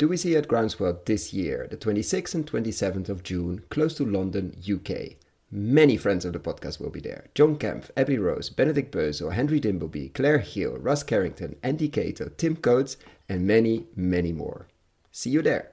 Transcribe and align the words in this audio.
do 0.00 0.08
we 0.08 0.16
see 0.16 0.34
at 0.34 0.48
Groundswell 0.48 1.04
this 1.04 1.34
year, 1.34 1.68
the 1.70 1.76
26th 1.76 2.34
and 2.34 2.50
27th 2.50 3.10
of 3.10 3.22
June, 3.22 3.62
close 3.68 3.92
to 3.96 4.06
London, 4.06 4.56
UK. 4.58 5.16
Many 5.50 5.98
friends 5.98 6.24
of 6.24 6.32
the 6.32 6.38
podcast 6.38 6.80
will 6.80 6.88
be 6.88 7.00
there. 7.00 7.26
John 7.34 7.56
Kempf, 7.56 7.90
Abby 7.98 8.16
Rose, 8.16 8.48
Benedict 8.48 8.94
Bösel, 8.94 9.34
Henry 9.34 9.60
Dimbleby, 9.60 10.14
Claire 10.14 10.38
Hill, 10.38 10.78
Russ 10.78 11.02
Carrington, 11.02 11.56
Andy 11.62 11.90
Cato, 11.90 12.30
Tim 12.38 12.56
Coates, 12.56 12.96
and 13.28 13.46
many, 13.46 13.88
many 13.94 14.32
more. 14.32 14.68
See 15.12 15.28
you 15.28 15.42
there. 15.42 15.72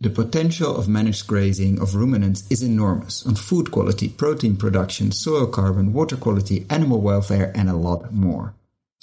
The 0.00 0.08
potential 0.08 0.74
of 0.74 0.88
managed 0.88 1.26
grazing 1.26 1.82
of 1.82 1.94
ruminants 1.94 2.50
is 2.50 2.62
enormous 2.62 3.26
on 3.26 3.34
food 3.34 3.70
quality, 3.70 4.08
protein 4.08 4.56
production, 4.56 5.12
soil 5.12 5.46
carbon, 5.46 5.92
water 5.92 6.16
quality, 6.16 6.64
animal 6.70 7.02
welfare, 7.02 7.52
and 7.54 7.68
a 7.68 7.76
lot 7.76 8.14
more. 8.14 8.54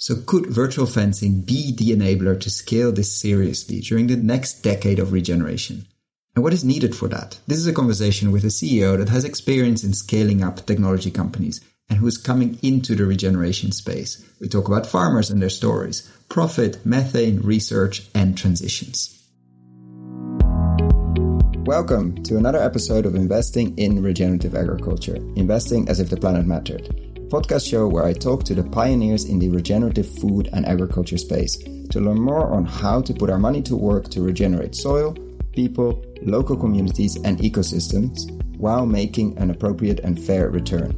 So 0.02 0.16
could 0.16 0.46
virtual 0.46 0.86
fencing 0.86 1.42
be 1.42 1.70
the 1.70 1.90
enabler 1.90 2.40
to 2.40 2.50
scale 2.50 2.90
this 2.90 3.16
seriously 3.16 3.78
during 3.78 4.08
the 4.08 4.16
next 4.16 4.62
decade 4.62 4.98
of 4.98 5.12
regeneration? 5.12 5.86
And 6.34 6.42
what 6.42 6.52
is 6.52 6.64
needed 6.64 6.96
for 6.96 7.06
that? 7.06 7.38
This 7.46 7.58
is 7.58 7.68
a 7.68 7.72
conversation 7.72 8.32
with 8.32 8.42
a 8.42 8.48
CEO 8.48 8.98
that 8.98 9.10
has 9.10 9.24
experience 9.24 9.84
in 9.84 9.94
scaling 9.94 10.42
up 10.42 10.66
technology 10.66 11.12
companies 11.12 11.60
and 11.88 12.00
who 12.00 12.08
is 12.08 12.18
coming 12.18 12.58
into 12.62 12.96
the 12.96 13.06
regeneration 13.06 13.70
space. 13.70 14.28
We 14.40 14.48
talk 14.48 14.66
about 14.66 14.88
farmers 14.88 15.30
and 15.30 15.40
their 15.40 15.48
stories, 15.48 16.10
profit, 16.28 16.84
methane, 16.84 17.40
research, 17.40 18.08
and 18.12 18.36
transitions. 18.36 19.22
Welcome 21.64 22.24
to 22.24 22.38
another 22.38 22.60
episode 22.60 23.06
of 23.06 23.14
Investing 23.14 23.78
in 23.78 24.02
Regenerative 24.02 24.56
Agriculture, 24.56 25.18
investing 25.36 25.88
as 25.88 26.00
if 26.00 26.10
the 26.10 26.16
planet 26.16 26.44
mattered. 26.44 27.01
Podcast 27.32 27.66
show 27.66 27.88
where 27.88 28.04
I 28.04 28.12
talk 28.12 28.44
to 28.44 28.54
the 28.54 28.62
pioneers 28.62 29.24
in 29.24 29.38
the 29.38 29.48
regenerative 29.48 30.06
food 30.06 30.50
and 30.52 30.66
agriculture 30.66 31.16
space 31.16 31.56
to 31.88 31.98
learn 31.98 32.20
more 32.20 32.52
on 32.52 32.66
how 32.66 33.00
to 33.00 33.14
put 33.14 33.30
our 33.30 33.38
money 33.38 33.62
to 33.62 33.74
work 33.74 34.10
to 34.10 34.20
regenerate 34.20 34.74
soil, 34.74 35.16
people, 35.54 36.04
local 36.20 36.58
communities, 36.58 37.16
and 37.16 37.38
ecosystems 37.38 38.30
while 38.58 38.84
making 38.84 39.38
an 39.38 39.48
appropriate 39.48 40.00
and 40.00 40.22
fair 40.22 40.50
return. 40.50 40.90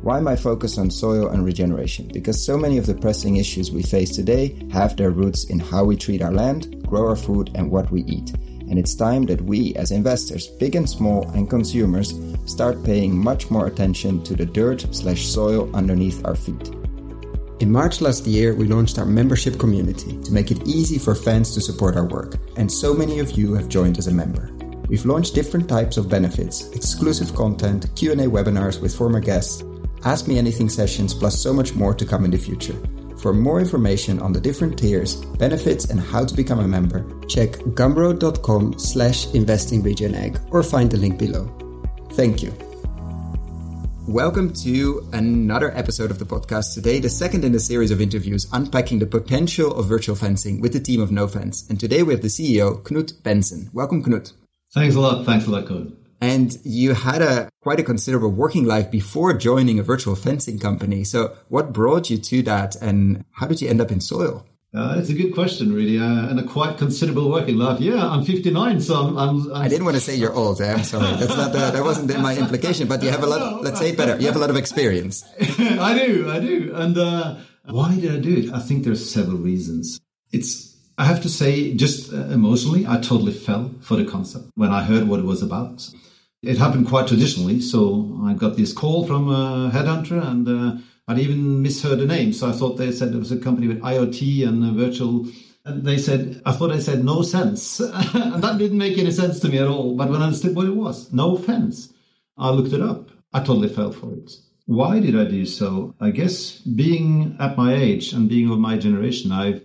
Why 0.00 0.18
my 0.18 0.34
focus 0.34 0.78
on 0.78 0.90
soil 0.90 1.28
and 1.28 1.44
regeneration? 1.44 2.08
Because 2.10 2.42
so 2.42 2.56
many 2.56 2.78
of 2.78 2.86
the 2.86 2.94
pressing 2.94 3.36
issues 3.36 3.70
we 3.70 3.82
face 3.82 4.16
today 4.16 4.58
have 4.72 4.96
their 4.96 5.10
roots 5.10 5.44
in 5.44 5.58
how 5.58 5.84
we 5.84 5.98
treat 5.98 6.22
our 6.22 6.32
land, 6.32 6.86
grow 6.86 7.06
our 7.06 7.16
food, 7.16 7.50
and 7.54 7.70
what 7.70 7.90
we 7.90 8.02
eat. 8.04 8.32
And 8.68 8.78
it's 8.78 8.94
time 8.94 9.26
that 9.26 9.40
we, 9.42 9.74
as 9.76 9.90
investors, 9.90 10.48
big 10.48 10.74
and 10.74 10.88
small, 10.88 11.28
and 11.30 11.48
consumers, 11.48 12.14
start 12.46 12.82
paying 12.84 13.16
much 13.16 13.50
more 13.50 13.66
attention 13.66 14.22
to 14.24 14.34
the 14.34 14.46
dirt 14.46 14.86
slash 14.94 15.26
soil 15.26 15.74
underneath 15.74 16.24
our 16.24 16.34
feet. 16.34 16.74
In 17.58 17.72
March 17.72 18.02
last 18.02 18.26
year, 18.26 18.54
we 18.54 18.66
launched 18.66 18.98
our 18.98 19.06
membership 19.06 19.58
community 19.58 20.20
to 20.22 20.32
make 20.32 20.50
it 20.50 20.66
easy 20.68 20.98
for 20.98 21.14
fans 21.14 21.54
to 21.54 21.60
support 21.60 21.96
our 21.96 22.04
work, 22.06 22.34
and 22.56 22.70
so 22.70 22.92
many 22.92 23.18
of 23.18 23.30
you 23.32 23.54
have 23.54 23.68
joined 23.68 23.96
as 23.96 24.08
a 24.08 24.12
member. 24.12 24.52
We've 24.88 25.06
launched 25.06 25.34
different 25.34 25.68
types 25.68 25.96
of 25.96 26.08
benefits, 26.08 26.70
exclusive 26.72 27.34
content, 27.34 27.86
Q&A 27.96 28.16
webinars 28.16 28.80
with 28.80 28.94
former 28.94 29.20
guests, 29.20 29.64
Ask 30.04 30.28
Me 30.28 30.38
Anything 30.38 30.68
sessions, 30.68 31.14
plus 31.14 31.40
so 31.42 31.52
much 31.52 31.74
more 31.74 31.94
to 31.94 32.04
come 32.04 32.24
in 32.24 32.30
the 32.30 32.36
future. 32.36 32.76
For 33.18 33.32
more 33.32 33.60
information 33.60 34.20
on 34.20 34.32
the 34.32 34.40
different 34.40 34.78
tiers, 34.78 35.16
benefits, 35.16 35.86
and 35.86 35.98
how 35.98 36.24
to 36.24 36.34
become 36.34 36.60
a 36.60 36.68
member, 36.68 37.06
check 37.26 37.52
gumroad.com 37.74 38.78
slash 38.78 39.26
investingregionegg 39.28 40.38
or 40.50 40.62
find 40.62 40.90
the 40.90 40.98
link 40.98 41.18
below. 41.18 41.50
Thank 42.12 42.42
you. 42.42 42.52
Welcome 44.06 44.52
to 44.62 45.08
another 45.14 45.76
episode 45.76 46.10
of 46.10 46.18
the 46.18 46.26
podcast. 46.26 46.74
Today, 46.74 47.00
the 47.00 47.08
second 47.08 47.44
in 47.44 47.52
the 47.52 47.58
series 47.58 47.90
of 47.90 48.00
interviews 48.00 48.46
unpacking 48.52 48.98
the 48.98 49.06
potential 49.06 49.74
of 49.74 49.86
virtual 49.86 50.14
fencing 50.14 50.60
with 50.60 50.74
the 50.74 50.80
team 50.80 51.00
of 51.00 51.10
Nofence. 51.10 51.68
And 51.70 51.80
today 51.80 52.02
we 52.02 52.12
have 52.12 52.22
the 52.22 52.28
CEO, 52.28 52.82
Knut 52.82 53.22
Benson. 53.22 53.70
Welcome, 53.72 54.04
Knut. 54.04 54.32
Thanks 54.74 54.94
a 54.94 55.00
lot. 55.00 55.24
Thanks 55.24 55.46
a 55.46 55.50
lot, 55.50 55.66
Koen. 55.66 55.96
And 56.20 56.58
you 56.64 56.94
had 56.94 57.20
a 57.22 57.50
quite 57.60 57.80
a 57.80 57.82
considerable 57.82 58.30
working 58.30 58.64
life 58.64 58.90
before 58.90 59.34
joining 59.34 59.78
a 59.78 59.82
virtual 59.82 60.16
fencing 60.16 60.58
company. 60.58 61.04
So 61.04 61.36
what 61.48 61.72
brought 61.72 62.10
you 62.10 62.18
to 62.18 62.42
that 62.42 62.76
and 62.76 63.24
how 63.32 63.46
did 63.46 63.60
you 63.60 63.68
end 63.68 63.80
up 63.80 63.90
in 63.90 64.00
soil? 64.00 64.46
Uh, 64.74 64.96
it's 64.98 65.08
a 65.08 65.14
good 65.14 65.32
question, 65.32 65.72
really, 65.72 65.98
uh, 65.98 66.28
and 66.28 66.38
a 66.38 66.42
quite 66.42 66.76
considerable 66.76 67.30
working 67.30 67.56
life. 67.56 67.80
Yeah, 67.80 68.06
I'm 68.06 68.24
59, 68.24 68.80
so 68.82 68.94
I'm. 68.94 69.16
I'm, 69.16 69.52
I'm... 69.52 69.62
I 69.62 69.68
did 69.68 69.78
not 69.78 69.86
want 69.86 69.96
to 69.96 70.02
say 70.02 70.16
you're 70.16 70.34
old. 70.34 70.60
Eh? 70.60 70.70
I'm 70.70 70.84
sorry, 70.84 71.16
that's 71.16 71.34
not 71.34 71.52
the, 71.52 71.70
that 71.70 71.82
wasn't 71.82 72.20
my 72.20 72.36
implication. 72.36 72.86
But 72.86 73.02
you 73.02 73.10
have 73.10 73.22
a 73.22 73.26
lot. 73.26 73.40
Of, 73.40 73.62
let's 73.62 73.78
say 73.78 73.90
it 73.90 73.96
better. 73.96 74.20
You 74.20 74.26
have 74.26 74.36
a 74.36 74.38
lot 74.38 74.50
of 74.50 74.56
experience. 74.56 75.24
I 75.40 75.96
do, 75.96 76.30
I 76.30 76.40
do. 76.40 76.72
And 76.74 76.98
uh, 76.98 77.36
why 77.64 77.94
did 77.94 78.12
I 78.12 78.18
do 78.18 78.36
it? 78.36 78.52
I 78.52 78.60
think 78.60 78.84
there's 78.84 79.08
several 79.08 79.38
reasons. 79.38 79.98
It's 80.30 80.65
I 80.98 81.04
have 81.04 81.20
to 81.22 81.28
say, 81.28 81.74
just 81.74 82.12
uh, 82.12 82.16
emotionally, 82.26 82.86
I 82.86 82.96
totally 82.96 83.32
fell 83.32 83.70
for 83.80 83.96
the 83.96 84.04
concept 84.04 84.46
when 84.54 84.70
I 84.70 84.82
heard 84.82 85.08
what 85.08 85.20
it 85.20 85.26
was 85.26 85.42
about. 85.42 85.88
It 86.42 86.56
happened 86.56 86.88
quite 86.88 87.06
traditionally, 87.08 87.60
so 87.60 88.18
I 88.24 88.32
got 88.32 88.56
this 88.56 88.72
call 88.72 89.06
from 89.06 89.28
a 89.28 89.70
headhunter, 89.70 90.24
and 90.24 90.48
uh, 90.48 90.80
I'd 91.08 91.18
even 91.18 91.62
misheard 91.62 91.98
the 91.98 92.06
name. 92.06 92.32
So 92.32 92.48
I 92.48 92.52
thought 92.52 92.78
they 92.78 92.92
said 92.92 93.14
it 93.14 93.18
was 93.18 93.32
a 93.32 93.38
company 93.38 93.68
with 93.68 93.80
IoT 93.82 94.46
and 94.46 94.76
virtual. 94.76 95.26
And 95.66 95.84
they 95.84 95.98
said, 95.98 96.40
I 96.46 96.52
thought 96.52 96.68
they 96.68 96.80
said 96.80 97.04
no 97.04 97.22
sense, 97.22 97.80
and 97.80 98.42
that 98.42 98.56
didn't 98.58 98.78
make 98.78 98.96
any 98.96 99.10
sense 99.10 99.38
to 99.40 99.48
me 99.48 99.58
at 99.58 99.68
all. 99.68 99.96
But 99.96 100.08
when 100.08 100.22
I 100.22 100.26
understood 100.26 100.56
what 100.56 100.66
it 100.66 100.76
was, 100.76 101.10
Nofence, 101.10 101.92
I 102.38 102.50
looked 102.50 102.72
it 102.72 102.80
up. 102.80 103.10
I 103.34 103.40
totally 103.40 103.68
fell 103.68 103.92
for 103.92 104.14
it. 104.14 104.32
Why 104.66 105.00
did 105.00 105.18
I 105.18 105.24
do 105.24 105.44
so? 105.44 105.94
I 106.00 106.10
guess 106.10 106.60
being 106.60 107.36
at 107.38 107.56
my 107.56 107.74
age 107.74 108.12
and 108.12 108.28
being 108.28 108.50
of 108.50 108.58
my 108.58 108.78
generation, 108.78 109.30
I've 109.30 109.62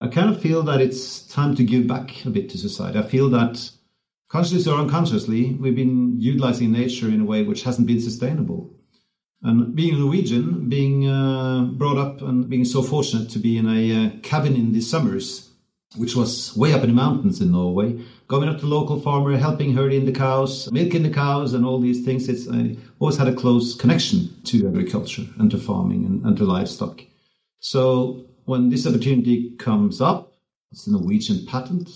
I 0.00 0.08
kind 0.08 0.30
of 0.30 0.40
feel 0.40 0.62
that 0.62 0.80
it's 0.80 1.26
time 1.26 1.54
to 1.56 1.64
give 1.64 1.86
back 1.86 2.24
a 2.24 2.30
bit 2.30 2.48
to 2.50 2.58
society. 2.58 2.98
I 2.98 3.02
feel 3.02 3.28
that 3.30 3.70
consciously 4.28 4.72
or 4.72 4.78
unconsciously, 4.78 5.54
we've 5.54 5.76
been 5.76 6.18
utilizing 6.18 6.72
nature 6.72 7.08
in 7.08 7.20
a 7.20 7.24
way 7.24 7.42
which 7.42 7.64
hasn't 7.64 7.86
been 7.86 8.00
sustainable. 8.00 8.70
And 9.42 9.74
being 9.74 9.98
Norwegian, 9.98 10.68
being 10.68 11.08
uh, 11.08 11.64
brought 11.64 11.98
up 11.98 12.22
and 12.22 12.48
being 12.48 12.64
so 12.64 12.82
fortunate 12.82 13.28
to 13.30 13.38
be 13.38 13.58
in 13.58 13.66
a 13.68 14.06
uh, 14.06 14.10
cabin 14.22 14.54
in 14.54 14.72
the 14.72 14.80
summers, 14.80 15.50
which 15.96 16.14
was 16.14 16.56
way 16.56 16.72
up 16.72 16.82
in 16.82 16.90
the 16.90 16.94
mountains 16.94 17.40
in 17.40 17.52
Norway, 17.52 18.02
going 18.28 18.48
up 18.48 18.60
to 18.60 18.66
local 18.66 19.00
farmer, 19.00 19.36
helping 19.36 19.74
herding 19.74 20.06
the 20.06 20.12
cows, 20.12 20.70
milking 20.70 21.02
the 21.02 21.10
cows, 21.10 21.52
and 21.52 21.64
all 21.66 21.80
these 21.80 22.04
things. 22.04 22.28
It's 22.28 22.48
I 22.48 22.76
always 23.00 23.16
had 23.16 23.28
a 23.28 23.34
close 23.34 23.74
connection 23.74 24.30
to 24.44 24.68
agriculture 24.68 25.26
and 25.38 25.50
to 25.50 25.58
farming 25.58 26.04
and, 26.04 26.24
and 26.24 26.36
to 26.36 26.44
livestock. 26.44 27.02
So 27.60 28.29
when 28.50 28.68
this 28.68 28.84
opportunity 28.84 29.52
comes 29.58 30.00
up, 30.00 30.34
it's 30.72 30.88
a 30.88 30.90
Norwegian 30.90 31.46
patent. 31.46 31.88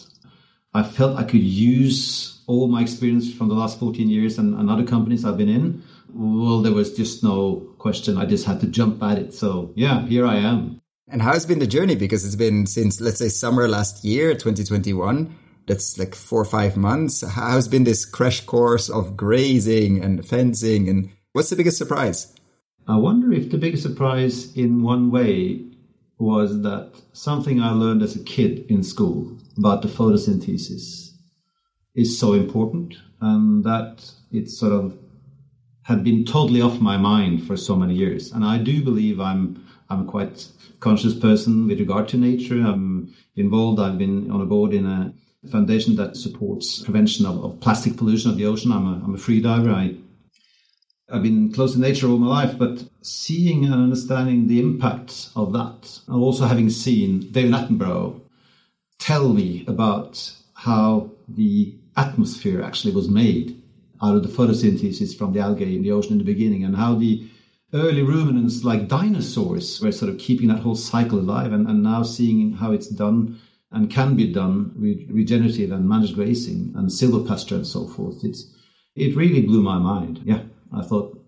I 0.73 0.85
felt 0.85 1.19
I 1.19 1.25
could 1.25 1.43
use 1.43 2.43
all 2.47 2.69
my 2.69 2.81
experience 2.81 3.35
from 3.35 3.49
the 3.49 3.55
last 3.55 3.81
14 3.81 4.09
years 4.09 4.39
and, 4.39 4.55
and 4.55 4.71
other 4.71 4.85
companies 4.85 5.25
I've 5.25 5.37
been 5.37 5.49
in. 5.49 5.83
Well, 6.15 6.63
there 6.63 6.73
was 6.73 6.97
just 6.97 7.25
no 7.25 7.57
question. 7.79 8.17
I 8.17 8.27
just 8.27 8.47
had 8.47 8.61
to 8.61 8.69
jump 8.69 9.03
at 9.03 9.19
it. 9.19 9.35
So, 9.35 9.73
yeah, 9.75 10.07
here 10.07 10.25
I 10.25 10.37
am. 10.37 10.81
And 11.09 11.21
how's 11.21 11.45
been 11.45 11.59
the 11.59 11.67
journey? 11.67 11.97
Because 11.97 12.25
it's 12.25 12.37
been 12.37 12.67
since, 12.67 13.01
let's 13.01 13.19
say, 13.19 13.31
summer 13.31 13.67
last 13.67 14.05
year, 14.05 14.33
2021. 14.35 15.35
That's 15.67 15.99
like 15.99 16.15
four 16.15 16.43
or 16.43 16.45
five 16.45 16.77
months. 16.77 17.29
How's 17.29 17.67
been 17.67 17.83
this 17.83 18.05
crash 18.05 18.43
course 18.43 18.89
of 18.89 19.17
grazing 19.17 20.05
and 20.05 20.25
fencing? 20.25 20.89
And 20.89 21.11
what's 21.33 21.51
the 21.51 21.57
biggest 21.57 21.79
surprise? 21.79 22.33
I 22.87 22.97
wonder 22.97 23.33
if 23.33 23.51
the 23.51 23.59
biggest 23.59 23.83
surprise, 23.83 24.55
in 24.57 24.83
one 24.83 25.11
way, 25.11 25.74
was 26.19 26.63
that 26.63 26.93
something 27.13 27.61
I 27.61 27.71
learned 27.71 28.03
as 28.03 28.17
a 28.17 28.23
kid 28.23 28.67
in 28.69 28.83
school 28.83 29.37
about 29.59 29.83
the 29.83 29.89
photosynthesis 29.89 31.11
is 31.95 32.19
so 32.19 32.33
important 32.33 32.95
and 33.21 33.65
that 33.65 34.11
it 34.31 34.51
sort 34.51 34.73
of 34.73 34.97
had 35.83 36.03
been 36.03 36.25
totally 36.25 36.61
off 36.61 36.81
my 36.81 36.97
mind 36.97 37.47
for 37.47 37.57
so 37.57 37.77
many 37.77 37.95
years. 37.95 38.33
And 38.33 38.45
I 38.45 38.59
do 38.59 38.83
believe 38.83 39.21
I'm 39.21 39.65
I'm 39.91 40.09
a 40.09 40.11
quite 40.11 40.49
conscious 40.81 41.15
person 41.15 41.69
with 41.69 41.79
regard 41.79 42.09
to 42.09 42.17
nature. 42.17 42.61
I'm 42.61 43.15
involved. 43.37 43.81
I've 43.81 43.99
been 43.99 44.31
on 44.31 44.41
a 44.41 44.47
board 44.47 44.73
in 44.73 44.87
a 44.87 45.13
foundation 45.51 45.97
that 45.97 46.17
supports 46.17 46.83
prevention 46.83 47.27
of, 47.27 47.45
of 47.45 47.61
plastic 47.61 47.97
pollution 47.97 48.31
of 48.31 48.39
the 48.39 48.47
ocean. 48.47 48.73
I'm 48.73 48.87
a, 48.87 49.05
I'm 49.05 49.15
a 49.15 49.19
free 49.19 49.41
diver. 49.41 49.71
I 49.71 49.97
I've 51.15 51.23
been 51.23 51.53
close 51.53 51.75
to 51.75 51.79
nature 51.79 52.09
all 52.09 52.19
my 52.19 52.27
life, 52.27 52.59
but 52.59 52.83
seeing 53.01 53.65
and 53.67 53.75
understanding 53.75 54.49
the 54.49 54.59
impact 54.59 55.31
of 55.37 55.53
that, 55.53 56.01
and 56.09 56.21
also 56.21 56.45
having 56.45 56.71
seen 56.71 57.31
David 57.31 57.53
Attenborough 57.53 58.21
tell 58.99 59.29
me 59.29 59.65
about 59.69 60.33
how 60.55 61.13
the 61.29 61.73
atmosphere 61.97 62.61
actually 62.63 62.95
was 62.95 63.09
made 63.09 63.63
out 64.03 64.17
of 64.17 64.25
the 64.25 64.29
photosynthesis 64.29 65.17
from 65.17 65.33
the 65.33 65.39
algae 65.39 65.77
in 65.77 65.85
the 65.85 65.93
ocean 65.93 66.15
in 66.15 66.19
the 66.19 66.25
beginning, 66.25 66.65
and 66.65 66.75
how 66.77 66.97
the 66.97 67.25
early 67.73 68.03
ruminants, 68.03 68.65
like 68.65 68.89
dinosaurs, 68.89 69.81
were 69.81 69.93
sort 69.93 70.11
of 70.13 70.19
keeping 70.19 70.49
that 70.49 70.63
whole 70.63 70.75
cycle 70.75 71.21
alive, 71.21 71.53
and, 71.53 71.69
and 71.69 71.85
now 71.85 72.03
seeing 72.03 72.55
how 72.55 72.73
it's 72.73 72.89
done 72.89 73.41
and 73.71 73.89
can 73.89 74.17
be 74.17 74.33
done 74.33 74.73
with 74.81 75.09
regenerative 75.09 75.71
and 75.71 75.89
managed 75.89 76.17
grazing 76.17 76.73
and 76.75 76.89
silvopasture 76.89 77.55
and 77.55 77.67
so 77.69 77.87
forth. 77.87 78.25
It's, 78.25 78.53
it 78.97 79.15
really 79.15 79.43
blew 79.43 79.63
my 79.63 79.79
mind. 79.79 80.21
Yeah. 80.25 80.43
I 80.75 80.83
thought, 80.83 81.21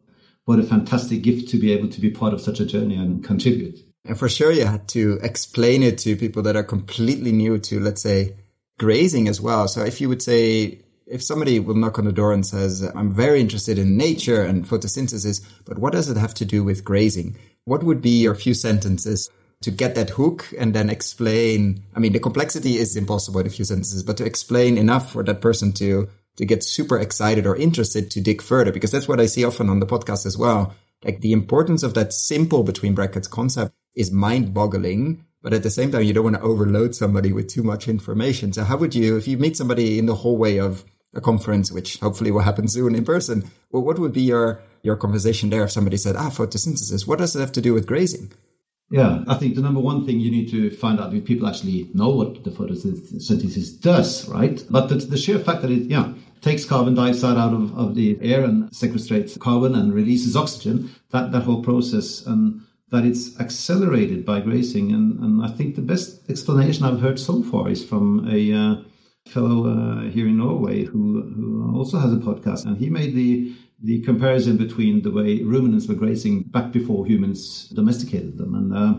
what 0.45 0.59
a 0.59 0.63
fantastic 0.63 1.23
gift 1.23 1.49
to 1.51 1.59
be 1.59 1.73
able 1.73 1.89
to 1.89 2.01
be 2.01 2.11
part 2.11 2.33
of 2.33 2.41
such 2.41 2.61
a 2.61 2.67
journey 2.67 2.97
and 2.97 3.23
contribute. 3.23 3.81
And 4.05 4.19
for 4.19 4.29
sure, 4.29 4.53
you 4.53 4.65
had 4.65 4.87
to 4.89 5.19
explain 5.23 5.83
it 5.83 5.99
to 5.99 6.17
people 6.17 6.43
that 6.43 6.57
are 6.57 6.63
completely 6.63 7.33
new 7.33 7.59
to, 7.59 7.81
let's 7.81 8.03
say, 8.03 8.37
grazing 8.79 9.27
as 9.27 9.41
well. 9.41 9.67
So 9.67 9.83
if 9.83 10.01
you 10.01 10.09
would 10.09 10.23
say, 10.23 10.83
if 11.07 11.23
somebody 11.23 11.59
will 11.59 11.75
knock 11.75 11.99
on 11.99 12.05
the 12.05 12.13
door 12.13 12.33
and 12.33 12.47
says, 12.47 12.83
I'm 12.83 13.13
very 13.13 13.41
interested 13.41 13.79
in 13.79 13.97
nature 13.97 14.45
and 14.45 14.65
photosynthesis, 14.65 15.45
but 15.65 15.79
what 15.79 15.93
does 15.93 16.09
it 16.09 16.17
have 16.17 16.35
to 16.35 16.45
do 16.45 16.63
with 16.63 16.85
grazing? 16.85 17.37
What 17.65 17.83
would 17.83 18.01
be 18.01 18.23
your 18.23 18.35
few 18.37 18.55
sentences 18.55 19.29
to 19.63 19.71
get 19.71 19.95
that 19.97 20.11
hook 20.11 20.47
and 20.59 20.75
then 20.75 20.91
explain? 20.91 21.83
I 21.95 21.99
mean, 21.99 22.13
the 22.13 22.21
complexity 22.21 22.79
is 22.79 22.97
impossible 22.97 23.41
in 23.41 23.47
a 23.47 23.51
few 23.51 23.65
sentences, 23.65 24.05
but 24.05 24.17
to 24.19 24.25
explain 24.25 24.79
enough 24.79 25.11
for 25.11 25.25
that 25.25 25.41
person 25.41 25.73
to, 25.75 26.09
to 26.37 26.45
get 26.45 26.65
super 26.65 26.99
excited 26.99 27.47
or 27.47 27.57
interested 27.57 28.11
to 28.11 28.21
dig 28.21 28.43
further, 28.43 28.73
because 28.73 28.91
that's 28.91 29.09
what 29.09 29.21
I 29.21 29.27
see 29.27 29.45
often 29.45 29.69
on 29.69 29.81
the 29.81 29.87
podcast 29.87 30.27
as 30.27 30.37
well. 30.37 30.75
Like 31.05 31.21
the 31.21 31.33
importance 31.33 31.83
of 31.83 31.95
that 31.95 32.13
simple 32.13 32.63
between 32.63 32.95
brackets 32.95 33.29
concept 33.29 33.75
is 33.95 34.11
mind 34.11 34.55
boggling. 34.55 35.25
But 35.43 35.53
at 35.53 35.63
the 35.63 35.71
same 35.71 35.93
time, 35.93 36.03
you 36.03 36.13
don't 36.13 36.25
want 36.25 36.37
to 36.37 36.43
overload 36.43 36.95
somebody 36.95 37.33
with 37.33 37.49
too 37.49 37.63
much 37.63 37.87
information. 37.87 38.53
So 38.53 38.65
how 38.65 38.77
would 38.79 38.95
you, 38.95 39.17
if 39.17 39.29
you 39.29 39.39
meet 39.39 39.57
somebody 39.57 39.99
in 39.99 40.07
the 40.07 40.15
hallway 40.17 40.57
of 40.57 40.85
a 41.17 41.21
conference, 41.21 41.73
which 41.73 41.99
hopefully 41.99 42.31
will 42.31 42.41
happen 42.41 42.69
soon 42.69 42.95
in 42.95 43.05
person. 43.05 43.51
Well, 43.71 43.83
what 43.83 43.99
would 43.99 44.13
be 44.13 44.23
your, 44.23 44.61
your 44.83 44.97
conversation 44.97 45.51
there 45.51 45.65
if 45.65 45.73
somebody 45.73 45.97
said, 45.97 46.15
ah, 46.17 46.31
photosynthesis, 46.31 47.07
what 47.07 47.19
does 47.19 47.35
it 47.35 47.41
have 47.41 47.53
to 47.53 47.61
do 47.61 47.75
with 47.75 47.87
grazing? 47.87 48.33
Yeah, 48.91 49.25
I 49.27 49.35
think 49.35 49.57
the 49.57 49.63
number 49.63 49.81
one 49.81 50.07
thing 50.07 50.21
you 50.21 50.31
need 50.31 50.49
to 50.51 50.71
find 50.71 51.01
out 51.01 51.13
if 51.13 51.25
people 51.25 51.49
actually 51.49 51.91
know 51.93 52.11
what 52.11 52.45
the 52.45 52.51
photosynthesis 52.51 53.81
does, 53.81 54.29
right? 54.29 54.63
But 54.71 54.89
the, 54.89 54.95
the 54.97 55.17
sheer 55.17 55.41
fact 55.41 55.63
that 55.63 55.73
it, 55.73 55.91
yeah, 55.91 56.13
takes 56.41 56.65
carbon 56.65 56.95
dioxide 56.95 57.37
out 57.37 57.53
of, 57.53 57.77
of 57.77 57.95
the 57.95 58.19
air 58.21 58.45
and 58.45 58.71
sequestrates 58.71 59.39
carbon 59.39 59.75
and 59.75 59.93
releases 59.93 60.37
oxygen, 60.37 60.91
that, 61.11 61.33
that 61.33 61.43
whole 61.43 61.63
process, 61.63 62.25
and 62.27 62.63
that 62.91 63.05
it's 63.05 63.39
accelerated 63.41 64.25
by 64.25 64.41
grazing. 64.41 64.93
And, 64.93 65.19
and 65.21 65.45
I 65.45 65.49
think 65.49 65.75
the 65.75 65.83
best 65.83 66.29
explanation 66.31 66.85
I've 66.85 67.01
heard 67.01 67.19
so 67.19 67.43
far 67.43 67.69
is 67.69 67.85
from 67.85 68.29
a, 68.31 68.53
uh, 68.53 68.77
fellow 69.27 69.67
uh, 69.67 70.03
here 70.11 70.27
in 70.27 70.39
Norway 70.39 70.85
who, 70.85 71.23
who 71.35 71.77
also 71.77 71.99
has 71.99 72.13
a 72.13 72.17
podcast, 72.17 72.65
and 72.65 72.79
he 72.79 72.89
made 72.89 73.15
the 73.15 73.55
the 73.83 74.01
comparison 74.03 74.57
between 74.57 75.03
the 75.03 75.11
way 75.11 75.43
ruminants 75.43 75.87
were 75.87 75.95
grazing 75.95 76.45
back 76.45 76.73
before 76.73 77.07
humans 77.07 77.69
domesticated 77.69 78.39
them, 78.39 78.55
and 78.55 78.75
uh, 78.75 78.95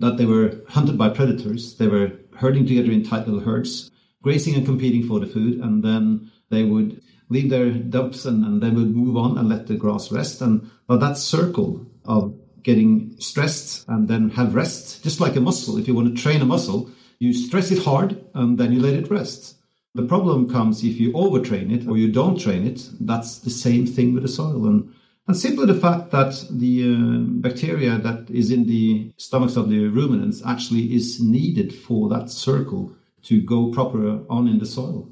that 0.00 0.16
they 0.16 0.24
were 0.24 0.60
hunted 0.68 0.98
by 0.98 1.08
predators. 1.08 1.76
They 1.76 1.86
were 1.86 2.12
herding 2.36 2.66
together 2.66 2.90
in 2.90 3.04
tight 3.04 3.28
little 3.28 3.40
herds, 3.40 3.90
grazing 4.22 4.54
and 4.54 4.66
competing 4.66 5.06
for 5.06 5.20
the 5.20 5.26
food, 5.26 5.60
and 5.60 5.82
then 5.82 6.30
they 6.50 6.64
would 6.64 7.00
leave 7.28 7.50
their 7.50 7.70
dumps 7.70 8.24
and, 8.24 8.44
and 8.44 8.62
they 8.62 8.70
would 8.70 8.94
move 8.94 9.16
on 9.16 9.36
and 9.38 9.48
let 9.48 9.66
the 9.66 9.74
grass 9.74 10.10
rest. 10.10 10.40
And 10.40 10.70
well, 10.88 10.98
that 10.98 11.18
circle 11.18 11.86
of 12.04 12.34
getting 12.62 13.14
stressed 13.18 13.86
and 13.88 14.08
then 14.08 14.30
have 14.30 14.54
rest, 14.54 15.02
just 15.02 15.20
like 15.20 15.36
a 15.36 15.40
muscle. 15.40 15.78
If 15.78 15.86
you 15.86 15.94
want 15.94 16.14
to 16.14 16.22
train 16.22 16.42
a 16.42 16.46
muscle, 16.46 16.90
you 17.18 17.32
stress 17.32 17.70
it 17.70 17.82
hard 17.82 18.24
and 18.34 18.58
then 18.58 18.72
you 18.72 18.80
let 18.80 18.94
it 18.94 19.10
rest. 19.10 19.56
The 19.94 20.06
problem 20.06 20.50
comes 20.50 20.84
if 20.84 21.00
you 21.00 21.12
overtrain 21.12 21.72
it 21.74 21.88
or 21.88 21.96
you 21.96 22.12
don't 22.12 22.40
train 22.40 22.66
it. 22.66 22.88
That's 23.00 23.38
the 23.38 23.50
same 23.50 23.86
thing 23.86 24.14
with 24.14 24.22
the 24.22 24.28
soil. 24.28 24.66
And, 24.66 24.94
and 25.26 25.36
simply 25.36 25.66
the 25.66 25.74
fact 25.74 26.10
that 26.12 26.46
the 26.50 26.94
uh, 26.94 27.20
bacteria 27.40 27.98
that 27.98 28.30
is 28.30 28.50
in 28.50 28.66
the 28.66 29.12
stomachs 29.16 29.56
of 29.56 29.68
the 29.68 29.88
ruminants 29.88 30.42
actually 30.46 30.94
is 30.94 31.20
needed 31.20 31.74
for 31.74 32.08
that 32.10 32.30
circle 32.30 32.94
to 33.24 33.40
go 33.40 33.70
proper 33.72 34.24
on 34.30 34.48
in 34.48 34.58
the 34.58 34.66
soil. 34.66 35.10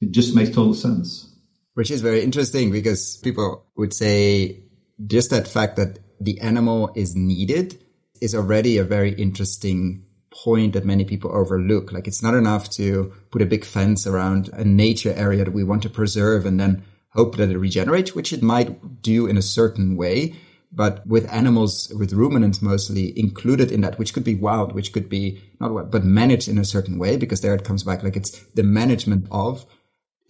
It 0.00 0.10
just 0.10 0.34
makes 0.34 0.50
total 0.50 0.74
sense. 0.74 1.30
Which 1.74 1.90
is 1.90 2.00
very 2.00 2.22
interesting 2.22 2.70
because 2.70 3.16
people 3.18 3.66
would 3.76 3.92
say 3.92 4.64
just 5.06 5.30
that 5.30 5.48
fact 5.48 5.76
that 5.76 5.98
the 6.20 6.40
animal 6.40 6.92
is 6.94 7.16
needed 7.16 7.82
is 8.20 8.34
already 8.34 8.78
a 8.78 8.84
very 8.84 9.12
interesting 9.12 10.04
point 10.30 10.72
that 10.72 10.84
many 10.84 11.04
people 11.04 11.34
overlook. 11.34 11.92
Like 11.92 12.06
it's 12.06 12.22
not 12.22 12.34
enough 12.34 12.70
to 12.70 13.12
put 13.30 13.42
a 13.42 13.46
big 13.46 13.64
fence 13.64 14.06
around 14.06 14.50
a 14.52 14.64
nature 14.64 15.12
area 15.14 15.44
that 15.44 15.52
we 15.52 15.64
want 15.64 15.82
to 15.82 15.90
preserve 15.90 16.46
and 16.46 16.58
then 16.58 16.84
hope 17.10 17.36
that 17.36 17.50
it 17.50 17.58
regenerates, 17.58 18.14
which 18.14 18.32
it 18.32 18.42
might 18.42 19.02
do 19.02 19.26
in 19.26 19.36
a 19.36 19.42
certain 19.42 19.96
way. 19.96 20.34
But 20.76 21.06
with 21.06 21.32
animals, 21.32 21.92
with 21.96 22.12
ruminants 22.12 22.60
mostly 22.60 23.16
included 23.18 23.70
in 23.70 23.82
that, 23.82 23.98
which 23.98 24.12
could 24.12 24.24
be 24.24 24.34
wild, 24.34 24.72
which 24.72 24.92
could 24.92 25.08
be 25.08 25.40
not 25.60 25.72
wild, 25.72 25.90
but 25.90 26.04
managed 26.04 26.48
in 26.48 26.58
a 26.58 26.64
certain 26.64 26.98
way, 26.98 27.16
because 27.16 27.40
there 27.40 27.54
it 27.54 27.64
comes 27.64 27.84
back 27.84 28.02
like 28.02 28.16
it's 28.16 28.40
the 28.54 28.64
management 28.64 29.26
of. 29.30 29.66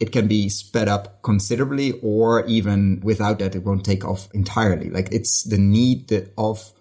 It 0.00 0.12
can 0.12 0.26
be 0.26 0.48
sped 0.48 0.88
up 0.88 1.22
considerably 1.22 1.92
or 2.02 2.44
even 2.46 3.00
without 3.02 3.38
that, 3.38 3.54
it 3.54 3.64
won't 3.64 3.84
take 3.84 4.04
off 4.04 4.28
entirely. 4.34 4.90
Like 4.90 5.08
it's 5.12 5.44
the 5.44 5.56
need 5.56 6.12
of 6.36 6.72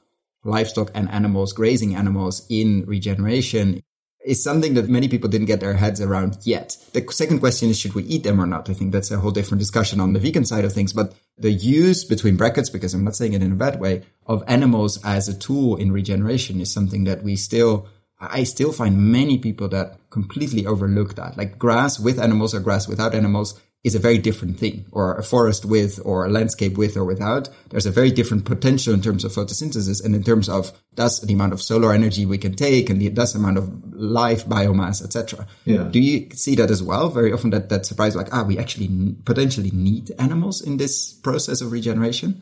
livestock 0.43 0.91
and 0.93 1.09
animals, 1.09 1.53
grazing 1.53 1.95
animals 1.95 2.45
in 2.49 2.85
regeneration 2.85 3.81
is 4.23 4.43
something 4.43 4.73
that 4.75 4.89
many 4.89 5.07
people 5.07 5.29
didn't 5.29 5.47
get 5.47 5.59
their 5.59 5.73
heads 5.73 5.99
around 6.01 6.37
yet. 6.43 6.77
The 6.93 7.05
second 7.11 7.39
question 7.39 7.69
is, 7.69 7.79
should 7.79 7.93
we 7.93 8.03
eat 8.03 8.23
them 8.23 8.39
or 8.39 8.45
not? 8.45 8.69
I 8.69 8.73
think 8.73 8.91
that's 8.91 9.11
a 9.11 9.19
whole 9.19 9.31
different 9.31 9.59
discussion 9.59 9.99
on 9.99 10.13
the 10.13 10.19
vegan 10.19 10.45
side 10.45 10.65
of 10.65 10.73
things, 10.73 10.93
but 10.93 11.13
the 11.37 11.51
use 11.51 12.03
between 12.03 12.37
brackets, 12.37 12.69
because 12.69 12.93
I'm 12.93 13.03
not 13.03 13.15
saying 13.15 13.33
it 13.33 13.43
in 13.43 13.51
a 13.51 13.55
bad 13.55 13.79
way, 13.79 14.03
of 14.25 14.43
animals 14.47 15.03
as 15.03 15.27
a 15.27 15.37
tool 15.37 15.75
in 15.75 15.91
regeneration 15.91 16.61
is 16.61 16.71
something 16.71 17.03
that 17.03 17.23
we 17.23 17.35
still, 17.35 17.87
I 18.19 18.43
still 18.43 18.71
find 18.71 19.11
many 19.11 19.37
people 19.37 19.67
that 19.69 19.97
completely 20.09 20.65
overlook 20.65 21.15
that. 21.15 21.37
Like 21.37 21.59
grass 21.59 21.99
with 21.99 22.19
animals 22.19 22.53
or 22.53 22.59
grass 22.59 22.87
without 22.87 23.15
animals 23.15 23.59
is 23.83 23.95
a 23.95 23.99
very 23.99 24.17
different 24.17 24.57
thing, 24.57 24.85
or 24.91 25.15
a 25.15 25.23
forest 25.23 25.65
with, 25.65 25.99
or 26.05 26.25
a 26.25 26.29
landscape 26.29 26.77
with 26.77 26.95
or 26.95 27.03
without. 27.03 27.49
There's 27.69 27.85
a 27.85 27.91
very 27.91 28.11
different 28.11 28.45
potential 28.45 28.93
in 28.93 29.01
terms 29.01 29.25
of 29.25 29.33
photosynthesis 29.33 30.03
and 30.03 30.15
in 30.15 30.23
terms 30.23 30.47
of 30.47 30.71
thus 30.93 31.19
the 31.19 31.33
amount 31.33 31.51
of 31.51 31.61
solar 31.61 31.91
energy 31.91 32.25
we 32.25 32.37
can 32.37 32.55
take 32.55 32.89
and 32.89 33.01
the 33.01 33.09
thus 33.09 33.35
amount 33.35 33.57
of 33.57 33.93
life 33.93 34.45
biomass, 34.45 35.03
etc. 35.03 35.47
Yeah. 35.65 35.89
Do 35.91 35.99
you 35.99 36.29
see 36.31 36.55
that 36.55 36.71
as 36.71 36.81
well? 36.81 37.09
Very 37.09 37.33
often 37.33 37.49
that, 37.49 37.67
that 37.69 37.85
surprise, 37.85 38.15
like, 38.15 38.29
ah, 38.31 38.43
we 38.43 38.57
actually 38.57 39.15
potentially 39.25 39.71
need 39.71 40.11
animals 40.17 40.61
in 40.61 40.77
this 40.77 41.11
process 41.11 41.59
of 41.59 41.73
regeneration? 41.73 42.41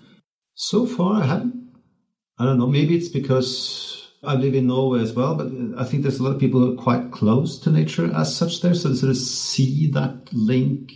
So 0.54 0.86
far, 0.86 1.24
I 1.24 1.26
haven't. 1.26 1.72
I 2.38 2.46
don't 2.46 2.60
know. 2.60 2.68
Maybe 2.68 2.96
it's 2.96 3.10
because 3.10 4.12
I 4.24 4.36
live 4.36 4.54
in 4.54 4.68
Norway 4.68 5.02
as 5.02 5.14
well, 5.14 5.34
but 5.34 5.48
I 5.80 5.86
think 5.86 6.04
there's 6.04 6.20
a 6.20 6.24
lot 6.24 6.34
of 6.34 6.40
people 6.40 6.60
who 6.60 6.74
are 6.74 6.84
quite 6.84 7.12
close 7.12 7.60
to 7.62 7.72
nature 7.72 8.14
as 8.14 8.36
such 8.36 8.62
there. 8.62 8.76
So 8.76 8.90
they 8.90 8.96
sort 8.96 9.10
of 9.10 9.18
see 9.18 9.90
that 9.92 10.30
link 10.32 10.92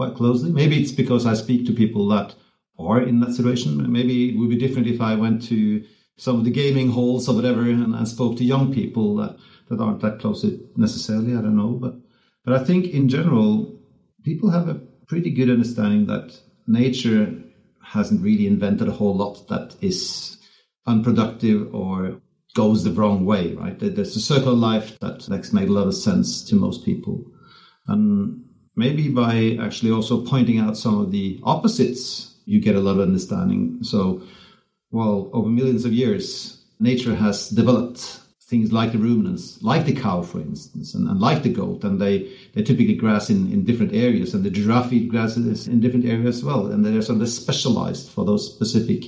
quite 0.00 0.16
closely. 0.16 0.50
Maybe 0.50 0.80
it's 0.80 0.92
because 0.92 1.26
I 1.26 1.34
speak 1.34 1.66
to 1.66 1.74
people 1.74 2.08
that 2.08 2.34
are 2.78 3.02
in 3.02 3.20
that 3.20 3.34
situation. 3.34 3.92
Maybe 3.92 4.30
it 4.30 4.38
would 4.38 4.48
be 4.48 4.56
different 4.56 4.88
if 4.88 4.98
I 4.98 5.14
went 5.14 5.42
to 5.48 5.84
some 6.16 6.38
of 6.38 6.44
the 6.46 6.50
gaming 6.50 6.90
halls 6.92 7.28
or 7.28 7.34
whatever 7.34 7.60
and, 7.60 7.94
and 7.94 8.08
spoke 8.08 8.38
to 8.38 8.44
young 8.44 8.72
people 8.72 9.14
that, 9.16 9.36
that 9.68 9.78
aren't 9.78 10.00
that 10.00 10.18
close 10.18 10.42
necessarily. 10.74 11.32
I 11.36 11.42
don't 11.42 11.58
know. 11.62 11.72
But, 11.72 11.96
but 12.46 12.54
I 12.58 12.64
think 12.64 12.86
in 12.86 13.10
general, 13.10 13.78
people 14.24 14.48
have 14.50 14.68
a 14.70 14.80
pretty 15.06 15.30
good 15.30 15.50
understanding 15.50 16.06
that 16.06 16.34
nature 16.66 17.34
hasn't 17.84 18.22
really 18.22 18.46
invented 18.46 18.88
a 18.88 18.92
whole 18.92 19.14
lot 19.14 19.48
that 19.48 19.76
is 19.82 20.38
unproductive 20.86 21.74
or 21.74 22.22
goes 22.54 22.84
the 22.84 22.92
wrong 22.92 23.26
way, 23.26 23.52
right? 23.52 23.78
There's 23.78 24.16
a 24.16 24.20
circle 24.20 24.52
of 24.52 24.58
life 24.58 24.98
that 25.00 25.28
makes 25.28 25.52
made 25.52 25.68
a 25.68 25.72
lot 25.72 25.88
of 25.88 25.94
sense 25.94 26.42
to 26.44 26.54
most 26.54 26.86
people. 26.86 27.22
And 27.86 28.46
maybe 28.84 29.08
by 29.08 29.58
actually 29.64 29.92
also 29.92 30.24
pointing 30.32 30.58
out 30.58 30.76
some 30.84 30.96
of 31.02 31.12
the 31.16 31.38
opposites, 31.54 32.02
you 32.46 32.58
get 32.66 32.74
a 32.74 32.84
lot 32.86 32.96
of 32.96 33.08
understanding. 33.10 33.62
So, 33.82 34.22
well, 34.90 35.30
over 35.36 35.48
millions 35.48 35.84
of 35.84 35.92
years, 35.92 36.22
nature 36.80 37.14
has 37.14 37.50
developed 37.50 38.00
things 38.50 38.72
like 38.72 38.90
the 38.92 38.98
ruminants, 38.98 39.62
like 39.62 39.84
the 39.84 40.00
cow, 40.04 40.22
for 40.22 40.40
instance, 40.40 40.94
and, 40.94 41.04
and 41.10 41.20
like 41.20 41.42
the 41.42 41.52
goat, 41.60 41.84
and 41.84 42.00
they, 42.00 42.16
they 42.54 42.62
typically 42.62 42.96
grass 42.96 43.30
in, 43.30 43.52
in 43.52 43.64
different 43.64 43.92
areas, 43.92 44.34
and 44.34 44.42
the 44.44 44.50
giraffe 44.58 45.08
grasses 45.08 45.68
in 45.68 45.80
different 45.80 46.06
areas 46.06 46.38
as 46.38 46.44
well, 46.44 46.66
and 46.66 46.84
they're 46.84 47.02
sort 47.02 47.20
of 47.20 47.28
specialized 47.28 48.10
for 48.10 48.24
those 48.24 48.52
specific 48.52 49.04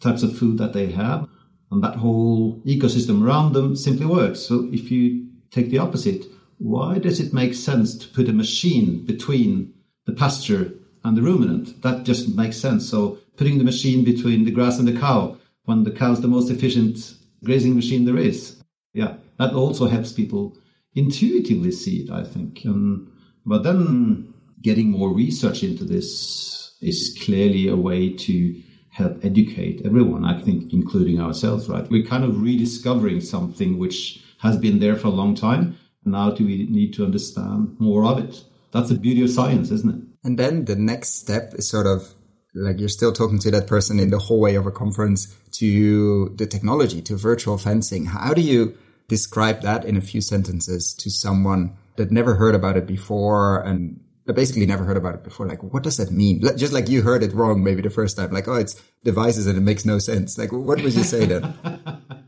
types 0.00 0.22
of 0.22 0.38
food 0.38 0.56
that 0.58 0.72
they 0.72 0.86
have, 1.02 1.28
and 1.70 1.82
that 1.84 1.96
whole 1.96 2.62
ecosystem 2.64 3.22
around 3.22 3.52
them 3.52 3.76
simply 3.76 4.06
works. 4.06 4.40
So 4.40 4.54
if 4.72 4.90
you 4.92 5.28
take 5.50 5.68
the 5.70 5.78
opposite, 5.78 6.24
why 6.58 6.98
does 6.98 7.20
it 7.20 7.32
make 7.32 7.54
sense 7.54 7.96
to 7.96 8.08
put 8.08 8.28
a 8.28 8.32
machine 8.32 9.04
between 9.04 9.72
the 10.06 10.12
pasture 10.12 10.74
and 11.04 11.16
the 11.16 11.22
ruminant? 11.22 11.82
That 11.82 12.04
just 12.04 12.34
makes 12.36 12.56
sense. 12.56 12.88
So 12.88 13.18
putting 13.36 13.58
the 13.58 13.64
machine 13.64 14.04
between 14.04 14.44
the 14.44 14.50
grass 14.50 14.78
and 14.78 14.86
the 14.86 14.98
cow 14.98 15.38
when 15.64 15.84
the 15.84 15.90
cow 15.90 16.12
is 16.12 16.20
the 16.20 16.28
most 16.28 16.50
efficient 16.50 17.14
grazing 17.44 17.76
machine 17.76 18.04
there 18.04 18.18
is. 18.18 18.60
Yeah, 18.92 19.14
that 19.38 19.54
also 19.54 19.86
helps 19.86 20.12
people 20.12 20.56
intuitively 20.94 21.70
see 21.70 21.98
it, 21.98 22.10
I 22.10 22.24
think. 22.24 22.62
Um, 22.66 23.12
but 23.46 23.62
then 23.62 24.34
getting 24.60 24.90
more 24.90 25.14
research 25.14 25.62
into 25.62 25.84
this 25.84 26.76
is 26.80 27.16
clearly 27.22 27.68
a 27.68 27.76
way 27.76 28.12
to 28.12 28.60
help 28.90 29.24
educate 29.24 29.82
everyone, 29.84 30.24
I 30.24 30.40
think, 30.40 30.72
including 30.72 31.20
ourselves, 31.20 31.68
right? 31.68 31.88
We're 31.88 32.04
kind 32.04 32.24
of 32.24 32.42
rediscovering 32.42 33.20
something 33.20 33.78
which 33.78 34.24
has 34.40 34.56
been 34.56 34.80
there 34.80 34.96
for 34.96 35.08
a 35.08 35.10
long 35.10 35.36
time 35.36 35.76
now 36.10 36.30
do 36.30 36.44
we 36.44 36.66
need 36.66 36.94
to 36.94 37.04
understand 37.04 37.76
more 37.78 38.04
of 38.04 38.18
it? 38.18 38.42
That's 38.72 38.90
the 38.90 38.98
beauty 38.98 39.22
of 39.22 39.30
science, 39.30 39.70
isn't 39.70 39.94
it? 39.94 40.02
And 40.24 40.38
then 40.38 40.64
the 40.64 40.76
next 40.76 41.20
step 41.20 41.54
is 41.54 41.68
sort 41.68 41.86
of 41.86 42.14
like 42.54 42.80
you're 42.80 42.88
still 42.88 43.12
talking 43.12 43.38
to 43.40 43.50
that 43.52 43.66
person 43.66 44.00
in 44.00 44.10
the 44.10 44.18
hallway 44.18 44.54
of 44.54 44.66
a 44.66 44.70
conference 44.70 45.34
to 45.52 46.34
the 46.36 46.46
technology, 46.46 47.00
to 47.02 47.16
virtual 47.16 47.56
fencing. 47.56 48.06
How 48.06 48.34
do 48.34 48.40
you 48.40 48.76
describe 49.08 49.62
that 49.62 49.84
in 49.84 49.96
a 49.96 50.00
few 50.00 50.20
sentences 50.20 50.92
to 50.94 51.10
someone 51.10 51.76
that 51.96 52.10
never 52.10 52.34
heard 52.34 52.54
about 52.54 52.76
it 52.76 52.86
before 52.86 53.62
and 53.62 54.00
basically 54.34 54.66
never 54.66 54.84
heard 54.84 54.96
about 54.96 55.14
it 55.14 55.24
before. 55.24 55.46
Like, 55.46 55.62
what 55.62 55.82
does 55.82 55.96
that 55.96 56.10
mean? 56.10 56.42
Just 56.56 56.72
like 56.72 56.88
you 56.88 57.02
heard 57.02 57.22
it 57.22 57.32
wrong 57.32 57.62
maybe 57.64 57.82
the 57.82 57.90
first 57.90 58.16
time. 58.16 58.30
Like, 58.30 58.48
oh, 58.48 58.54
it's 58.54 58.80
devices 59.04 59.46
and 59.46 59.56
it 59.56 59.62
makes 59.62 59.84
no 59.84 59.98
sense. 59.98 60.36
Like, 60.36 60.52
what 60.52 60.82
would 60.82 60.94
you 60.94 61.02
say 61.02 61.26
then? 61.26 61.54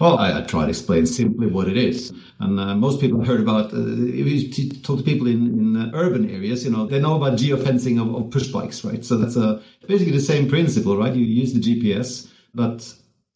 well, 0.00 0.18
I, 0.18 0.38
I, 0.38 0.42
try 0.42 0.62
to 0.64 0.68
explain 0.68 1.06
simply 1.06 1.46
what 1.46 1.68
it 1.68 1.76
is. 1.76 2.12
And 2.40 2.58
uh, 2.58 2.74
most 2.74 3.00
people 3.00 3.24
heard 3.24 3.40
about, 3.40 3.72
uh, 3.72 3.76
if 3.76 4.58
you 4.58 4.70
talk 4.70 4.98
to 4.98 5.04
people 5.04 5.26
in, 5.26 5.46
in 5.46 5.76
uh, 5.76 5.90
urban 5.94 6.28
areas, 6.30 6.64
you 6.64 6.70
know, 6.70 6.86
they 6.86 7.00
know 7.00 7.16
about 7.16 7.38
geofencing 7.38 8.00
of, 8.00 8.14
of 8.14 8.30
push 8.30 8.48
bikes, 8.48 8.84
right? 8.84 9.04
So 9.04 9.16
that's 9.16 9.36
uh, 9.36 9.62
basically 9.86 10.12
the 10.12 10.20
same 10.20 10.48
principle, 10.48 10.96
right? 10.96 11.14
You 11.14 11.24
use 11.24 11.52
the 11.54 11.60
GPS, 11.60 12.30
but 12.54 12.92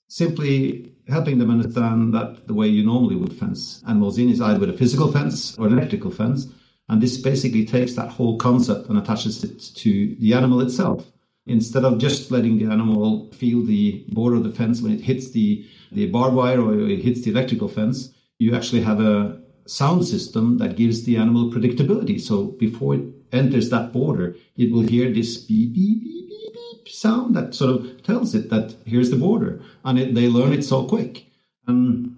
simply 0.09 0.93
helping 1.09 1.39
them 1.39 1.51
understand 1.51 2.15
that 2.15 2.47
the 2.47 2.55
way 2.55 2.67
you 2.67 2.85
normally 2.85 3.17
would 3.17 3.33
fence 3.33 3.83
animals 3.89 4.19
in 4.19 4.29
is 4.29 4.41
either 4.41 4.61
with 4.61 4.71
a 4.71 4.75
physical 4.75 5.11
fence 5.11 5.57
or 5.59 5.67
an 5.67 5.73
electrical 5.73 6.11
fence. 6.11 6.47
And 6.89 7.01
this 7.01 7.17
basically 7.17 7.65
takes 7.65 7.95
that 7.95 8.11
whole 8.11 8.37
concept 8.39 8.89
and 8.89 8.99
attaches 8.99 9.43
it 9.43 9.61
to 9.77 10.15
the 10.17 10.35
animal 10.35 10.61
itself. 10.61 11.11
Instead 11.47 11.85
of 11.85 11.99
just 11.99 12.31
letting 12.31 12.59
the 12.59 12.67
animal 12.67 13.31
feel 13.33 13.65
the 13.65 14.05
border 14.09 14.37
of 14.37 14.45
the 14.45 14.53
fence 14.53 14.81
when 14.81 14.93
it 14.93 15.01
hits 15.01 15.31
the, 15.31 15.67
the 15.93 16.07
barbed 16.07 16.37
wire 16.37 16.61
or 16.61 16.89
it 16.89 17.01
hits 17.01 17.23
the 17.23 17.31
electrical 17.31 17.69
fence, 17.69 18.13
you 18.39 18.55
actually 18.55 18.83
have 18.83 19.01
a 19.01 19.41
sound 19.67 20.05
system 20.05 20.59
that 20.59 20.77
gives 20.77 21.05
the 21.05 21.17
animal 21.17 21.51
predictability. 21.51 22.21
So 22.21 22.47
before 22.59 22.97
it 22.97 23.05
enters 23.33 23.71
that 23.71 23.93
border, 23.93 24.37
it 24.57 24.73
will 24.73 24.83
hear 24.83 25.13
this 25.13 25.37
beep, 25.39 25.75
beep, 25.75 26.03
beep, 26.03 26.29
beep, 26.29 26.55
beep 26.55 26.89
sound 26.89 27.37
that 27.37 27.55
sort 27.55 27.81
of 27.81 28.03
tells 28.03 28.35
it 28.35 28.51
that 28.51 28.75
here's 28.85 29.11
the 29.11 29.17
border. 29.17 29.63
And 29.85 29.99
it, 29.99 30.15
they 30.15 30.29
learn 30.29 30.53
it 30.53 30.65
so 30.65 30.87
quick. 30.87 31.27
And 31.67 32.17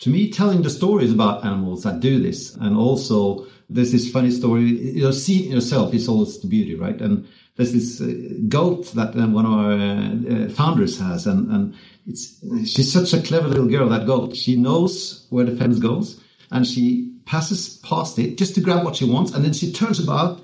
to 0.00 0.10
me, 0.10 0.30
telling 0.30 0.62
the 0.62 0.70
stories 0.70 1.12
about 1.12 1.44
animals 1.44 1.82
that 1.82 2.00
do 2.00 2.20
this 2.20 2.54
and 2.54 2.76
also 2.76 3.46
there's 3.68 3.92
this 3.92 4.10
funny 4.10 4.30
story. 4.30 4.64
You 4.64 5.04
know, 5.04 5.10
see 5.10 5.48
yourself 5.48 5.94
is 5.94 6.08
always 6.08 6.40
the 6.40 6.48
beauty, 6.48 6.74
right? 6.74 7.00
And 7.00 7.26
there's 7.56 7.72
this 7.72 8.00
uh, 8.00 8.12
goat 8.48 8.92
that 8.92 9.16
uh, 9.16 9.28
one 9.28 9.46
of 9.46 9.52
our 9.52 9.72
uh, 9.72 10.44
uh, 10.46 10.48
founders 10.50 10.98
has, 10.98 11.26
and 11.26 11.50
and 11.50 11.74
it's 12.06 12.40
she's 12.68 12.92
such 12.92 13.12
a 13.12 13.22
clever 13.22 13.48
little 13.48 13.68
girl. 13.68 13.88
That 13.88 14.06
goat, 14.06 14.36
she 14.36 14.56
knows 14.56 15.26
where 15.30 15.44
the 15.44 15.56
fence 15.56 15.78
goes, 15.78 16.20
and 16.50 16.66
she 16.66 17.12
passes 17.26 17.78
past 17.78 18.18
it 18.18 18.38
just 18.38 18.54
to 18.56 18.60
grab 18.60 18.84
what 18.84 18.96
she 18.96 19.04
wants, 19.04 19.32
and 19.32 19.44
then 19.44 19.52
she 19.52 19.72
turns 19.72 20.00
about 20.00 20.42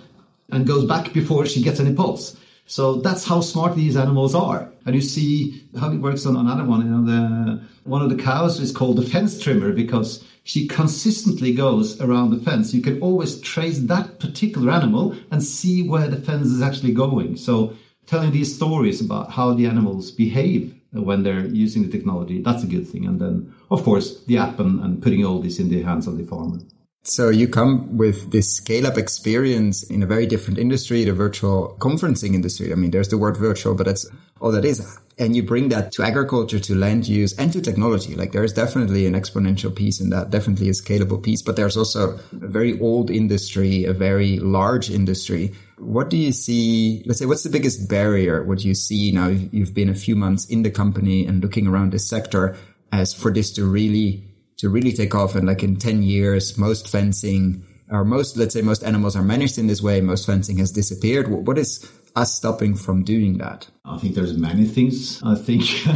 and 0.51 0.67
goes 0.67 0.85
back 0.85 1.13
before 1.13 1.47
she 1.47 1.63
gets 1.63 1.81
any 1.81 1.95
pulse. 1.95 2.37
So 2.71 3.01
that's 3.01 3.25
how 3.25 3.41
smart 3.41 3.75
these 3.75 3.97
animals 3.97 4.33
are. 4.33 4.73
And 4.87 4.95
you 4.95 5.01
see 5.01 5.67
how 5.81 5.91
it 5.91 5.99
works 5.99 6.25
on 6.25 6.37
another 6.37 6.65
one. 6.65 6.83
You 6.83 6.93
know, 6.93 7.05
the 7.05 7.63
one 7.83 8.01
of 8.01 8.11
the 8.11 8.23
cows 8.23 8.61
is 8.61 8.71
called 8.71 8.97
the 8.97 9.03
fence 9.03 9.43
trimmer 9.43 9.73
because 9.73 10.25
she 10.45 10.69
consistently 10.69 11.53
goes 11.53 12.01
around 12.01 12.31
the 12.31 12.39
fence. 12.39 12.73
You 12.73 12.81
can 12.81 13.01
always 13.01 13.41
trace 13.41 13.81
that 13.81 14.21
particular 14.21 14.71
animal 14.71 15.17
and 15.33 15.43
see 15.43 15.83
where 15.83 16.07
the 16.07 16.21
fence 16.21 16.47
is 16.47 16.63
actually 16.63 16.93
going. 16.93 17.37
So 17.37 17.75
telling 18.07 18.31
these 18.31 18.55
stories 18.55 19.01
about 19.01 19.33
how 19.33 19.53
the 19.53 19.67
animals 19.67 20.13
behave 20.13 20.73
when 20.93 21.25
they're 21.25 21.47
using 21.47 21.83
the 21.83 21.91
technology, 21.91 22.41
that's 22.41 22.63
a 22.63 22.69
good 22.69 22.87
thing. 22.87 23.05
And 23.05 23.21
then, 23.21 23.53
of 23.73 23.83
course, 23.83 24.23
the 24.27 24.39
app 24.39 24.61
and, 24.61 24.79
and 24.79 25.03
putting 25.03 25.25
all 25.25 25.41
this 25.41 25.59
in 25.59 25.71
the 25.71 25.83
hands 25.83 26.07
of 26.07 26.17
the 26.17 26.25
farmer. 26.25 26.61
So 27.03 27.31
you 27.31 27.49
come 27.49 27.97
with 27.97 28.31
this 28.31 28.55
scale 28.55 28.87
up 28.87 28.99
experience 28.99 29.83
in 29.83 30.03
a 30.03 30.07
very 30.07 30.27
different 30.27 30.59
industry, 30.59 31.05
the 31.05 31.15
virtual 31.15 31.77
conferencing 31.81 32.35
industry. 32.35 32.73
I 32.73 32.75
mean, 32.75 32.91
there's 32.91 33.09
the 33.09 33.17
word 33.17 33.39
virtual, 33.39 33.75
but 33.75 33.87
that's 33.87 34.07
all 34.39 34.53
that 34.53 34.67
is. 34.67 34.99
And 35.19 35.35
you 35.35 35.43
bring 35.43 35.71
that 35.71 35.93
to 35.93 36.03
agriculture, 36.03 36.59
to 36.59 36.75
land 36.75 37.09
use 37.09 37.37
and 37.39 37.53
to 37.55 37.63
technology. 37.63 38.15
Like 38.17 38.33
there's 38.33 38.53
definitely 38.53 39.07
an 39.07 39.15
exponential 39.15 39.75
piece 39.75 39.99
in 39.99 40.11
that, 40.11 40.31
definitely 40.31 40.69
a 40.69 40.73
scalable 40.73 41.23
piece, 41.23 41.41
but 41.41 41.57
there's 41.57 41.77
also 41.77 42.19
a 42.19 42.19
very 42.33 42.79
old 42.81 43.11
industry, 43.11 43.85
a 43.85 43.95
very 43.95 44.39
large 44.39 44.91
industry. 44.91 45.55
What 45.79 46.11
do 46.11 46.19
you 46.19 46.33
see? 46.33 47.03
Let's 47.07 47.19
say, 47.19 47.27
what's 47.27 47.43
the 47.43 47.51
biggest 47.51 47.89
barrier? 47.89 48.45
What 48.45 48.63
you 48.63 48.75
see 48.75 49.11
now? 49.13 49.29
You've 49.29 49.73
been 49.73 49.89
a 49.89 49.95
few 49.95 50.17
months 50.17 50.45
in 50.47 50.63
the 50.63 50.71
company 50.71 51.27
and 51.27 51.43
looking 51.43 51.67
around 51.67 51.93
this 51.93 52.07
sector 52.07 52.57
as 52.93 53.15
for 53.15 53.33
this 53.33 53.51
to 53.53 53.65
really 53.65 54.30
to 54.61 54.69
really 54.69 54.93
take 54.93 55.15
off. 55.15 55.35
And 55.35 55.47
like 55.47 55.63
in 55.63 55.77
10 55.77 56.03
years, 56.03 56.57
most 56.59 56.89
fencing 56.89 57.65
or 57.91 58.05
most, 58.05 58.37
let's 58.37 58.55
say 58.55 58.63
most 58.63 58.85
animals 58.85 59.17
are 59.17 59.23
managed 59.23 59.59
in 59.59 59.67
this 59.67 59.83
way. 59.83 60.01
Most 60.01 60.27
fencing 60.27 60.59
has 60.59 60.71
disappeared. 60.71 61.29
What 61.29 61.59
is 61.59 61.91
us 62.15 62.35
stopping 62.35 62.77
from 62.77 63.03
doing 63.03 63.39
that? 63.39 63.69
I 63.85 63.99
think 63.99 64.15
there's 64.15 64.37
many 64.37 64.67
things. 64.67 65.23
I 65.23 65.35
think 65.35 65.63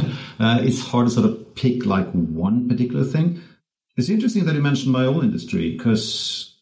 uh, 0.41 0.61
it's 0.63 0.81
hard 0.81 1.09
to 1.09 1.13
sort 1.13 1.27
of 1.27 1.55
pick 1.55 1.85
like 1.85 2.11
one 2.13 2.69
particular 2.69 3.05
thing. 3.05 3.43
It's 3.97 4.09
interesting 4.09 4.45
that 4.47 4.55
you 4.55 4.63
mentioned 4.63 4.93
my 4.93 5.05
own 5.05 5.25
industry 5.25 5.77
because 5.77 6.57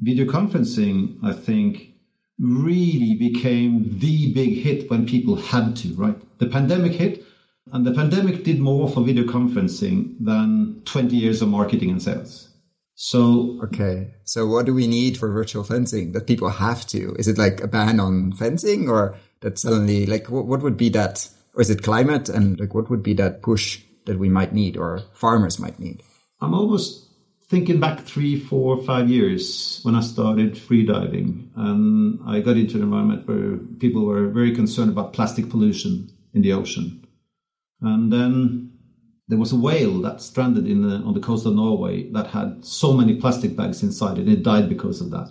video 0.00 0.26
conferencing, 0.26 1.18
I 1.22 1.32
think, 1.32 1.92
really 2.38 3.14
became 3.14 3.98
the 4.00 4.32
big 4.34 4.58
hit 4.58 4.90
when 4.90 5.06
people 5.06 5.36
had 5.36 5.76
to, 5.76 5.94
right? 5.94 6.16
The 6.38 6.46
pandemic 6.46 6.92
hit, 6.92 7.24
and 7.72 7.86
the 7.86 7.92
pandemic 7.92 8.44
did 8.44 8.60
more 8.60 8.88
for 8.88 9.02
video 9.02 9.24
conferencing 9.24 10.16
than 10.20 10.82
20 10.84 11.16
years 11.16 11.42
of 11.42 11.48
marketing 11.48 11.90
and 11.90 12.02
sales. 12.02 12.50
So, 12.94 13.58
okay. 13.64 14.14
So 14.24 14.46
what 14.46 14.66
do 14.66 14.74
we 14.74 14.86
need 14.86 15.16
for 15.16 15.32
virtual 15.32 15.64
fencing 15.64 16.12
that 16.12 16.26
people 16.26 16.48
have 16.48 16.86
to? 16.88 17.14
Is 17.18 17.26
it 17.26 17.38
like 17.38 17.60
a 17.60 17.66
ban 17.66 17.98
on 17.98 18.32
fencing 18.32 18.88
or 18.88 19.16
that 19.40 19.58
suddenly, 19.58 20.06
like, 20.06 20.30
what, 20.30 20.46
what 20.46 20.62
would 20.62 20.76
be 20.76 20.90
that? 20.90 21.28
Or 21.54 21.62
is 21.62 21.70
it 21.70 21.82
climate? 21.82 22.28
And 22.28 22.58
like, 22.60 22.74
what 22.74 22.90
would 22.90 23.02
be 23.02 23.14
that 23.14 23.42
push 23.42 23.80
that 24.06 24.18
we 24.18 24.28
might 24.28 24.52
need 24.52 24.76
or 24.76 25.00
farmers 25.12 25.58
might 25.58 25.78
need? 25.78 26.02
I'm 26.40 26.54
almost 26.54 27.08
thinking 27.48 27.80
back 27.80 28.00
three, 28.00 28.38
four, 28.38 28.82
five 28.84 29.08
years 29.08 29.80
when 29.82 29.94
I 29.94 30.00
started 30.00 30.54
freediving 30.54 31.48
and 31.56 32.20
I 32.26 32.40
got 32.40 32.56
into 32.56 32.76
an 32.76 32.82
environment 32.82 33.26
where 33.26 33.56
people 33.78 34.04
were 34.04 34.28
very 34.28 34.54
concerned 34.54 34.90
about 34.90 35.12
plastic 35.12 35.48
pollution 35.48 36.10
in 36.32 36.42
the 36.42 36.52
ocean. 36.52 37.03
And 37.84 38.10
then 38.10 38.72
there 39.28 39.38
was 39.38 39.52
a 39.52 39.56
whale 39.56 40.00
that 40.02 40.22
stranded 40.22 40.66
in 40.66 40.88
the, 40.88 40.96
on 40.96 41.12
the 41.12 41.20
coast 41.20 41.44
of 41.44 41.54
Norway 41.54 42.10
that 42.12 42.28
had 42.28 42.64
so 42.64 42.94
many 42.94 43.20
plastic 43.20 43.54
bags 43.56 43.82
inside 43.82 44.18
it, 44.18 44.28
it 44.28 44.42
died 44.42 44.68
because 44.68 45.00
of 45.00 45.10
that. 45.10 45.30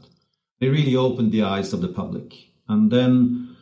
It 0.60 0.67
really 0.67 0.95
opened 0.95 1.31
the 1.31 1.43
eyes 1.43 1.74
of 1.74 1.81
the 1.81 1.88
public. 1.88 2.33
And 2.69 2.91
then 2.91 3.55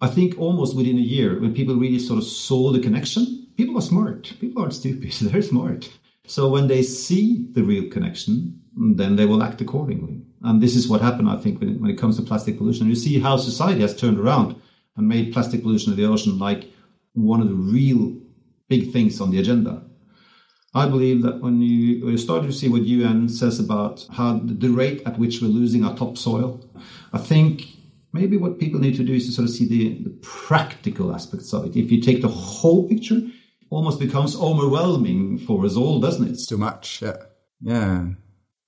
I 0.00 0.06
think 0.06 0.38
almost 0.38 0.76
within 0.76 0.98
a 0.98 1.00
year, 1.00 1.40
when 1.40 1.52
people 1.52 1.74
really 1.74 1.98
sort 1.98 2.18
of 2.18 2.24
saw 2.24 2.70
the 2.70 2.80
connection, 2.80 3.48
people 3.56 3.76
are 3.76 3.82
smart. 3.82 4.32
People 4.40 4.62
aren't 4.62 4.74
stupid, 4.74 5.12
they're 5.20 5.42
smart. 5.42 5.90
So 6.26 6.48
when 6.48 6.68
they 6.68 6.82
see 6.82 7.46
the 7.52 7.64
real 7.64 7.90
connection, 7.90 8.60
then 8.76 9.16
they 9.16 9.26
will 9.26 9.42
act 9.42 9.60
accordingly. 9.60 10.22
And 10.42 10.62
this 10.62 10.76
is 10.76 10.86
what 10.86 11.00
happened, 11.00 11.28
I 11.28 11.36
think, 11.36 11.58
when 11.58 11.70
it, 11.70 11.80
when 11.80 11.90
it 11.90 11.98
comes 11.98 12.16
to 12.16 12.22
plastic 12.22 12.58
pollution. 12.58 12.86
You 12.86 12.94
see 12.94 13.18
how 13.18 13.36
society 13.36 13.80
has 13.80 13.96
turned 13.96 14.20
around 14.20 14.60
and 14.96 15.08
made 15.08 15.32
plastic 15.32 15.62
pollution 15.62 15.90
of 15.90 15.96
the 15.96 16.04
ocean 16.04 16.38
like 16.38 16.70
one 17.14 17.40
of 17.40 17.48
the 17.48 17.54
real 17.54 18.16
big 18.68 18.92
things 18.92 19.20
on 19.20 19.30
the 19.30 19.38
agenda. 19.38 19.82
I 20.74 20.86
believe 20.86 21.22
that 21.22 21.40
when 21.40 21.62
you, 21.62 22.04
when 22.04 22.12
you 22.12 22.18
start 22.18 22.42
to 22.44 22.52
see 22.52 22.68
what 22.68 22.82
UN 22.82 23.28
says 23.28 23.58
about 23.58 24.06
how 24.12 24.38
the 24.44 24.68
rate 24.68 25.02
at 25.06 25.18
which 25.18 25.40
we're 25.40 25.48
losing 25.48 25.84
our 25.84 25.96
topsoil, 25.96 26.64
I 27.12 27.18
think 27.18 27.64
maybe 28.12 28.36
what 28.36 28.58
people 28.58 28.80
need 28.80 28.96
to 28.96 29.04
do 29.04 29.14
is 29.14 29.26
to 29.26 29.32
sort 29.32 29.48
of 29.48 29.54
see 29.54 29.66
the, 29.66 30.02
the 30.04 30.10
practical 30.22 31.14
aspects 31.14 31.52
of 31.52 31.66
it. 31.66 31.76
If 31.76 31.90
you 31.90 32.00
take 32.00 32.20
the 32.20 32.28
whole 32.28 32.86
picture, 32.88 33.16
it 33.16 33.32
almost 33.70 33.98
becomes 33.98 34.36
overwhelming 34.36 35.38
for 35.38 35.64
us 35.64 35.74
all, 35.74 36.00
doesn't 36.00 36.26
it? 36.26 36.30
It's 36.32 36.46
too 36.46 36.58
much. 36.58 37.00
Yeah. 37.00 37.16
Yeah. 37.60 38.06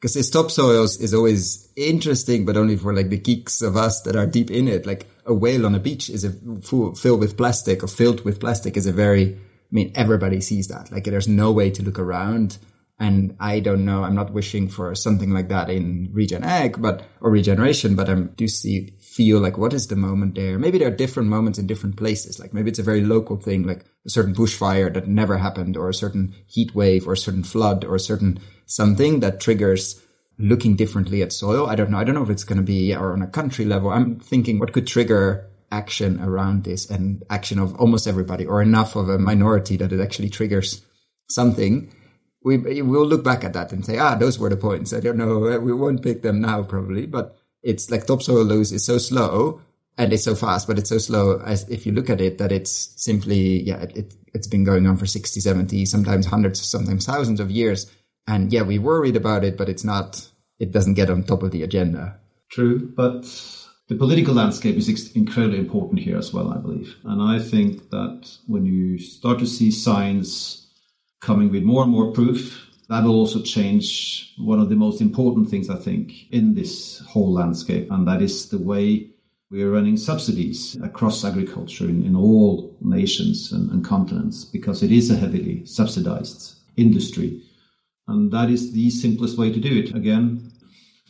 Because 0.00 0.14
this 0.14 0.30
topsoil 0.30 0.84
is 0.84 1.12
always 1.12 1.70
interesting, 1.76 2.46
but 2.46 2.56
only 2.56 2.76
for 2.76 2.94
like 2.94 3.10
the 3.10 3.18
geeks 3.18 3.60
of 3.60 3.76
us 3.76 4.00
that 4.02 4.16
are 4.16 4.26
deep 4.26 4.50
in 4.50 4.66
it. 4.66 4.86
Like 4.86 5.06
a 5.26 5.34
whale 5.34 5.66
on 5.66 5.74
a 5.74 5.78
beach 5.78 6.08
is 6.08 6.24
a 6.24 6.32
full, 6.62 6.94
filled 6.94 7.20
with 7.20 7.36
plastic 7.36 7.84
or 7.84 7.86
filled 7.86 8.24
with 8.24 8.40
plastic 8.40 8.78
is 8.78 8.86
a 8.86 8.92
very 8.92 9.38
I 9.70 9.74
mean, 9.74 9.92
everybody 9.94 10.40
sees 10.40 10.68
that. 10.68 10.90
Like 10.90 11.04
there's 11.04 11.28
no 11.28 11.52
way 11.52 11.70
to 11.70 11.82
look 11.82 11.98
around. 11.98 12.58
And 12.98 13.34
I 13.40 13.60
don't 13.60 13.86
know, 13.86 14.04
I'm 14.04 14.14
not 14.14 14.34
wishing 14.34 14.68
for 14.68 14.94
something 14.94 15.30
like 15.30 15.48
that 15.48 15.70
in 15.70 16.10
regen 16.12 16.44
ag, 16.44 16.82
but, 16.82 17.02
or 17.22 17.30
regeneration, 17.30 17.96
but 17.96 18.10
I 18.10 18.14
do 18.14 18.46
see, 18.46 18.92
feel 18.98 19.40
like 19.40 19.56
what 19.56 19.72
is 19.72 19.86
the 19.86 19.96
moment 19.96 20.34
there? 20.34 20.58
Maybe 20.58 20.76
there 20.76 20.88
are 20.88 20.94
different 20.94 21.30
moments 21.30 21.58
in 21.58 21.66
different 21.66 21.96
places. 21.96 22.38
Like 22.38 22.52
maybe 22.52 22.68
it's 22.68 22.78
a 22.78 22.82
very 22.82 23.00
local 23.00 23.38
thing, 23.38 23.66
like 23.66 23.86
a 24.04 24.10
certain 24.10 24.34
bushfire 24.34 24.92
that 24.92 25.08
never 25.08 25.38
happened 25.38 25.78
or 25.78 25.88
a 25.88 25.94
certain 25.94 26.34
heat 26.46 26.74
wave 26.74 27.08
or 27.08 27.14
a 27.14 27.16
certain 27.16 27.42
flood 27.42 27.86
or 27.86 27.94
a 27.94 28.00
certain 28.00 28.38
something 28.66 29.20
that 29.20 29.40
triggers 29.40 30.02
looking 30.38 30.76
differently 30.76 31.22
at 31.22 31.32
soil. 31.32 31.66
I 31.66 31.76
don't 31.76 31.90
know. 31.90 31.98
I 31.98 32.04
don't 32.04 32.14
know 32.14 32.22
if 32.22 32.30
it's 32.30 32.44
going 32.44 32.58
to 32.58 32.62
be 32.62 32.94
or 32.94 33.12
on 33.12 33.22
a 33.22 33.26
country 33.26 33.64
level. 33.64 33.90
I'm 33.90 34.20
thinking 34.20 34.58
what 34.58 34.74
could 34.74 34.86
trigger 34.86 35.49
action 35.70 36.20
around 36.20 36.64
this 36.64 36.90
and 36.90 37.22
action 37.30 37.58
of 37.58 37.74
almost 37.76 38.06
everybody 38.06 38.46
or 38.46 38.62
enough 38.62 38.96
of 38.96 39.08
a 39.08 39.18
minority 39.18 39.76
that 39.76 39.92
it 39.92 40.00
actually 40.00 40.28
triggers 40.28 40.82
something, 41.28 41.92
we 42.42 42.56
will 42.82 43.06
look 43.06 43.22
back 43.22 43.44
at 43.44 43.52
that 43.52 43.72
and 43.72 43.84
say, 43.84 43.98
ah, 43.98 44.14
those 44.14 44.38
were 44.38 44.48
the 44.48 44.56
points. 44.56 44.92
I 44.92 45.00
don't 45.00 45.18
know. 45.18 45.58
We 45.60 45.72
won't 45.72 46.02
pick 46.02 46.22
them 46.22 46.40
now 46.40 46.62
probably, 46.62 47.06
but 47.06 47.36
it's 47.62 47.90
like 47.90 48.06
topsoil 48.06 48.44
loss 48.44 48.72
is 48.72 48.84
so 48.84 48.98
slow 48.98 49.60
and 49.98 50.12
it's 50.12 50.24
so 50.24 50.34
fast, 50.34 50.66
but 50.66 50.78
it's 50.78 50.88
so 50.88 50.98
slow 50.98 51.40
as 51.40 51.68
if 51.68 51.84
you 51.84 51.92
look 51.92 52.08
at 52.08 52.20
it 52.20 52.38
that 52.38 52.52
it's 52.52 52.94
simply, 52.96 53.62
yeah, 53.62 53.82
it, 53.82 54.14
it's 54.32 54.46
been 54.46 54.64
going 54.64 54.86
on 54.86 54.96
for 54.96 55.06
60, 55.06 55.40
70, 55.40 55.84
sometimes 55.84 56.26
hundreds, 56.26 56.60
sometimes 56.62 57.04
thousands 57.04 57.40
of 57.40 57.50
years. 57.50 57.90
And 58.26 58.52
yeah, 58.52 58.62
we 58.62 58.78
worried 58.78 59.16
about 59.16 59.44
it, 59.44 59.58
but 59.58 59.68
it's 59.68 59.84
not, 59.84 60.26
it 60.58 60.72
doesn't 60.72 60.94
get 60.94 61.10
on 61.10 61.24
top 61.24 61.42
of 61.42 61.50
the 61.50 61.62
agenda. 61.62 62.18
True, 62.50 62.90
but 62.96 63.26
the 63.90 63.96
political 63.96 64.34
landscape 64.34 64.76
is 64.76 65.10
incredibly 65.16 65.58
important 65.58 65.98
here 65.98 66.16
as 66.16 66.32
well, 66.32 66.52
I 66.52 66.58
believe. 66.58 66.94
And 67.02 67.20
I 67.20 67.40
think 67.40 67.90
that 67.90 68.38
when 68.46 68.64
you 68.64 69.00
start 69.00 69.40
to 69.40 69.46
see 69.46 69.72
signs 69.72 70.68
coming 71.20 71.50
with 71.50 71.64
more 71.64 71.82
and 71.82 71.90
more 71.90 72.12
proof, 72.12 72.68
that 72.88 73.02
will 73.02 73.16
also 73.16 73.42
change 73.42 74.32
one 74.38 74.60
of 74.60 74.68
the 74.68 74.76
most 74.76 75.00
important 75.00 75.50
things, 75.50 75.68
I 75.68 75.74
think, 75.74 76.30
in 76.30 76.54
this 76.54 77.00
whole 77.00 77.32
landscape, 77.32 77.90
and 77.90 78.06
that 78.06 78.22
is 78.22 78.48
the 78.48 78.58
way 78.58 79.10
we 79.50 79.60
are 79.64 79.72
running 79.72 79.96
subsidies 79.96 80.76
across 80.84 81.24
agriculture 81.24 81.88
in, 81.88 82.04
in 82.04 82.14
all 82.14 82.76
nations 82.80 83.50
and, 83.50 83.72
and 83.72 83.84
continents 83.84 84.44
because 84.44 84.84
it 84.84 84.92
is 84.92 85.10
a 85.10 85.16
heavily 85.16 85.66
subsidized 85.66 86.54
industry. 86.76 87.42
And 88.06 88.30
that 88.30 88.50
is 88.50 88.72
the 88.72 88.88
simplest 88.90 89.36
way 89.36 89.52
to 89.52 89.58
do 89.58 89.80
it. 89.80 89.96
Again, 89.96 90.49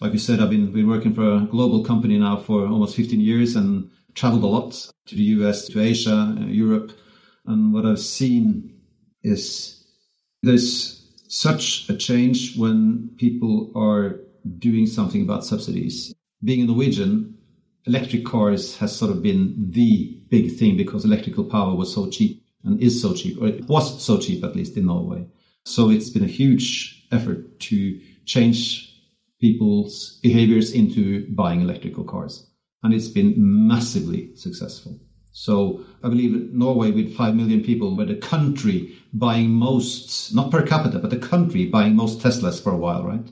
like 0.01 0.13
you 0.13 0.19
said, 0.19 0.41
I've 0.41 0.51
been, 0.51 0.73
been 0.73 0.89
working 0.89 1.15
for 1.15 1.23
a 1.23 1.47
global 1.51 1.85
company 1.85 2.19
now 2.19 2.39
for 2.39 2.67
almost 2.67 2.97
15 2.97 3.21
years 3.21 3.55
and 3.55 3.91
traveled 4.15 4.43
a 4.43 4.47
lot 4.47 4.73
to 5.07 5.15
the 5.15 5.23
US, 5.23 5.67
to 5.69 5.81
Asia, 5.81 6.35
uh, 6.39 6.47
Europe. 6.47 6.93
And 7.47 7.73
what 7.73 7.85
I've 7.85 8.01
seen 8.01 8.81
is 9.23 9.85
there's 10.43 11.07
such 11.29 11.89
a 11.89 11.97
change 11.97 12.57
when 12.57 13.11
people 13.19 13.71
are 13.77 14.21
doing 14.59 14.87
something 14.87 15.23
about 15.23 15.45
subsidies. 15.45 16.15
Being 16.43 16.63
a 16.63 16.67
Norwegian, 16.67 17.37
electric 17.87 18.25
cars 18.25 18.79
has 18.79 18.97
sort 18.97 19.11
of 19.11 19.23
been 19.23 19.55
the 19.71 20.19
big 20.29 20.57
thing 20.57 20.77
because 20.77 21.05
electrical 21.05 21.45
power 21.45 21.75
was 21.75 21.93
so 21.95 22.09
cheap 22.09 22.43
and 22.65 22.81
is 22.81 23.01
so 23.01 23.15
cheap, 23.15 23.41
or 23.41 23.49
it 23.49 23.69
was 23.69 24.03
so 24.03 24.19
cheap 24.19 24.45
at 24.45 24.57
least 24.57 24.77
in 24.77 24.87
Norway. 24.87 25.27
So 25.65 25.91
it's 25.91 26.11
been 26.11 26.25
a 26.25 26.29
huge 26.29 27.07
effort 27.13 27.61
to 27.61 28.01
change 28.25 28.90
people's 29.41 30.19
behaviors 30.23 30.73
into 30.73 31.27
buying 31.35 31.63
electrical 31.63 32.05
cars. 32.05 32.47
And 32.83 32.95
it's 32.95 33.09
been 33.09 33.35
massively 33.37 34.35
successful. 34.37 35.01
So 35.33 35.85
I 36.03 36.09
believe 36.09 36.53
Norway 36.53 36.91
with 36.91 37.15
5 37.15 37.35
million 37.35 37.63
people 37.63 37.97
were 37.97 38.05
the 38.05 38.17
country 38.17 38.97
buying 39.13 39.51
most, 39.51 40.35
not 40.35 40.51
per 40.51 40.67
capita, 40.67 40.99
but 40.99 41.11
the 41.11 41.19
country 41.19 41.67
buying 41.67 41.95
most 41.95 42.21
Teslas 42.21 42.63
for 42.63 42.73
a 42.73 42.77
while, 42.77 43.05
right? 43.05 43.27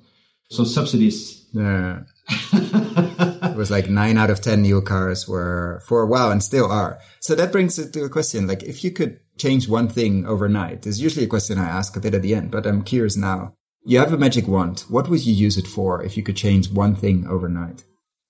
So 0.51 0.65
subsidies. 0.65 1.47
Yeah. 1.53 2.01
it 2.53 3.57
was 3.57 3.71
like 3.71 3.91
nine 3.91 4.17
out 4.17 4.31
of 4.31 4.41
10 4.41 4.63
new 4.63 4.81
cars 4.81 5.27
were 5.27 5.83
for 5.87 6.03
a 6.03 6.07
while 6.07 6.31
and 6.31 6.43
still 6.43 6.71
are. 6.71 6.99
So 7.21 7.35
that 7.35 7.53
brings 7.53 7.79
it 7.79 7.93
to 7.95 8.05
a 8.05 8.09
question. 8.09 8.47
Like 8.47 8.63
if 8.63 8.85
you 8.85 8.91
could 8.91 9.21
change 9.37 9.69
one 9.69 9.89
thing 9.89 10.27
overnight, 10.27 10.83
there's 10.83 11.01
usually 11.01 11.25
a 11.25 11.29
question 11.29 11.59
I 11.59 11.69
ask 11.69 11.97
a 11.97 12.01
bit 12.01 12.15
at 12.15 12.23
the 12.23 12.35
end, 12.35 12.51
but 12.51 12.67
I'm 12.67 12.83
curious 12.83 13.17
now. 13.17 13.55
You 13.85 13.99
have 13.99 14.13
a 14.13 14.19
magic 14.19 14.47
wand. 14.49 14.85
What 14.89 15.09
would 15.09 15.25
you 15.25 15.33
use 15.33 15.57
it 15.57 15.67
for 15.67 16.03
if 16.03 16.17
you 16.17 16.23
could 16.23 16.37
change 16.37 16.71
one 16.71 16.95
thing 16.95 17.27
overnight? 17.27 17.85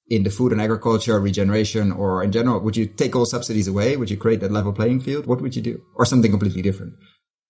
In 0.08 0.22
the 0.22 0.30
food 0.30 0.52
and 0.52 0.60
agriculture, 0.60 1.20
regeneration, 1.20 1.92
or 1.92 2.22
in 2.22 2.32
general, 2.32 2.60
would 2.60 2.76
you 2.76 2.86
take 2.86 3.16
all 3.16 3.26
subsidies 3.26 3.68
away? 3.68 3.96
Would 3.96 4.10
you 4.10 4.16
create 4.16 4.40
that 4.40 4.52
level 4.52 4.72
playing 4.72 5.00
field? 5.00 5.26
What 5.26 5.40
would 5.40 5.56
you 5.56 5.62
do? 5.62 5.82
Or 5.96 6.06
something 6.06 6.30
completely 6.30 6.62
different? 6.62 6.94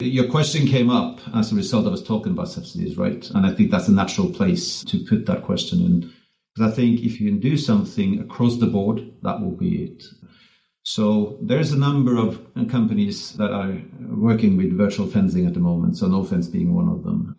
Your 0.01 0.29
question 0.29 0.67
came 0.67 0.91
up 0.91 1.21
as 1.35 1.53
a 1.53 1.57
result 1.57 1.87
of 1.87 1.93
us 1.93 2.03
talking 2.03 2.33
about 2.33 2.49
subsidies, 2.49 2.97
right? 2.97 3.29
And 3.31 3.45
I 3.45 3.53
think 3.53 3.71
that's 3.71 3.89
a 3.89 3.93
natural 3.93 4.31
place 4.31 4.83
to 4.85 5.05
put 5.05 5.27
that 5.27 5.43
question 5.43 5.81
in. 5.81 6.13
Because 6.55 6.73
I 6.73 6.75
think 6.75 7.01
if 7.01 7.21
you 7.21 7.31
can 7.31 7.41
do 7.41 7.57
something 7.57 8.21
across 8.21 8.57
the 8.57 8.67
board, 8.67 9.13
that 9.23 9.41
will 9.41 9.57
be 9.57 9.85
it. 9.85 10.05
So 10.83 11.39
there's 11.43 11.73
a 11.73 11.79
number 11.79 12.17
of 12.17 12.41
companies 12.71 13.33
that 13.35 13.51
are 13.51 13.77
working 14.01 14.57
with 14.57 14.77
virtual 14.77 15.07
fencing 15.07 15.47
at 15.47 15.55
the 15.55 15.61
moment, 15.61 15.99
so 15.99 16.07
Nofence 16.07 16.51
being 16.51 16.75
one 16.75 16.89
of 16.89 17.05
them. 17.05 17.37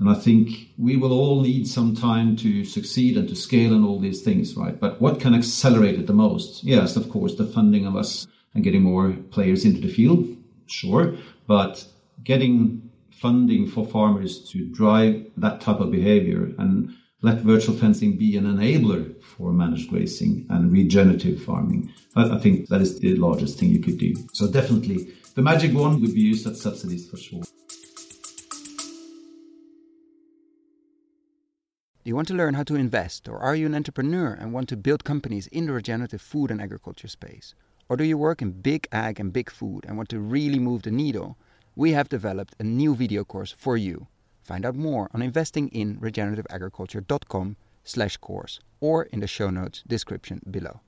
And 0.00 0.08
I 0.08 0.14
think 0.14 0.70
we 0.78 0.96
will 0.96 1.12
all 1.12 1.42
need 1.42 1.68
some 1.68 1.94
time 1.94 2.34
to 2.36 2.64
succeed 2.64 3.18
and 3.18 3.28
to 3.28 3.36
scale 3.36 3.74
and 3.74 3.84
all 3.84 4.00
these 4.00 4.22
things, 4.22 4.56
right? 4.56 4.80
But 4.80 4.98
what 4.98 5.20
can 5.20 5.34
accelerate 5.34 5.98
it 5.98 6.06
the 6.06 6.14
most? 6.14 6.64
Yes, 6.64 6.96
of 6.96 7.10
course, 7.10 7.34
the 7.34 7.44
funding 7.44 7.86
of 7.86 7.96
us 7.96 8.26
and 8.54 8.64
getting 8.64 8.82
more 8.82 9.12
players 9.30 9.66
into 9.66 9.82
the 9.82 9.92
field, 9.92 10.26
sure. 10.66 11.16
But 11.46 11.84
getting 12.24 12.90
funding 13.10 13.66
for 13.66 13.86
farmers 13.86 14.42
to 14.50 14.64
drive 14.64 15.26
that 15.36 15.60
type 15.60 15.80
of 15.80 15.90
behavior 15.90 16.54
and 16.58 16.96
let 17.20 17.40
virtual 17.40 17.76
fencing 17.76 18.16
be 18.16 18.38
an 18.38 18.44
enabler 18.44 19.22
for 19.22 19.52
managed 19.52 19.90
grazing 19.90 20.46
and 20.48 20.72
regenerative 20.72 21.42
farming. 21.42 21.92
I, 22.16 22.38
think 22.38 22.68
that 22.68 22.80
is 22.80 22.98
the 22.98 23.16
largest 23.16 23.58
thing 23.58 23.68
you 23.68 23.80
could 23.80 23.98
do. 23.98 24.14
So 24.32 24.50
definitely 24.50 25.12
the 25.34 25.42
magic 25.42 25.74
wand 25.74 26.00
would 26.00 26.14
be 26.14 26.22
used 26.22 26.46
at 26.46 26.56
subsidies 26.56 27.10
for 27.10 27.18
sure. 27.18 27.42
Do 32.02 32.08
you 32.08 32.16
want 32.16 32.28
to 32.28 32.34
learn 32.34 32.54
how 32.54 32.62
to 32.62 32.76
invest, 32.76 33.28
or 33.28 33.38
are 33.40 33.54
you 33.54 33.66
an 33.66 33.74
entrepreneur 33.74 34.32
and 34.32 34.54
want 34.54 34.70
to 34.70 34.76
build 34.78 35.04
companies 35.04 35.48
in 35.48 35.66
the 35.66 35.74
regenerative 35.74 36.22
food 36.22 36.50
and 36.50 36.58
agriculture 36.58 37.08
space? 37.08 37.54
Or 37.90 37.98
do 37.98 38.04
you 38.04 38.16
work 38.16 38.40
in 38.40 38.62
big 38.62 38.88
ag 38.90 39.20
and 39.20 39.34
big 39.34 39.50
food 39.50 39.84
and 39.86 39.98
want 39.98 40.08
to 40.08 40.18
really 40.18 40.58
move 40.58 40.80
the 40.80 40.90
needle? 40.90 41.36
We 41.76 41.92
have 41.92 42.08
developed 42.08 42.56
a 42.58 42.64
new 42.64 42.94
video 42.94 43.22
course 43.22 43.52
for 43.52 43.76
you. 43.76 44.06
Find 44.42 44.64
out 44.64 44.76
more 44.76 45.10
on 45.12 45.20
investinginregenerativeagriculture.com 45.20 47.56
slash 47.84 48.16
course 48.16 48.60
or 48.80 49.02
in 49.02 49.20
the 49.20 49.26
show 49.26 49.50
notes 49.50 49.82
description 49.86 50.40
below. 50.50 50.80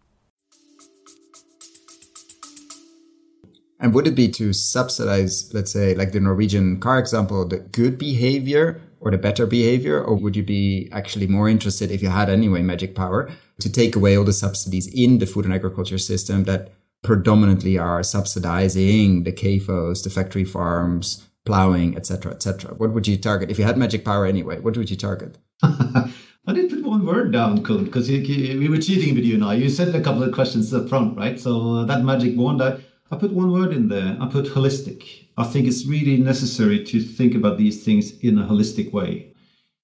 And 3.78 3.92
would 3.92 4.06
it 4.06 4.14
be 4.14 4.28
to 4.28 4.54
subsidize, 4.54 5.52
let's 5.52 5.72
say, 5.72 5.94
like 5.94 6.12
the 6.12 6.20
Norwegian 6.20 6.80
car 6.80 6.98
example, 6.98 7.46
the 7.46 7.58
good 7.58 7.98
behavior 7.98 8.80
or 9.02 9.10
the 9.10 9.18
better 9.18 9.46
behavior? 9.46 10.02
Or 10.02 10.14
would 10.14 10.36
you 10.36 10.42
be 10.42 10.88
actually 10.92 11.26
more 11.26 11.48
interested 11.48 11.90
if 11.90 12.02
you 12.02 12.08
had 12.08 12.30
anyway 12.30 12.62
magic 12.62 12.94
power 12.94 13.30
to 13.60 13.70
take 13.70 13.94
away 13.96 14.16
all 14.16 14.24
the 14.24 14.32
subsidies 14.32 14.86
in 14.86 15.18
the 15.18 15.26
food 15.26 15.44
and 15.44 15.52
agriculture 15.52 15.98
system 15.98 16.44
that 16.44 16.72
predominantly 17.02 17.76
are 17.76 18.02
subsidizing 18.02 19.24
the 19.24 19.32
CAFOs, 19.32 20.04
the 20.04 20.10
factory 20.10 20.44
farms, 20.44 21.26
plowing, 21.44 21.96
etc., 21.96 22.32
etc. 22.32 22.74
What 22.74 22.92
would 22.92 23.08
you 23.08 23.16
target 23.16 23.50
if 23.50 23.58
you 23.58 23.64
had 23.64 23.76
magic 23.76 24.04
power 24.04 24.24
anyway? 24.24 24.60
What 24.60 24.76
would 24.76 24.90
you 24.90 24.96
target? 24.96 25.36
I 25.62 26.52
did 26.52 26.70
put 26.70 26.84
one 26.84 27.04
word 27.04 27.32
down, 27.32 27.62
Koen, 27.62 27.84
because 27.84 28.08
we 28.08 28.68
were 28.68 28.78
cheating 28.78 29.14
with 29.14 29.24
you 29.24 29.36
now. 29.36 29.50
You 29.50 29.68
said 29.68 29.94
a 29.94 30.00
couple 30.00 30.22
of 30.22 30.32
questions 30.32 30.72
up 30.72 30.88
front, 30.88 31.16
right? 31.16 31.38
So 31.38 31.76
uh, 31.76 31.84
that 31.84 32.04
magic 32.04 32.36
wand, 32.36 32.62
I, 32.62 32.78
I 33.10 33.16
put 33.16 33.32
one 33.32 33.52
word 33.52 33.72
in 33.72 33.88
there. 33.88 34.16
I 34.20 34.26
put 34.28 34.46
holistic. 34.46 35.21
I 35.36 35.44
think 35.44 35.66
it's 35.66 35.86
really 35.86 36.18
necessary 36.18 36.84
to 36.84 37.00
think 37.00 37.34
about 37.34 37.58
these 37.58 37.84
things 37.84 38.18
in 38.18 38.38
a 38.38 38.46
holistic 38.46 38.92
way. 38.92 39.34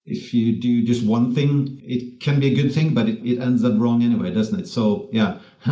If 0.04 0.32
you 0.32 0.56
do 0.56 0.82
just 0.84 1.04
one 1.04 1.34
thing, 1.34 1.80
it 1.84 2.20
can 2.20 2.40
be 2.40 2.52
a 2.52 2.54
good 2.54 2.72
thing, 2.72 2.94
but 2.94 3.08
it, 3.08 3.18
it 3.24 3.40
ends 3.40 3.64
up 3.64 3.74
wrong 3.76 4.02
anyway, 4.02 4.32
doesn't 4.32 4.60
it? 4.60 4.66
So, 4.66 5.08
yeah, 5.12 5.38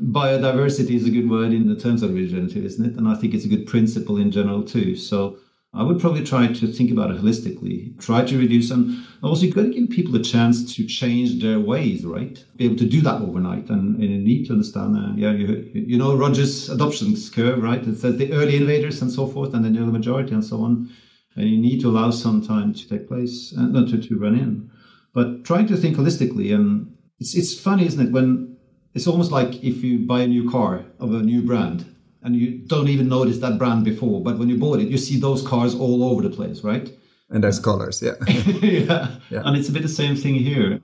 biodiversity 0.00 0.94
is 0.94 1.06
a 1.06 1.10
good 1.10 1.28
word 1.28 1.52
in 1.52 1.68
the 1.68 1.76
terms 1.80 2.02
of 2.02 2.14
regenerative, 2.14 2.64
isn't 2.64 2.84
it? 2.84 2.96
And 2.96 3.08
I 3.08 3.14
think 3.14 3.34
it's 3.34 3.44
a 3.44 3.48
good 3.48 3.66
principle 3.66 4.18
in 4.18 4.30
general 4.30 4.62
too. 4.62 4.96
So, 4.96 5.38
I 5.74 5.82
would 5.82 6.00
probably 6.00 6.22
try 6.22 6.48
to 6.48 6.66
think 6.66 6.90
about 6.90 7.10
it 7.10 7.22
holistically, 7.22 7.98
try 7.98 8.24
to 8.26 8.38
reduce, 8.38 8.70
and 8.70 9.06
also 9.22 9.46
you've 9.46 9.54
got 9.54 9.62
to 9.62 9.70
give 9.70 9.88
people 9.88 10.14
a 10.16 10.22
chance 10.22 10.74
to 10.74 10.86
change 10.86 11.40
their 11.40 11.58
ways, 11.58 12.04
right? 12.04 12.44
Be 12.56 12.66
able 12.66 12.76
to 12.76 12.84
do 12.84 13.00
that 13.00 13.22
overnight, 13.22 13.70
and, 13.70 13.96
and 13.96 14.04
you 14.04 14.18
need 14.18 14.44
to 14.46 14.52
understand. 14.52 15.18
Yeah, 15.18 15.32
you, 15.32 15.70
you 15.72 15.96
know 15.96 16.14
Rogers' 16.14 16.68
adoption 16.68 17.16
curve, 17.34 17.62
right? 17.62 17.82
It 17.86 17.96
says 17.96 18.18
the 18.18 18.34
early 18.34 18.56
invaders 18.56 19.00
and 19.00 19.10
so 19.10 19.26
forth, 19.26 19.54
and 19.54 19.64
then 19.64 19.72
the 19.72 19.80
early 19.80 19.92
majority 19.92 20.34
and 20.34 20.44
so 20.44 20.62
on, 20.62 20.90
and 21.36 21.48
you 21.48 21.56
need 21.56 21.80
to 21.80 21.88
allow 21.88 22.10
some 22.10 22.46
time 22.46 22.74
to 22.74 22.86
take 22.86 23.08
place 23.08 23.52
and 23.52 23.74
uh, 23.74 23.86
to, 23.90 23.98
to 23.98 24.18
run 24.18 24.34
in. 24.34 24.70
But 25.14 25.44
trying 25.44 25.68
to 25.68 25.76
think 25.78 25.96
holistically, 25.96 26.54
and 26.54 26.94
it's 27.18 27.34
it's 27.34 27.58
funny, 27.58 27.86
isn't 27.86 28.08
it? 28.08 28.12
When 28.12 28.58
it's 28.92 29.06
almost 29.06 29.32
like 29.32 29.64
if 29.64 29.82
you 29.82 30.00
buy 30.00 30.20
a 30.20 30.26
new 30.26 30.50
car 30.50 30.84
of 31.00 31.14
a 31.14 31.22
new 31.22 31.40
brand 31.40 31.86
and 32.22 32.36
you 32.36 32.58
don't 32.58 32.88
even 32.88 33.08
notice 33.08 33.38
that 33.38 33.58
brand 33.58 33.84
before. 33.84 34.22
But 34.22 34.38
when 34.38 34.48
you 34.48 34.56
bought 34.58 34.80
it, 34.80 34.88
you 34.88 34.98
see 34.98 35.18
those 35.18 35.46
cars 35.46 35.74
all 35.74 36.04
over 36.04 36.22
the 36.22 36.30
place, 36.30 36.62
right? 36.62 36.90
And 37.30 37.42
there's 37.42 37.58
colors, 37.58 38.02
yeah. 38.02 38.14
yeah. 38.28 39.16
yeah. 39.30 39.42
And 39.44 39.56
it's 39.56 39.68
a 39.68 39.72
bit 39.72 39.82
the 39.82 39.88
same 39.88 40.16
thing 40.16 40.34
here. 40.34 40.80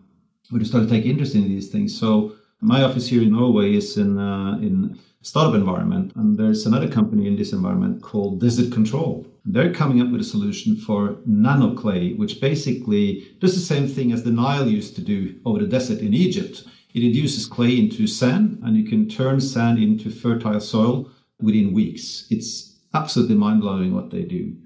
We 0.50 0.64
start 0.64 0.84
to 0.84 0.90
take 0.90 1.04
interest 1.04 1.34
in 1.34 1.42
these 1.42 1.68
things. 1.68 1.98
So 1.98 2.32
my 2.60 2.82
office 2.82 3.06
here 3.08 3.22
in 3.22 3.32
Norway 3.32 3.74
is 3.74 3.96
in 3.98 4.18
uh, 4.18 4.58
in 4.58 4.98
startup 5.20 5.54
environment, 5.54 6.12
and 6.16 6.38
there's 6.38 6.64
another 6.64 6.88
company 6.88 7.26
in 7.26 7.36
this 7.36 7.52
environment 7.52 8.02
called 8.02 8.40
Desert 8.40 8.72
Control. 8.72 9.26
They're 9.44 9.72
coming 9.72 10.00
up 10.00 10.10
with 10.10 10.20
a 10.20 10.24
solution 10.24 10.76
for 10.76 11.18
nano 11.26 11.74
clay, 11.74 12.14
which 12.14 12.40
basically 12.40 13.26
does 13.40 13.54
the 13.54 13.60
same 13.60 13.86
thing 13.88 14.12
as 14.12 14.24
the 14.24 14.30
Nile 14.30 14.68
used 14.68 14.94
to 14.96 15.02
do 15.02 15.38
over 15.44 15.58
the 15.58 15.66
desert 15.66 16.00
in 16.00 16.14
Egypt. 16.14 16.64
It 16.94 17.02
induces 17.02 17.46
clay 17.46 17.78
into 17.78 18.06
sand, 18.06 18.60
and 18.62 18.76
you 18.76 18.84
can 18.84 19.08
turn 19.08 19.40
sand 19.40 19.78
into 19.78 20.10
fertile 20.10 20.60
soil 20.60 21.10
within 21.40 21.72
weeks. 21.72 22.26
It's 22.30 22.76
absolutely 22.94 23.36
mind 23.36 23.60
blowing 23.60 23.94
what 23.94 24.10
they 24.10 24.22
do. 24.22 24.56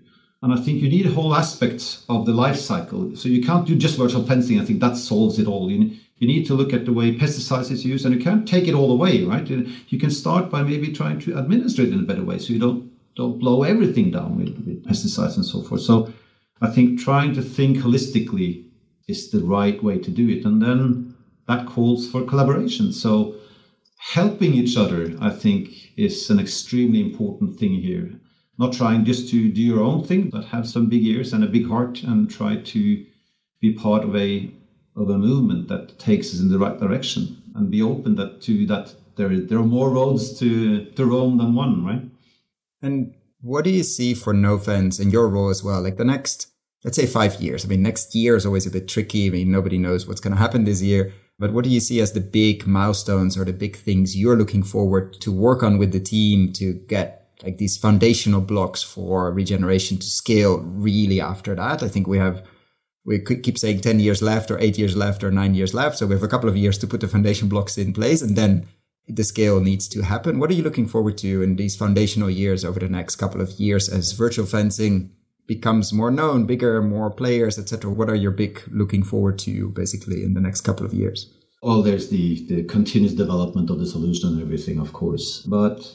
And 0.42 0.52
I 0.52 0.56
think 0.56 0.82
you 0.82 0.88
need 0.88 1.06
a 1.06 1.12
whole 1.12 1.34
aspect 1.34 1.98
of 2.08 2.26
the 2.26 2.32
life 2.32 2.56
cycle. 2.56 3.14
So 3.14 3.28
you 3.28 3.44
can't 3.44 3.66
do 3.66 3.76
just 3.76 3.96
virtual 3.96 4.24
fencing. 4.24 4.60
I 4.60 4.64
think 4.64 4.80
that 4.80 4.96
solves 4.96 5.38
it 5.38 5.46
all. 5.46 5.70
You, 5.70 5.96
you 6.18 6.26
need 6.26 6.46
to 6.46 6.54
look 6.54 6.72
at 6.72 6.84
the 6.84 6.92
way 6.92 7.16
pesticides 7.16 7.70
is 7.70 7.84
used, 7.84 8.04
and 8.04 8.14
you 8.14 8.20
can't 8.20 8.46
take 8.46 8.66
it 8.66 8.74
all 8.74 8.90
away, 8.90 9.24
right? 9.24 9.48
You 9.48 9.98
can 9.98 10.10
start 10.10 10.50
by 10.50 10.62
maybe 10.62 10.92
trying 10.92 11.20
to 11.20 11.38
administer 11.38 11.82
it 11.82 11.92
in 11.92 12.00
a 12.00 12.02
better 12.02 12.24
way, 12.24 12.38
so 12.38 12.52
you 12.52 12.58
don't 12.58 12.90
don't 13.14 13.38
blow 13.38 13.62
everything 13.62 14.10
down 14.10 14.38
with, 14.38 14.56
with 14.66 14.84
pesticides 14.84 15.36
and 15.36 15.44
so 15.44 15.62
forth. 15.62 15.82
So 15.82 16.12
I 16.62 16.68
think 16.70 16.98
trying 16.98 17.34
to 17.34 17.42
think 17.42 17.78
holistically 17.78 18.64
is 19.06 19.30
the 19.30 19.40
right 19.40 19.82
way 19.82 19.98
to 19.98 20.10
do 20.10 20.28
it. 20.28 20.44
And 20.44 20.62
then 20.62 21.14
that 21.46 21.66
calls 21.66 22.10
for 22.10 22.24
collaboration. 22.24 22.92
So 22.92 23.34
helping 23.98 24.54
each 24.54 24.76
other, 24.76 25.14
I 25.20 25.30
think, 25.30 25.81
is 25.96 26.30
an 26.30 26.38
extremely 26.38 27.00
important 27.00 27.58
thing 27.58 27.74
here. 27.74 28.10
Not 28.58 28.72
trying 28.72 29.04
just 29.04 29.28
to 29.30 29.50
do 29.50 29.60
your 29.60 29.82
own 29.82 30.04
thing, 30.04 30.30
but 30.30 30.46
have 30.46 30.68
some 30.68 30.88
big 30.88 31.04
ears 31.04 31.32
and 31.32 31.42
a 31.42 31.48
big 31.48 31.66
heart 31.66 32.02
and 32.02 32.30
try 32.30 32.56
to 32.56 33.04
be 33.60 33.72
part 33.72 34.04
of 34.04 34.14
a 34.16 34.50
of 34.94 35.08
a 35.08 35.18
movement 35.18 35.68
that 35.68 35.98
takes 35.98 36.34
us 36.34 36.40
in 36.40 36.50
the 36.50 36.58
right 36.58 36.78
direction 36.78 37.42
and 37.54 37.70
be 37.70 37.80
open 37.80 38.14
that 38.16 38.42
to 38.42 38.66
that 38.66 38.94
there 39.16 39.40
there 39.40 39.58
are 39.58 39.64
more 39.64 39.90
roads 39.90 40.38
to 40.38 40.84
to 40.84 41.04
Rome 41.06 41.38
than 41.38 41.54
one, 41.54 41.84
right? 41.84 42.02
And 42.82 43.14
what 43.40 43.64
do 43.64 43.70
you 43.70 43.82
see 43.82 44.14
for 44.14 44.32
Nofence 44.32 45.00
in 45.00 45.10
your 45.10 45.28
role 45.28 45.50
as 45.50 45.62
well? 45.64 45.82
Like 45.82 45.96
the 45.96 46.04
next, 46.04 46.48
let's 46.84 46.96
say 46.96 47.06
five 47.06 47.40
years. 47.40 47.64
I 47.64 47.68
mean, 47.68 47.82
next 47.82 48.14
year 48.14 48.36
is 48.36 48.46
always 48.46 48.66
a 48.66 48.70
bit 48.70 48.88
tricky. 48.88 49.26
I 49.26 49.30
mean, 49.30 49.50
nobody 49.50 49.78
knows 49.78 50.06
what's 50.06 50.20
going 50.20 50.34
to 50.34 50.38
happen 50.38 50.64
this 50.64 50.82
year. 50.82 51.12
But 51.42 51.52
what 51.52 51.64
do 51.64 51.70
you 51.70 51.80
see 51.80 52.00
as 52.00 52.12
the 52.12 52.20
big 52.20 52.68
milestones 52.68 53.36
or 53.36 53.44
the 53.44 53.52
big 53.52 53.74
things 53.74 54.16
you're 54.16 54.36
looking 54.36 54.62
forward 54.62 55.14
to 55.22 55.32
work 55.32 55.64
on 55.64 55.76
with 55.76 55.90
the 55.90 55.98
team 55.98 56.52
to 56.52 56.74
get 56.86 57.32
like 57.42 57.58
these 57.58 57.76
foundational 57.76 58.40
blocks 58.40 58.80
for 58.80 59.32
regeneration 59.32 59.98
to 59.98 60.06
scale 60.06 60.60
really 60.60 61.20
after 61.20 61.56
that? 61.56 61.82
I 61.82 61.88
think 61.88 62.06
we 62.06 62.18
have, 62.18 62.46
we 63.04 63.18
could 63.18 63.42
keep 63.42 63.58
saying 63.58 63.80
10 63.80 63.98
years 63.98 64.22
left 64.22 64.52
or 64.52 64.58
eight 64.60 64.78
years 64.78 64.94
left 64.94 65.24
or 65.24 65.32
nine 65.32 65.56
years 65.56 65.74
left. 65.74 65.98
So 65.98 66.06
we 66.06 66.14
have 66.14 66.22
a 66.22 66.28
couple 66.28 66.48
of 66.48 66.56
years 66.56 66.78
to 66.78 66.86
put 66.86 67.00
the 67.00 67.08
foundation 67.08 67.48
blocks 67.48 67.76
in 67.76 67.92
place 67.92 68.22
and 68.22 68.36
then 68.36 68.68
the 69.08 69.24
scale 69.24 69.58
needs 69.60 69.88
to 69.88 70.02
happen. 70.02 70.38
What 70.38 70.48
are 70.48 70.54
you 70.54 70.62
looking 70.62 70.86
forward 70.86 71.18
to 71.18 71.42
in 71.42 71.56
these 71.56 71.74
foundational 71.74 72.30
years 72.30 72.64
over 72.64 72.78
the 72.78 72.88
next 72.88 73.16
couple 73.16 73.40
of 73.40 73.50
years 73.58 73.88
as 73.88 74.12
virtual 74.12 74.46
fencing 74.46 75.10
becomes 75.46 75.92
more 75.92 76.10
known, 76.10 76.46
bigger, 76.46 76.82
more 76.82 77.10
players, 77.10 77.58
etc.? 77.58 77.90
What 77.90 78.08
are 78.08 78.14
your 78.14 78.30
big 78.30 78.62
looking 78.70 79.02
forward 79.02 79.38
to 79.40 79.68
basically 79.70 80.22
in 80.22 80.34
the 80.34 80.40
next 80.40 80.62
couple 80.62 80.86
of 80.86 80.94
years? 80.94 81.32
Well, 81.62 81.82
there's 81.82 82.08
the, 82.08 82.44
the 82.48 82.64
continuous 82.64 83.14
development 83.14 83.70
of 83.70 83.78
the 83.78 83.86
solution 83.86 84.30
and 84.30 84.42
everything, 84.42 84.78
of 84.80 84.92
course. 84.92 85.42
But 85.42 85.94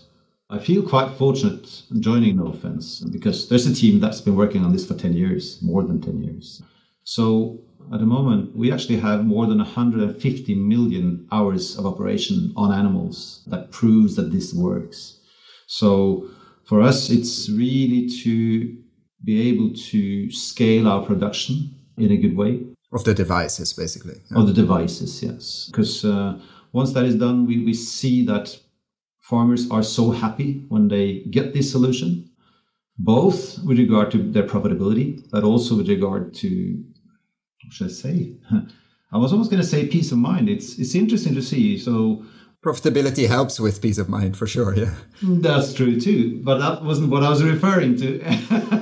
I 0.49 0.59
feel 0.59 0.81
quite 0.81 1.17
fortunate 1.17 1.83
joining 1.99 2.37
Nofence 2.37 3.03
because 3.11 3.49
there's 3.49 3.67
a 3.67 3.75
team 3.75 3.99
that's 3.99 4.21
been 4.21 4.37
working 4.37 4.63
on 4.63 4.71
this 4.71 4.87
for 4.87 4.93
10 4.93 5.13
years, 5.13 5.61
more 5.61 5.83
than 5.83 5.99
10 6.01 6.23
years. 6.23 6.61
So 7.03 7.59
at 7.93 7.99
the 7.99 8.05
moment, 8.05 8.55
we 8.55 8.71
actually 8.71 8.99
have 8.99 9.25
more 9.25 9.45
than 9.45 9.57
150 9.57 10.55
million 10.55 11.27
hours 11.31 11.77
of 11.77 11.85
operation 11.85 12.53
on 12.55 12.71
animals 12.71 13.43
that 13.47 13.71
proves 13.71 14.15
that 14.15 14.31
this 14.31 14.53
works. 14.53 15.19
So 15.67 16.29
for 16.63 16.81
us, 16.81 17.09
it's 17.09 17.49
really 17.49 18.09
to 18.23 18.77
be 19.23 19.49
able 19.49 19.73
to 19.73 20.31
scale 20.31 20.87
our 20.87 21.05
production 21.05 21.75
in 21.97 22.11
a 22.11 22.17
good 22.17 22.35
way. 22.35 22.61
Of 22.93 23.03
the 23.03 23.13
devices, 23.13 23.73
basically. 23.73 24.21
Yeah. 24.31 24.39
Of 24.39 24.47
the 24.47 24.53
devices, 24.53 25.21
yes. 25.21 25.69
Because 25.69 26.05
uh, 26.05 26.39
once 26.71 26.93
that 26.93 27.05
is 27.05 27.15
done, 27.15 27.45
we, 27.45 27.63
we 27.65 27.73
see 27.73 28.25
that 28.25 28.57
farmers 29.19 29.69
are 29.69 29.83
so 29.83 30.11
happy 30.11 30.63
when 30.69 30.87
they 30.87 31.23
get 31.31 31.53
this 31.53 31.71
solution, 31.71 32.29
both 32.97 33.59
with 33.63 33.77
regard 33.77 34.11
to 34.11 34.31
their 34.31 34.47
profitability, 34.47 35.27
but 35.31 35.43
also 35.43 35.75
with 35.75 35.89
regard 35.89 36.33
to 36.35 36.83
what 37.63 37.73
should 37.73 37.87
I 37.87 37.91
say? 37.91 38.35
I 39.11 39.17
was 39.17 39.31
almost 39.31 39.51
going 39.51 39.61
to 39.61 39.67
say 39.67 39.87
peace 39.87 40.11
of 40.11 40.17
mind. 40.17 40.49
It's 40.49 40.77
it's 40.77 40.95
interesting 40.95 41.35
to 41.35 41.41
see. 41.41 41.77
So 41.77 42.23
profitability 42.67 43.27
helps 43.27 43.59
with 43.59 43.81
peace 43.81 43.97
of 43.97 44.09
mind 44.09 44.35
for 44.35 44.45
sure. 44.45 44.75
Yeah, 44.75 44.93
that's 45.21 45.73
true 45.73 45.99
too. 45.99 46.41
But 46.43 46.57
that 46.59 46.83
wasn't 46.83 47.09
what 47.09 47.23
I 47.23 47.29
was 47.29 47.41
referring 47.43 47.95
to. 47.97 48.07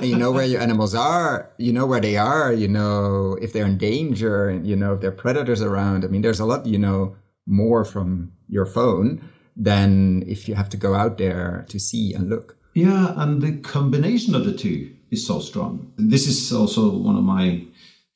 you 0.02 0.16
know 0.16 0.32
where 0.32 0.44
your 0.44 0.60
animals 0.60 0.94
are. 0.94 1.50
You 1.58 1.72
know 1.72 1.86
where 1.86 2.00
they 2.00 2.16
are. 2.16 2.52
You 2.52 2.68
know 2.68 3.38
if 3.40 3.52
they're 3.52 3.66
in 3.66 3.78
danger. 3.78 4.60
You 4.70 4.74
know 4.74 4.94
if 4.94 5.00
there 5.00 5.10
are 5.10 5.22
predators 5.24 5.62
around. 5.62 6.04
I 6.04 6.08
mean, 6.08 6.22
there's 6.22 6.40
a 6.40 6.46
lot 6.46 6.66
you 6.66 6.78
know 6.78 7.16
more 7.46 7.84
from 7.84 8.32
your 8.48 8.66
phone 8.66 9.22
than 9.56 10.24
if 10.26 10.48
you 10.48 10.54
have 10.56 10.68
to 10.70 10.76
go 10.76 10.94
out 10.94 11.16
there 11.18 11.64
to 11.68 11.78
see 11.78 12.12
and 12.12 12.28
look. 12.28 12.56
Yeah, 12.74 13.14
and 13.16 13.40
the 13.40 13.56
combination 13.58 14.34
of 14.34 14.44
the 14.44 14.52
two 14.52 14.92
is 15.10 15.26
so 15.26 15.38
strong. 15.40 15.92
This 15.96 16.26
is 16.26 16.52
also 16.52 16.90
one 16.90 17.16
of 17.16 17.22
my 17.22 17.64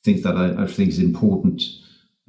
things 0.04 0.22
that 0.22 0.36
I, 0.36 0.64
I 0.64 0.66
think 0.66 0.88
is 0.90 0.98
important. 0.98 1.62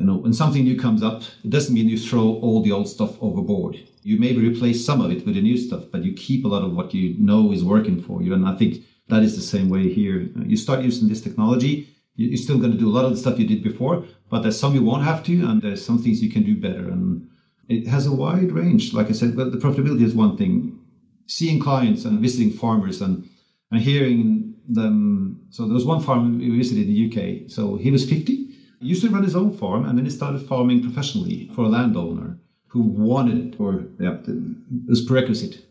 You 0.02 0.08
know, 0.08 0.16
when 0.16 0.34
something 0.34 0.64
new 0.64 0.80
comes 0.80 1.04
up, 1.04 1.22
it 1.44 1.52
doesn't 1.52 1.76
mean 1.76 1.88
you 1.88 1.98
throw 1.98 2.40
all 2.42 2.64
the 2.64 2.72
old 2.72 2.90
stuff 2.90 3.22
overboard. 3.22 3.78
You 4.02 4.18
maybe 4.18 4.40
replace 4.40 4.84
some 4.84 5.00
of 5.00 5.12
it 5.12 5.24
with 5.28 5.36
the 5.36 5.42
new 5.42 5.58
stuff, 5.58 5.84
but 5.92 6.04
you 6.04 6.14
keep 6.14 6.44
a 6.44 6.48
lot 6.48 6.64
of 6.64 6.74
what 6.74 6.92
you 6.92 7.16
know 7.20 7.52
is 7.52 7.64
working 7.64 8.02
for 8.02 8.24
you. 8.24 8.34
And 8.34 8.48
I 8.48 8.56
think 8.56 8.84
that 9.10 9.22
is 9.22 9.36
the 9.36 9.44
same 9.44 9.70
way 9.70 9.94
here. 9.94 10.28
You 10.44 10.58
start 10.58 10.82
using 10.82 11.08
this 11.08 11.22
technology, 11.22 11.88
you're 12.16 12.36
still 12.36 12.58
going 12.58 12.72
to 12.72 12.80
do 12.80 12.90
a 12.90 12.96
lot 12.98 13.06
of 13.06 13.12
the 13.12 13.18
stuff 13.18 13.38
you 13.38 13.46
did 13.46 13.64
before, 13.64 14.04
but 14.32 14.42
there's 14.42 14.60
some 14.60 14.74
you 14.74 14.84
won't 14.84 15.04
have 15.04 15.24
to, 15.26 15.46
and 15.46 15.62
there's 15.62 15.86
some 15.86 16.02
things 16.02 16.24
you 16.24 16.32
can 16.32 16.42
do 16.42 16.56
better. 16.60 16.90
And 16.90 17.30
it 17.70 17.86
has 17.88 18.08
a 18.08 18.12
wide 18.12 18.52
range. 18.52 18.94
Like 18.94 19.10
I 19.10 19.14
said, 19.14 19.36
but 19.36 19.52
the 19.52 19.60
profitability 19.60 20.02
is 20.02 20.16
one 20.16 20.36
thing. 20.36 20.80
Seeing 21.28 21.60
clients 21.60 22.06
and 22.06 22.20
visiting 22.20 22.52
farmers 22.52 23.02
and, 23.02 23.30
and 23.70 23.82
hearing 23.82 24.56
them. 24.68 25.46
So 25.52 25.66
there 25.66 25.76
was 25.76 25.86
one 25.86 26.02
farm 26.02 26.40
we 26.40 26.58
visited 26.58 26.88
in 26.88 26.94
the 26.94 27.06
UK. 27.08 27.52
So 27.52 27.76
he 27.76 27.92
was 27.92 28.10
50. 28.10 28.51
Used 28.82 29.04
to 29.04 29.10
run 29.10 29.24
his 29.24 29.36
own 29.36 29.56
farm, 29.56 29.86
and 29.86 29.98
then 29.98 30.06
he 30.06 30.12
started 30.12 30.40
farming 30.40 30.82
professionally 30.82 31.50
for 31.54 31.62
a 31.66 31.70
landowner 31.70 32.40
who 32.68 32.82
wanted, 32.82 33.56
or 33.60 33.86
yeah, 34.00 34.18
it 34.28 34.90
was 34.90 35.06
prerequisite, 35.06 35.66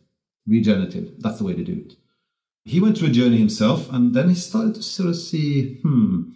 regenerative. 0.47 1.15
That's 1.19 1.39
the 1.39 1.45
way 1.45 1.55
to 1.55 1.65
do 1.65 1.73
it. 1.73 1.95
He 2.65 2.79
went 2.79 2.97
through 2.97 3.09
a 3.09 3.13
journey 3.13 3.39
himself, 3.39 3.91
and 3.93 4.15
then 4.15 4.29
he 4.29 4.35
started 4.35 4.77
to 4.77 4.83
sort 4.83 5.09
of 5.09 5.17
see, 5.17 5.79
hmm, 5.83 6.31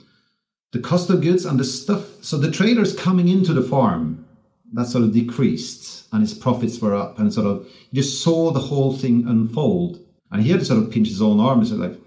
the 0.72 0.80
cost 0.80 1.10
of 1.10 1.20
goods 1.20 1.44
and 1.44 1.60
the 1.60 1.64
stuff. 1.64 2.24
So 2.24 2.38
the 2.38 2.50
traders 2.50 2.96
coming 2.96 3.28
into 3.28 3.52
the 3.52 3.62
farm, 3.62 4.26
that 4.72 4.86
sort 4.86 5.04
of 5.04 5.12
decreased, 5.12 6.06
and 6.12 6.22
his 6.22 6.34
profits 6.34 6.80
were 6.80 6.94
up, 6.94 7.18
and 7.18 7.32
sort 7.32 7.46
of 7.46 7.68
he 7.90 7.96
just 8.00 8.22
saw 8.22 8.50
the 8.50 8.60
whole 8.60 8.96
thing 8.96 9.28
unfold. 9.28 10.00
And 10.32 10.42
he 10.42 10.50
had 10.50 10.60
to 10.60 10.66
sort 10.66 10.82
of 10.82 10.90
pinch 10.90 11.08
his 11.08 11.22
own 11.22 11.38
arm 11.38 11.60
and 11.60 11.68
say, 11.68 11.76
like, 11.76 12.00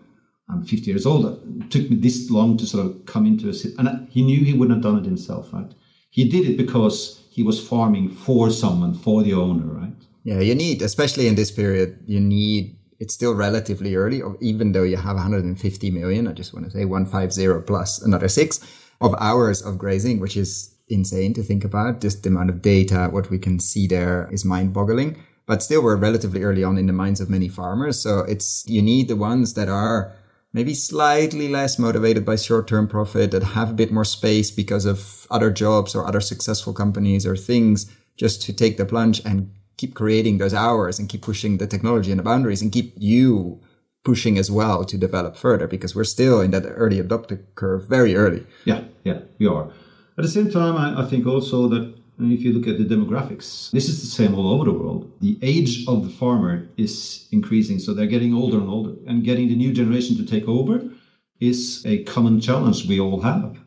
I'm 0.50 0.64
50 0.64 0.90
years 0.90 1.06
old. 1.06 1.26
It 1.62 1.72
took 1.72 1.90
me 1.90 1.98
this 1.98 2.30
long 2.30 2.58
to 2.58 2.66
sort 2.66 2.86
of 2.86 3.06
come 3.06 3.26
into 3.26 3.50
a 3.50 3.54
and 3.80 4.08
he 4.10 4.22
knew 4.22 4.46
he 4.46 4.54
wouldn't 4.54 4.78
have 4.78 4.84
done 4.84 5.00
it 5.00 5.06
himself, 5.06 5.52
right? 5.52 5.72
He 6.10 6.30
did 6.30 6.48
it 6.48 6.58
because 6.58 7.22
he 7.30 7.44
was 7.44 7.66
farming 7.66 8.10
for 8.12 8.50
someone, 8.50 8.94
for 8.94 9.24
the 9.24 9.34
owner, 9.34 9.66
right? 9.66 9.94
Yeah, 10.24 10.40
you 10.40 10.56
need, 10.56 10.82
especially 10.82 11.28
in 11.28 11.36
this 11.36 11.52
period, 11.52 12.00
you 12.06 12.20
need. 12.20 12.76
It's 13.00 13.14
still 13.14 13.36
relatively 13.36 13.96
early, 13.96 14.24
even 14.42 14.72
though 14.72 14.84
you 14.84 14.98
have 14.98 15.16
150 15.16 15.92
million. 15.92 16.28
I 16.28 16.32
just 16.32 16.54
want 16.54 16.66
to 16.66 16.72
say 16.72 16.84
150 16.84 17.66
plus 17.68 18.02
another 18.02 18.28
six 18.28 18.60
of 19.00 19.14
hours 19.20 19.62
of 19.62 19.78
grazing, 19.78 20.20
which 20.20 20.36
is 20.36 20.76
insane 20.90 21.34
to 21.36 21.44
think 21.44 21.64
about. 21.64 22.02
Just 22.02 22.24
the 22.24 22.30
amount 22.30 22.50
of 22.50 22.62
data, 22.62 23.10
what 23.12 23.30
we 23.30 23.38
can 23.38 23.60
see 23.60 23.86
there 23.86 24.28
is 24.32 24.44
mind 24.44 24.74
boggling. 24.74 25.24
But 25.46 25.62
still, 25.62 25.84
we're 25.84 25.96
relatively 25.96 26.44
early 26.44 26.64
on 26.64 26.78
in 26.78 26.88
the 26.88 26.94
minds 26.94 27.22
of 27.22 27.30
many 27.30 27.48
farmers. 27.48 28.00
So 28.00 28.20
it's, 28.20 28.66
you 28.68 28.82
need 28.82 29.08
the 29.08 29.16
ones 29.16 29.54
that 29.54 29.70
are 29.70 30.14
maybe 30.58 30.74
slightly 30.74 31.48
less 31.48 31.78
motivated 31.78 32.26
by 32.26 32.36
short-term 32.36 32.88
profit 32.88 33.30
that 33.30 33.44
have 33.44 33.70
a 33.70 33.74
bit 33.74 33.92
more 33.92 34.04
space 34.04 34.50
because 34.50 34.86
of 34.86 35.28
other 35.30 35.52
jobs 35.52 35.94
or 35.94 36.04
other 36.04 36.20
successful 36.20 36.74
companies 36.74 37.28
or 37.28 37.38
things 37.38 37.86
just 38.16 38.42
to 38.42 38.52
take 38.52 38.76
the 38.78 38.84
plunge 38.84 39.22
and 39.24 39.52
keep 39.78 39.94
creating 39.94 40.40
those 40.40 40.56
hours 40.56 40.98
and 40.98 41.10
keep 41.10 41.22
pushing 41.22 41.60
the 41.60 41.68
technology 41.68 42.10
and 42.10 42.20
the 42.20 42.24
boundaries 42.24 42.64
and 42.64 42.72
keep 42.72 42.92
you 42.98 43.62
pushing 44.04 44.40
as 44.40 44.50
well 44.50 44.84
to 44.84 44.98
develop 44.98 45.38
further 45.38 45.68
because 45.68 45.96
we're 45.96 46.04
still 46.04 46.42
in 46.42 46.50
that 46.50 46.66
early 46.66 47.00
adopter 47.00 47.38
curve 47.54 47.88
very 47.88 48.16
early. 48.16 48.44
Yeah, 48.66 48.82
yeah, 49.04 49.20
we 49.38 49.46
are. 49.46 49.66
At 50.18 50.24
the 50.24 50.28
same 50.28 50.50
time, 50.50 50.76
I, 50.76 51.04
I 51.04 51.06
think 51.06 51.28
also 51.28 51.68
that 51.68 51.94
and 52.18 52.34
if 52.34 52.42
you 52.42 52.52
look 52.54 52.68
at 52.68 52.78
the 52.78 52.96
demographics, 52.96 53.70
this 53.72 53.88
is 53.88 54.02
the 54.02 54.08
same 54.08 54.34
all 54.34 54.52
over 54.52 54.66
the 54.66 54.72
world. 54.72 55.12
The 55.22 55.38
age 55.42 55.86
of 55.88 56.04
the 56.04 56.10
farmer 56.10 56.68
is 56.78 57.28
increasing, 57.32 57.80
so 57.80 57.94
they're 57.94 58.08
getting 58.08 58.34
older 58.34 58.58
and 58.58 58.70
older. 58.70 58.94
And 59.06 59.24
getting 59.24 59.48
the 59.48 59.56
new 59.56 59.72
generation 59.72 60.18
to 60.18 60.26
take 60.26 60.48
over 60.48 60.90
is 61.40 61.86
a 61.86 62.04
common 62.04 62.42
challenge 62.42 62.88
we 62.88 63.00
all 63.00 63.22
have. 63.22 63.58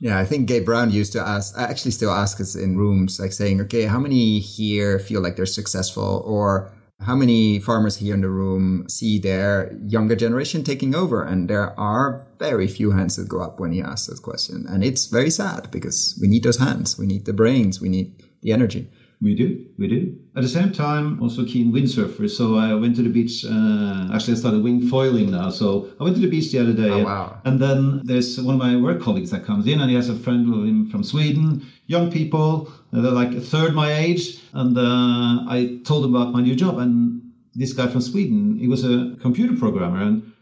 Yeah, 0.00 0.18
I 0.18 0.26
think 0.26 0.48
Gabe 0.48 0.66
Brown 0.66 0.90
used 0.90 1.12
to 1.12 1.20
ask, 1.20 1.56
I 1.56 1.62
actually 1.62 1.92
still 1.92 2.10
ask 2.10 2.40
us 2.40 2.54
in 2.54 2.76
rooms, 2.76 3.18
like 3.18 3.32
saying, 3.32 3.60
okay, 3.62 3.84
how 3.84 3.98
many 3.98 4.38
here 4.38 4.98
feel 4.98 5.22
like 5.22 5.36
they're 5.36 5.46
successful? 5.46 6.22
Or 6.26 6.72
how 7.00 7.14
many 7.14 7.58
farmers 7.58 7.96
here 7.96 8.14
in 8.14 8.20
the 8.20 8.28
room 8.28 8.88
see 8.88 9.18
their 9.18 9.76
younger 9.86 10.16
generation 10.16 10.62
taking 10.62 10.94
over? 10.94 11.22
And 11.22 11.50
there 11.50 11.78
are 11.78 12.26
very 12.38 12.66
few 12.66 12.92
hands 12.92 13.16
that 13.16 13.28
go 13.28 13.40
up 13.40 13.60
when 13.60 13.72
he 13.72 13.82
asks 13.82 14.06
that 14.06 14.22
question. 14.22 14.64
And 14.68 14.84
it's 14.84 15.06
very 15.06 15.30
sad 15.30 15.70
because 15.70 16.18
we 16.20 16.28
need 16.28 16.44
those 16.44 16.58
hands. 16.58 16.98
We 16.98 17.06
need 17.06 17.26
the 17.26 17.32
brains. 17.32 17.80
We 17.80 17.88
need 17.88 18.22
the 18.42 18.52
energy. 18.52 18.90
We 19.24 19.34
do, 19.34 19.64
we 19.78 19.88
do. 19.88 20.00
At 20.36 20.42
the 20.42 20.48
same 20.48 20.70
time, 20.70 21.22
also 21.22 21.46
keen 21.46 21.72
windsurfer. 21.72 22.28
So 22.28 22.56
I 22.56 22.74
went 22.74 22.94
to 22.96 23.02
the 23.02 23.08
beach. 23.08 23.44
Uh, 23.44 24.14
actually, 24.14 24.34
I 24.34 24.36
started 24.36 24.62
wing 24.62 24.86
foiling 24.86 25.30
now. 25.30 25.48
So 25.48 25.88
I 25.98 26.04
went 26.04 26.16
to 26.16 26.20
the 26.20 26.28
beach 26.28 26.52
the 26.52 26.58
other 26.58 26.74
day. 26.74 26.90
Oh, 26.90 27.04
wow. 27.04 27.40
And 27.46 27.58
then 27.58 28.02
there's 28.04 28.38
one 28.38 28.56
of 28.56 28.60
my 28.60 28.76
work 28.76 29.00
colleagues 29.00 29.30
that 29.30 29.42
comes 29.46 29.66
in, 29.66 29.80
and 29.80 29.88
he 29.88 29.96
has 29.96 30.10
a 30.10 30.14
friend 30.14 30.52
of 30.52 30.64
him 30.64 30.90
from 30.90 31.02
Sweden. 31.02 31.66
Young 31.86 32.12
people, 32.12 32.70
uh, 32.92 33.00
they're 33.00 33.18
like 33.22 33.32
a 33.32 33.40
third 33.40 33.74
my 33.74 33.90
age. 33.94 34.40
And 34.52 34.76
uh, 34.76 35.48
I 35.48 35.80
told 35.84 36.04
him 36.04 36.14
about 36.14 36.34
my 36.34 36.42
new 36.42 36.54
job. 36.54 36.78
And 36.78 37.32
this 37.54 37.72
guy 37.72 37.86
from 37.86 38.02
Sweden, 38.02 38.58
he 38.58 38.68
was 38.68 38.84
a 38.84 39.16
computer 39.22 39.56
programmer, 39.56 40.02
and 40.02 40.32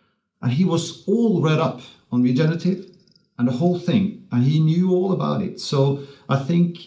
and 0.43 0.51
he 0.51 0.65
was 0.65 1.05
all 1.07 1.41
read 1.41 1.61
up 1.61 1.83
on 2.11 2.25
regenerative 2.25 2.85
and 3.39 3.47
the 3.47 3.53
whole 3.53 3.79
thing. 3.79 4.27
And 4.33 4.43
he 4.43 4.59
knew 4.59 4.91
all 4.91 5.13
about 5.13 5.41
it. 5.41 5.61
So 5.61 6.03
I 6.29 6.39
think 6.49 6.79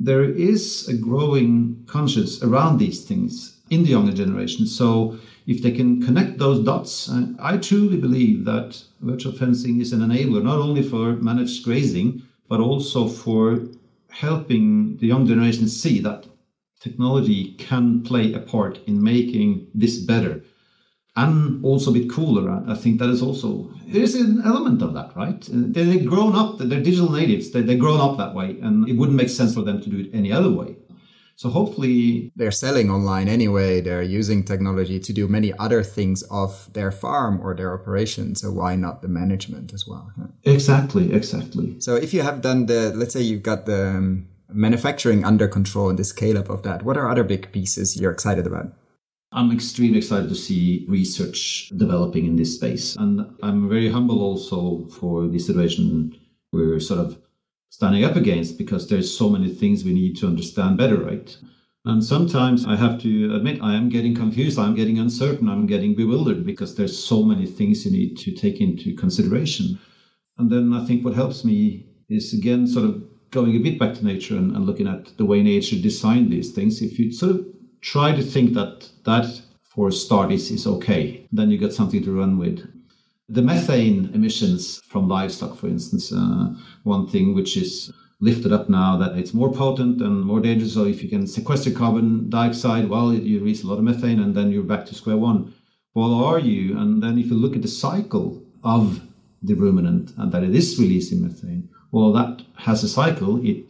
there 0.00 0.24
is 0.24 0.88
a 0.88 0.94
growing 0.94 1.84
conscience 1.86 2.42
around 2.42 2.78
these 2.78 3.04
things 3.04 3.60
in 3.68 3.82
the 3.82 3.90
younger 3.90 4.12
generation. 4.12 4.66
So 4.66 5.18
if 5.46 5.62
they 5.62 5.72
can 5.72 6.02
connect 6.02 6.38
those 6.38 6.64
dots, 6.64 7.10
I 7.38 7.58
truly 7.58 7.98
believe 7.98 8.46
that 8.46 8.82
virtual 9.02 9.32
fencing 9.32 9.80
is 9.80 9.92
an 9.92 10.00
enabler 10.00 10.42
not 10.42 10.58
only 10.58 10.82
for 10.82 11.12
managed 11.16 11.64
grazing, 11.64 12.22
but 12.48 12.60
also 12.60 13.06
for 13.06 13.60
helping 14.10 14.96
the 14.96 15.06
young 15.06 15.26
generation 15.26 15.68
see 15.68 16.00
that 16.00 16.26
technology 16.80 17.52
can 17.58 18.02
play 18.02 18.32
a 18.32 18.40
part 18.40 18.80
in 18.86 19.02
making 19.02 19.68
this 19.74 19.98
better 19.98 20.42
and 21.22 21.64
also 21.64 21.90
a 21.90 21.94
bit 21.98 22.08
cooler. 22.10 22.44
I 22.66 22.74
think 22.74 22.98
that 23.00 23.10
is 23.10 23.22
also 23.22 23.48
there 23.86 24.02
is 24.02 24.14
an 24.14 24.42
element 24.44 24.80
of 24.82 24.94
that, 24.94 25.14
right? 25.16 25.42
They've 25.50 26.06
grown 26.06 26.34
up, 26.34 26.58
they're 26.58 26.86
digital 26.90 27.10
natives, 27.20 27.50
they've 27.50 27.78
grown 27.78 28.00
up 28.00 28.16
that 28.18 28.34
way, 28.34 28.50
and 28.62 28.88
it 28.88 28.94
wouldn't 28.98 29.16
make 29.22 29.28
sense 29.28 29.54
for 29.54 29.62
them 29.62 29.80
to 29.82 29.88
do 29.90 29.98
it 30.04 30.10
any 30.20 30.32
other 30.32 30.52
way. 30.60 30.76
So 31.40 31.48
hopefully 31.48 32.30
they're 32.36 32.58
selling 32.66 32.90
online 32.90 33.26
anyway. 33.26 33.80
They're 33.80 34.02
using 34.20 34.44
technology 34.44 35.00
to 35.00 35.12
do 35.20 35.26
many 35.26 35.50
other 35.58 35.82
things 35.82 36.22
of 36.24 36.70
their 36.74 36.92
farm 36.92 37.40
or 37.42 37.54
their 37.54 37.72
operation. 37.72 38.34
So 38.34 38.52
why 38.52 38.76
not 38.76 39.00
the 39.00 39.08
management 39.08 39.72
as 39.72 39.88
well? 39.88 40.12
Exactly, 40.44 41.14
exactly. 41.14 41.80
So 41.80 41.96
if 41.96 42.12
you 42.12 42.20
have 42.28 42.42
done 42.42 42.66
the, 42.66 42.92
let's 42.94 43.14
say 43.14 43.22
you've 43.22 43.42
got 43.42 43.64
the 43.64 43.82
um, 43.88 44.28
manufacturing 44.52 45.24
under 45.24 45.48
control 45.48 45.88
and 45.88 45.98
the 45.98 46.04
scale 46.04 46.36
up 46.36 46.50
of 46.50 46.62
that, 46.64 46.82
what 46.82 46.98
are 46.98 47.08
other 47.08 47.24
big 47.24 47.50
pieces 47.52 47.98
you're 47.98 48.12
excited 48.12 48.46
about? 48.46 48.74
I'm 49.32 49.52
extremely 49.52 49.98
excited 49.98 50.28
to 50.28 50.34
see 50.34 50.84
research 50.88 51.70
developing 51.76 52.26
in 52.26 52.36
this 52.36 52.56
space. 52.56 52.96
And 52.96 53.36
I'm 53.42 53.68
very 53.68 53.90
humble 53.90 54.22
also 54.22 54.88
for 54.88 55.28
the 55.28 55.38
situation 55.38 56.18
we're 56.52 56.80
sort 56.80 57.00
of 57.00 57.18
standing 57.70 58.04
up 58.04 58.16
against 58.16 58.58
because 58.58 58.88
there's 58.88 59.16
so 59.16 59.28
many 59.28 59.48
things 59.48 59.84
we 59.84 59.92
need 59.92 60.16
to 60.16 60.26
understand 60.26 60.76
better, 60.76 60.96
right? 60.96 61.36
And 61.84 62.04
sometimes 62.04 62.66
I 62.66 62.76
have 62.76 63.00
to 63.02 63.34
admit 63.34 63.62
I 63.62 63.74
am 63.74 63.88
getting 63.88 64.14
confused, 64.14 64.58
I'm 64.58 64.74
getting 64.74 64.98
uncertain, 64.98 65.48
I'm 65.48 65.66
getting 65.66 65.94
bewildered 65.94 66.44
because 66.44 66.74
there's 66.74 67.02
so 67.02 67.22
many 67.22 67.46
things 67.46 67.86
you 67.86 67.92
need 67.92 68.18
to 68.18 68.32
take 68.32 68.60
into 68.60 68.94
consideration. 68.96 69.78
And 70.36 70.50
then 70.50 70.74
I 70.74 70.84
think 70.84 71.04
what 71.04 71.14
helps 71.14 71.44
me 71.44 71.86
is 72.08 72.34
again 72.34 72.66
sort 72.66 72.84
of 72.84 73.02
going 73.30 73.54
a 73.54 73.60
bit 73.60 73.78
back 73.78 73.94
to 73.94 74.04
nature 74.04 74.36
and, 74.36 74.54
and 74.54 74.66
looking 74.66 74.88
at 74.88 75.16
the 75.16 75.24
way 75.24 75.42
nature 75.42 75.76
designed 75.80 76.32
these 76.32 76.52
things. 76.52 76.82
If 76.82 76.98
you 76.98 77.12
sort 77.12 77.36
of 77.36 77.46
try 77.80 78.14
to 78.14 78.22
think 78.22 78.54
that 78.54 78.89
that 79.10 79.42
for 79.74 79.88
a 79.88 79.92
start 79.92 80.32
is, 80.32 80.66
okay, 80.66 81.26
then 81.32 81.50
you 81.50 81.58
get 81.58 81.72
something 81.72 82.02
to 82.02 82.18
run 82.18 82.38
with. 82.38 82.58
The 83.28 83.42
methane 83.42 84.10
emissions 84.12 84.80
from 84.90 85.08
livestock, 85.08 85.56
for 85.56 85.68
instance, 85.68 86.12
uh, 86.12 86.54
one 86.82 87.06
thing 87.06 87.34
which 87.34 87.56
is 87.56 87.92
lifted 88.20 88.52
up 88.52 88.68
now 88.68 88.96
that 88.98 89.16
it's 89.16 89.32
more 89.32 89.52
potent 89.52 90.02
and 90.02 90.24
more 90.24 90.40
dangerous. 90.40 90.74
So 90.74 90.84
if 90.84 91.02
you 91.02 91.08
can 91.08 91.26
sequester 91.26 91.70
carbon 91.70 92.28
dioxide, 92.28 92.88
well, 92.88 93.12
you 93.14 93.38
release 93.38 93.62
a 93.62 93.68
lot 93.68 93.78
of 93.78 93.84
methane 93.84 94.20
and 94.20 94.34
then 94.34 94.50
you're 94.50 94.62
back 94.62 94.84
to 94.86 94.94
square 94.94 95.16
one. 95.16 95.54
Well, 95.94 96.14
are 96.14 96.38
you? 96.38 96.78
And 96.78 97.02
then 97.02 97.18
if 97.18 97.26
you 97.26 97.34
look 97.34 97.56
at 97.56 97.62
the 97.62 97.68
cycle 97.68 98.42
of 98.62 99.00
the 99.42 99.54
ruminant 99.54 100.12
and 100.18 100.30
that 100.32 100.42
it 100.42 100.54
is 100.54 100.78
releasing 100.78 101.22
methane, 101.22 101.68
well, 101.92 102.12
that 102.12 102.42
has 102.56 102.84
a 102.84 102.88
cycle. 102.88 103.44
It 103.44 103.69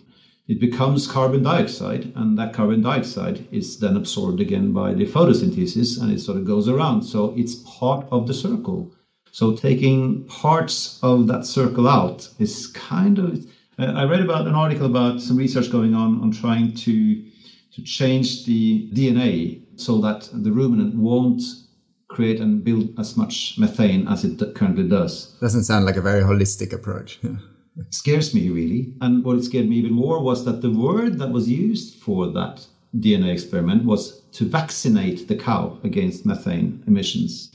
it 0.50 0.58
becomes 0.58 1.06
carbon 1.06 1.44
dioxide, 1.44 2.12
and 2.16 2.36
that 2.36 2.52
carbon 2.52 2.82
dioxide 2.82 3.46
is 3.52 3.78
then 3.78 3.96
absorbed 3.96 4.40
again 4.40 4.72
by 4.72 4.92
the 4.92 5.06
photosynthesis, 5.06 6.02
and 6.02 6.10
it 6.10 6.18
sort 6.18 6.38
of 6.38 6.44
goes 6.44 6.68
around. 6.68 7.02
So 7.04 7.32
it's 7.36 7.54
part 7.78 8.04
of 8.10 8.26
the 8.26 8.34
circle. 8.34 8.92
So 9.30 9.54
taking 9.54 10.24
parts 10.24 10.98
of 11.04 11.28
that 11.28 11.46
circle 11.46 11.86
out 11.88 12.28
is 12.40 12.66
kind 12.66 13.20
of. 13.20 13.46
Uh, 13.78 13.92
I 13.92 14.02
read 14.06 14.22
about 14.22 14.48
an 14.48 14.56
article 14.56 14.86
about 14.86 15.20
some 15.20 15.36
research 15.36 15.70
going 15.70 15.94
on 15.94 16.20
on 16.20 16.32
trying 16.32 16.74
to 16.84 17.24
to 17.74 17.82
change 17.84 18.44
the 18.44 18.90
DNA 18.92 19.62
so 19.76 20.00
that 20.00 20.28
the 20.32 20.50
ruminant 20.50 20.96
won't 20.96 21.42
create 22.08 22.40
and 22.40 22.64
build 22.64 22.98
as 22.98 23.16
much 23.16 23.54
methane 23.56 24.08
as 24.08 24.24
it 24.24 24.42
currently 24.56 24.88
does. 24.88 25.38
Doesn't 25.40 25.62
sound 25.62 25.84
like 25.84 25.96
a 25.96 26.02
very 26.02 26.22
holistic 26.22 26.72
approach. 26.72 27.20
scares 27.90 28.34
me 28.34 28.48
really. 28.50 28.94
And 29.00 29.24
what 29.24 29.38
it 29.38 29.44
scared 29.44 29.68
me 29.68 29.76
even 29.76 29.92
more 29.92 30.22
was 30.22 30.44
that 30.44 30.62
the 30.62 30.70
word 30.70 31.18
that 31.18 31.30
was 31.30 31.48
used 31.48 32.00
for 32.02 32.26
that 32.28 32.66
DNA 32.96 33.32
experiment 33.32 33.84
was 33.84 34.20
to 34.32 34.44
vaccinate 34.44 35.28
the 35.28 35.36
cow 35.36 35.78
against 35.84 36.26
methane 36.26 36.82
emissions 36.86 37.50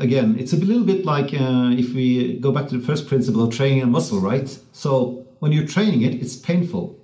again, 0.00 0.36
it's 0.38 0.52
a 0.52 0.56
little 0.56 0.84
bit 0.84 1.04
like 1.04 1.32
uh, 1.34 1.70
if 1.72 1.92
we 1.94 2.38
go 2.38 2.50
back 2.50 2.66
to 2.68 2.78
the 2.78 2.84
first 2.84 3.06
principle 3.06 3.44
of 3.44 3.54
training 3.54 3.82
a 3.82 3.86
muscle, 3.86 4.18
right? 4.18 4.48
So 4.72 5.26
when 5.38 5.52
you're 5.52 5.66
training 5.66 6.02
it, 6.02 6.14
it's 6.14 6.36
painful. 6.36 6.98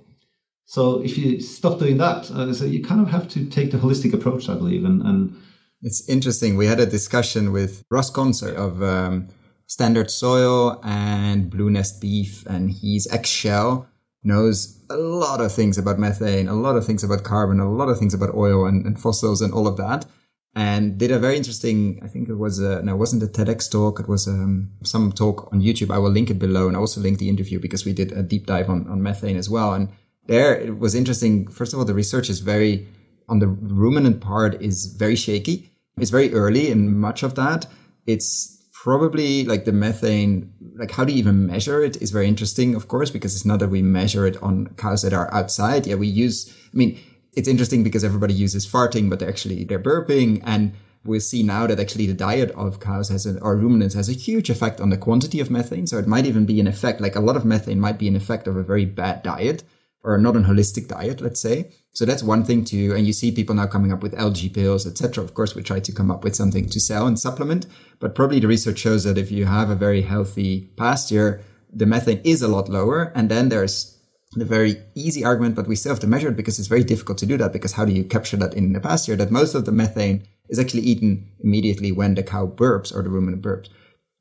So 0.65 1.01
if 1.01 1.17
you 1.17 1.39
stop 1.39 1.79
doing 1.79 1.97
that, 1.97 2.29
uh, 2.31 2.53
so 2.53 2.65
you 2.65 2.83
kind 2.83 2.99
of 2.99 3.07
have 3.07 3.29
to 3.29 3.45
take 3.45 3.71
the 3.71 3.77
holistic 3.77 4.13
approach, 4.13 4.49
I 4.49 4.55
believe. 4.55 4.83
And, 4.83 5.01
and 5.01 5.41
it's 5.81 6.09
interesting. 6.09 6.57
We 6.57 6.65
had 6.65 6.79
a 6.81 6.85
discussion 6.85 7.53
with 7.53 7.85
Russ 7.89 8.11
Conser 8.11 8.53
of 8.53 8.83
um, 8.83 9.29
Standard 9.67 10.09
Soil 10.09 10.79
and 10.83 11.49
Blue 11.49 11.69
Nest 11.69 12.01
Beef, 12.01 12.45
and 12.45 12.71
he's 12.71 13.07
ex 13.11 13.29
Shell, 13.29 13.87
knows 14.23 14.81
a 14.89 14.97
lot 14.97 15.41
of 15.41 15.53
things 15.53 15.77
about 15.77 15.99
methane, 15.99 16.47
a 16.47 16.53
lot 16.53 16.75
of 16.75 16.85
things 16.85 17.03
about 17.03 17.23
carbon, 17.23 17.59
a 17.59 17.71
lot 17.71 17.89
of 17.89 17.99
things 17.99 18.13
about 18.13 18.33
oil 18.33 18.65
and, 18.65 18.85
and 18.85 18.99
fossils 18.99 19.41
and 19.41 19.53
all 19.53 19.67
of 19.67 19.77
that 19.77 20.05
and 20.57 20.97
did 20.97 21.11
a 21.11 21.19
very 21.19 21.37
interesting, 21.37 21.99
I 22.03 22.07
think 22.07 22.29
it 22.29 22.33
was 22.33 22.57
a, 22.57 22.81
no, 22.81 22.93
it 22.93 22.97
wasn't 22.97 23.21
a 23.21 23.27
TEDx 23.27 23.69
talk. 23.69 23.99
It 23.99 24.07
was 24.07 24.27
um, 24.27 24.71
some 24.83 25.11
talk 25.11 25.53
on 25.53 25.61
YouTube. 25.61 25.93
I 25.93 25.99
will 25.99 26.09
link 26.09 26.31
it 26.31 26.39
below 26.39 26.67
and 26.67 26.75
I 26.75 26.79
also 26.79 26.99
link 26.99 27.19
the 27.19 27.29
interview 27.29 27.59
because 27.59 27.85
we 27.85 27.93
did 27.93 28.11
a 28.11 28.23
deep 28.23 28.47
dive 28.47 28.67
on, 28.67 28.87
on 28.87 29.03
methane 29.03 29.37
as 29.37 29.51
well. 29.51 29.75
And 29.75 29.89
there 30.25 30.59
it 30.59 30.79
was 30.79 30.95
interesting. 30.95 31.47
First 31.47 31.73
of 31.73 31.79
all, 31.79 31.85
the 31.85 31.93
research 31.93 32.27
is 32.27 32.39
very, 32.39 32.87
on 33.29 33.37
the 33.37 33.45
ruminant 33.45 34.19
part 34.19 34.59
is 34.59 34.87
very 34.87 35.15
shaky. 35.15 35.71
It's 35.99 36.09
very 36.09 36.33
early 36.33 36.71
and 36.71 36.99
much 36.99 37.21
of 37.21 37.35
that. 37.35 37.67
It's 38.07 38.56
probably 38.87 39.43
like 39.43 39.65
the 39.65 39.73
methane, 39.73 40.49
like 40.77 40.91
how 40.91 41.03
do 41.03 41.11
you 41.11 41.19
even 41.19 41.45
measure 41.45 41.83
it 41.83 42.01
is 42.01 42.09
very 42.09 42.25
interesting, 42.25 42.73
of 42.73 42.87
course, 42.87 43.09
because 43.11 43.35
it's 43.35 43.43
not 43.43 43.59
that 43.59 43.67
we 43.67 43.81
measure 43.81 44.25
it 44.25 44.41
on 44.41 44.65
cows 44.77 45.01
that 45.01 45.11
are 45.11 45.29
outside. 45.33 45.85
Yeah, 45.85 45.95
we 45.95 46.07
use, 46.07 46.49
I 46.73 46.77
mean, 46.77 46.97
it's 47.33 47.49
interesting 47.49 47.83
because 47.83 48.05
everybody 48.05 48.33
uses 48.33 48.65
farting, 48.65 49.09
but 49.09 49.19
they're 49.19 49.27
actually 49.27 49.65
they're 49.65 49.77
burping. 49.77 50.41
And 50.45 50.71
we 51.03 51.19
see 51.19 51.43
now 51.43 51.67
that 51.67 51.81
actually 51.81 52.07
the 52.07 52.13
diet 52.13 52.51
of 52.51 52.79
cows 52.79 53.09
has 53.09 53.27
or 53.27 53.57
ruminants 53.57 53.93
has 53.93 54.07
a 54.07 54.13
huge 54.13 54.49
effect 54.49 54.79
on 54.79 54.89
the 54.89 55.03
quantity 55.05 55.41
of 55.41 55.51
methane. 55.51 55.85
So 55.85 55.97
it 55.97 56.07
might 56.07 56.25
even 56.25 56.45
be 56.45 56.61
an 56.61 56.67
effect, 56.67 57.01
like 57.01 57.17
a 57.17 57.25
lot 57.27 57.35
of 57.35 57.43
methane 57.43 57.81
might 57.81 57.99
be 57.99 58.07
an 58.07 58.15
effect 58.15 58.47
of 58.47 58.55
a 58.55 58.63
very 58.63 58.85
bad 58.85 59.21
diet 59.21 59.63
or 60.01 60.17
not 60.17 60.37
an 60.37 60.45
holistic 60.45 60.87
diet, 60.87 61.19
let's 61.19 61.41
say. 61.41 61.71
So 61.97 62.05
that's 62.05 62.21
one 62.21 62.43
thing 62.43 62.63
too. 62.63 62.93
and 62.95 63.07
you 63.07 63.11
see 63.11 63.31
people 63.31 63.55
now 63.55 63.65
coming 63.65 63.91
up 63.91 64.03
with 64.03 64.13
algae 64.13 64.49
pills, 64.49 64.85
etc. 64.85 65.23
Of 65.23 65.33
course, 65.33 65.55
we 65.55 65.63
try 65.63 65.79
to 65.79 65.91
come 65.91 66.11
up 66.11 66.23
with 66.23 66.35
something 66.35 66.69
to 66.69 66.79
sell 66.79 67.07
and 67.07 67.19
supplement, 67.19 67.65
but 67.99 68.13
probably 68.13 68.39
the 68.39 68.47
research 68.47 68.77
shows 68.77 69.03
that 69.05 69.17
if 69.17 69.31
you 69.31 69.45
have 69.45 69.71
a 69.71 69.75
very 69.75 70.03
healthy 70.03 70.69
pasture, 70.77 71.41
the 71.73 71.87
methane 71.87 72.21
is 72.23 72.43
a 72.43 72.47
lot 72.47 72.69
lower. 72.69 73.11
And 73.15 73.31
then 73.31 73.49
there's 73.49 73.97
the 74.33 74.45
very 74.45 74.75
easy 74.93 75.25
argument, 75.25 75.55
but 75.55 75.67
we 75.67 75.75
still 75.75 75.91
have 75.91 75.99
to 76.01 76.05
measure 76.05 76.29
it 76.29 76.37
because 76.37 76.59
it's 76.59 76.67
very 76.67 76.83
difficult 76.83 77.17
to 77.17 77.25
do 77.25 77.35
that. 77.37 77.51
Because 77.51 77.73
how 77.73 77.83
do 77.83 77.93
you 77.93 78.03
capture 78.03 78.37
that 78.37 78.53
in 78.53 78.73
the 78.73 78.79
pasture? 78.79 79.15
That 79.15 79.31
most 79.31 79.55
of 79.55 79.65
the 79.65 79.71
methane 79.71 80.21
is 80.49 80.59
actually 80.59 80.83
eaten 80.83 81.31
immediately 81.39 81.91
when 81.91 82.13
the 82.13 82.21
cow 82.21 82.45
burps 82.45 82.95
or 82.95 83.01
the 83.01 83.09
ruminant 83.09 83.41
burps 83.41 83.69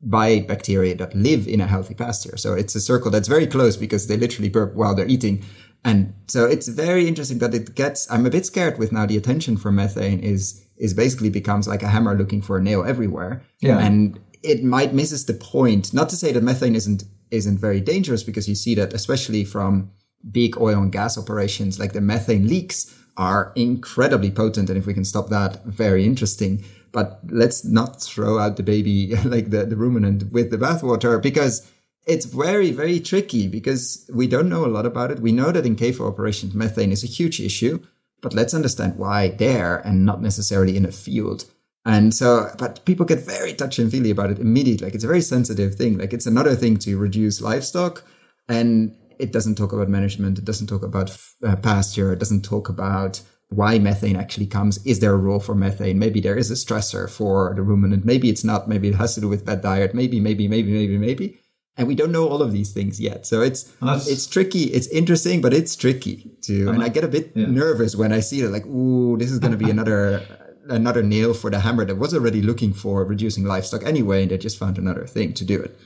by 0.02 0.40
bacteria 0.40 0.94
that 0.94 1.14
live 1.14 1.46
in 1.46 1.60
a 1.60 1.66
healthy 1.66 1.94
pasture. 1.94 2.36
So 2.36 2.54
it's 2.54 2.74
a 2.74 2.80
circle 2.80 3.10
that's 3.10 3.28
very 3.28 3.46
close 3.46 3.76
because 3.76 4.06
they 4.06 4.16
literally 4.16 4.48
burp 4.48 4.74
while 4.74 4.94
they're 4.94 5.08
eating. 5.08 5.44
And 5.86 6.14
so 6.26 6.46
it's 6.46 6.66
very 6.66 7.06
interesting 7.06 7.38
that 7.38 7.54
it 7.54 7.76
gets, 7.76 8.10
I'm 8.10 8.26
a 8.26 8.30
bit 8.30 8.44
scared 8.44 8.76
with 8.76 8.90
now 8.90 9.06
the 9.06 9.16
attention 9.16 9.56
for 9.56 9.70
methane 9.70 10.18
is, 10.18 10.66
is 10.76 10.92
basically 10.92 11.30
becomes 11.30 11.68
like 11.68 11.84
a 11.84 11.88
hammer 11.88 12.16
looking 12.16 12.42
for 12.42 12.56
a 12.56 12.60
nail 12.60 12.84
everywhere. 12.84 13.44
Yeah. 13.60 13.78
And 13.78 14.18
it 14.42 14.64
might 14.64 14.94
misses 14.94 15.24
the 15.26 15.34
point. 15.34 15.94
Not 15.94 16.08
to 16.08 16.16
say 16.16 16.32
that 16.32 16.42
methane 16.42 16.74
isn't, 16.74 17.04
isn't 17.30 17.58
very 17.58 17.80
dangerous 17.80 18.24
because 18.24 18.48
you 18.48 18.56
see 18.56 18.74
that 18.74 18.94
especially 18.94 19.44
from 19.44 19.92
big 20.28 20.58
oil 20.58 20.82
and 20.82 20.90
gas 20.90 21.16
operations, 21.16 21.78
like 21.78 21.92
the 21.92 22.00
methane 22.00 22.48
leaks 22.48 22.92
are 23.16 23.52
incredibly 23.54 24.32
potent. 24.32 24.68
And 24.68 24.76
if 24.76 24.86
we 24.86 24.94
can 24.94 25.04
stop 25.04 25.28
that, 25.28 25.64
very 25.66 26.04
interesting. 26.04 26.64
But 26.90 27.20
let's 27.28 27.64
not 27.64 28.02
throw 28.02 28.40
out 28.40 28.56
the 28.56 28.64
baby, 28.64 29.14
like 29.24 29.50
the, 29.50 29.64
the 29.64 29.76
ruminant 29.76 30.32
with 30.32 30.50
the 30.50 30.58
bathwater, 30.58 31.22
because 31.22 31.70
it's 32.06 32.24
very, 32.24 32.70
very 32.70 33.00
tricky 33.00 33.48
because 33.48 34.08
we 34.14 34.28
don't 34.28 34.48
know 34.48 34.64
a 34.64 34.68
lot 34.68 34.86
about 34.86 35.10
it. 35.10 35.20
We 35.20 35.32
know 35.32 35.50
that 35.50 35.66
in 35.66 35.76
CAFO 35.76 36.08
operations, 36.08 36.54
methane 36.54 36.92
is 36.92 37.02
a 37.02 37.08
huge 37.08 37.40
issue, 37.40 37.80
but 38.22 38.32
let's 38.32 38.54
understand 38.54 38.96
why 38.96 39.28
there 39.28 39.78
and 39.78 40.06
not 40.06 40.22
necessarily 40.22 40.76
in 40.76 40.86
a 40.86 40.92
field. 40.92 41.46
And 41.84 42.14
so, 42.14 42.50
but 42.58 42.84
people 42.84 43.06
get 43.06 43.20
very 43.20 43.54
touchy 43.54 43.82
and 43.82 43.90
feely 43.90 44.10
about 44.10 44.30
it 44.30 44.38
immediately. 44.38 44.86
Like 44.86 44.94
it's 44.94 45.04
a 45.04 45.08
very 45.08 45.20
sensitive 45.20 45.74
thing. 45.74 45.98
Like 45.98 46.12
it's 46.12 46.26
another 46.26 46.54
thing 46.54 46.76
to 46.78 46.96
reduce 46.96 47.40
livestock. 47.40 48.04
And 48.48 48.94
it 49.18 49.32
doesn't 49.32 49.56
talk 49.56 49.72
about 49.72 49.88
management. 49.88 50.38
It 50.38 50.44
doesn't 50.44 50.66
talk 50.68 50.82
about 50.82 51.16
uh, 51.44 51.56
pasture. 51.56 52.12
It 52.12 52.18
doesn't 52.18 52.44
talk 52.44 52.68
about 52.68 53.20
why 53.48 53.78
methane 53.78 54.16
actually 54.16 54.46
comes. 54.46 54.84
Is 54.84 54.98
there 55.00 55.12
a 55.12 55.16
role 55.16 55.38
for 55.38 55.54
methane? 55.54 55.98
Maybe 55.98 56.20
there 56.20 56.36
is 56.36 56.50
a 56.50 56.54
stressor 56.54 57.08
for 57.08 57.52
the 57.54 57.62
ruminant. 57.62 58.04
Maybe 58.04 58.28
it's 58.28 58.44
not. 58.44 58.68
Maybe 58.68 58.88
it 58.88 58.96
has 58.96 59.14
to 59.14 59.20
do 59.20 59.28
with 59.28 59.46
bad 59.46 59.62
diet. 59.62 59.94
Maybe, 59.94 60.18
maybe, 60.20 60.48
maybe, 60.48 60.72
maybe, 60.72 60.98
maybe. 60.98 61.38
And 61.76 61.86
we 61.86 61.94
don't 61.94 62.12
know 62.12 62.28
all 62.28 62.42
of 62.42 62.52
these 62.52 62.72
things 62.72 63.00
yet. 63.00 63.26
So 63.26 63.42
it's 63.42 63.72
it's 63.82 64.26
tricky. 64.26 64.64
It's 64.64 64.86
interesting, 64.88 65.40
but 65.40 65.52
it's 65.52 65.76
tricky 65.76 66.30
too. 66.40 66.70
And 66.70 66.82
I 66.82 66.88
get 66.88 67.04
a 67.04 67.08
bit 67.08 67.32
yeah. 67.34 67.46
nervous 67.46 67.94
when 67.94 68.12
I 68.12 68.20
see 68.20 68.40
it. 68.40 68.48
Like, 68.48 68.66
ooh, 68.66 69.16
this 69.18 69.30
is 69.30 69.38
going 69.38 69.52
to 69.52 69.58
be 69.58 69.70
another 69.76 70.22
another 70.68 71.02
nail 71.02 71.32
for 71.32 71.50
the 71.50 71.60
hammer 71.60 71.84
that 71.84 71.96
was 71.96 72.12
already 72.14 72.42
looking 72.42 72.72
for 72.72 73.04
reducing 73.04 73.44
livestock 73.44 73.84
anyway, 73.84 74.22
and 74.22 74.30
they 74.30 74.38
just 74.38 74.58
found 74.58 74.78
another 74.78 75.06
thing 75.06 75.32
to 75.34 75.44
do 75.44 75.60
it. 75.60 75.78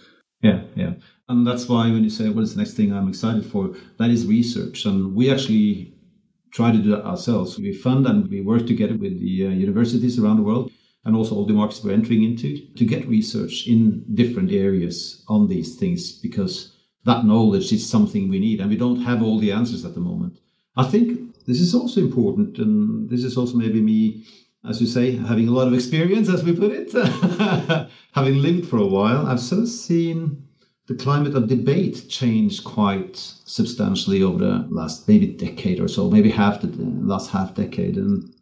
Yeah, 0.42 0.62
yeah, 0.74 0.94
and 1.28 1.46
that's 1.46 1.68
why 1.68 1.90
when 1.90 2.04
you 2.04 2.10
say 2.10 2.28
what 2.30 2.44
is 2.44 2.54
the 2.54 2.62
next 2.62 2.74
thing 2.74 2.92
I'm 2.92 3.08
excited 3.08 3.44
for, 3.44 3.74
that 3.98 4.10
is 4.10 4.26
research, 4.26 4.86
and 4.86 5.14
we 5.14 5.30
actually 5.30 5.94
try 6.52 6.72
to 6.72 6.78
do 6.78 6.90
that 6.90 7.04
ourselves. 7.04 7.58
We 7.58 7.72
fund 7.72 8.06
and 8.06 8.28
we 8.28 8.40
work 8.40 8.66
together 8.66 8.96
with 8.96 9.20
the 9.20 9.46
uh, 9.46 9.50
universities 9.50 10.18
around 10.18 10.38
the 10.38 10.42
world 10.42 10.72
and 11.04 11.16
also 11.16 11.34
all 11.34 11.46
the 11.46 11.52
markets 11.52 11.82
we're 11.82 11.92
entering 11.92 12.22
into 12.22 12.58
to 12.76 12.84
get 12.84 13.08
research 13.08 13.66
in 13.66 14.04
different 14.14 14.52
areas 14.52 15.24
on 15.28 15.48
these 15.48 15.76
things 15.76 16.12
because 16.12 16.76
that 17.04 17.24
knowledge 17.24 17.72
is 17.72 17.88
something 17.88 18.28
we 18.28 18.38
need 18.38 18.60
and 18.60 18.70
we 18.70 18.76
don't 18.76 19.02
have 19.02 19.22
all 19.22 19.38
the 19.38 19.52
answers 19.52 19.84
at 19.84 19.94
the 19.94 20.00
moment. 20.00 20.38
I 20.76 20.84
think 20.84 21.34
this 21.46 21.60
is 21.60 21.74
also 21.74 22.00
important 22.00 22.58
and 22.58 23.08
this 23.08 23.24
is 23.24 23.36
also 23.36 23.56
maybe 23.56 23.80
me 23.80 24.24
as 24.68 24.80
you 24.80 24.86
say, 24.86 25.12
having 25.16 25.48
a 25.48 25.52
lot 25.52 25.66
of 25.66 25.74
experience, 25.74 26.28
as 26.28 26.44
we 26.44 26.54
put 26.54 26.70
it, 26.70 26.92
having 28.12 28.42
lived 28.42 28.68
for 28.68 28.76
a 28.76 28.86
while, 28.86 29.26
I've 29.26 29.40
sort 29.40 29.62
of 29.62 29.68
seen 29.68 30.46
the 30.86 30.94
climate 30.94 31.34
of 31.34 31.48
debate 31.48 32.08
change 32.08 32.62
quite 32.62 33.16
substantially 33.16 34.22
over 34.22 34.38
the 34.38 34.66
last 34.70 35.08
maybe 35.08 35.28
decade 35.28 35.80
or 35.80 35.88
so, 35.88 36.10
maybe 36.10 36.30
half 36.30 36.60
the 36.60 36.68
last 36.76 37.30
half 37.30 37.54
decade. 37.54 37.96
And 37.96 38.34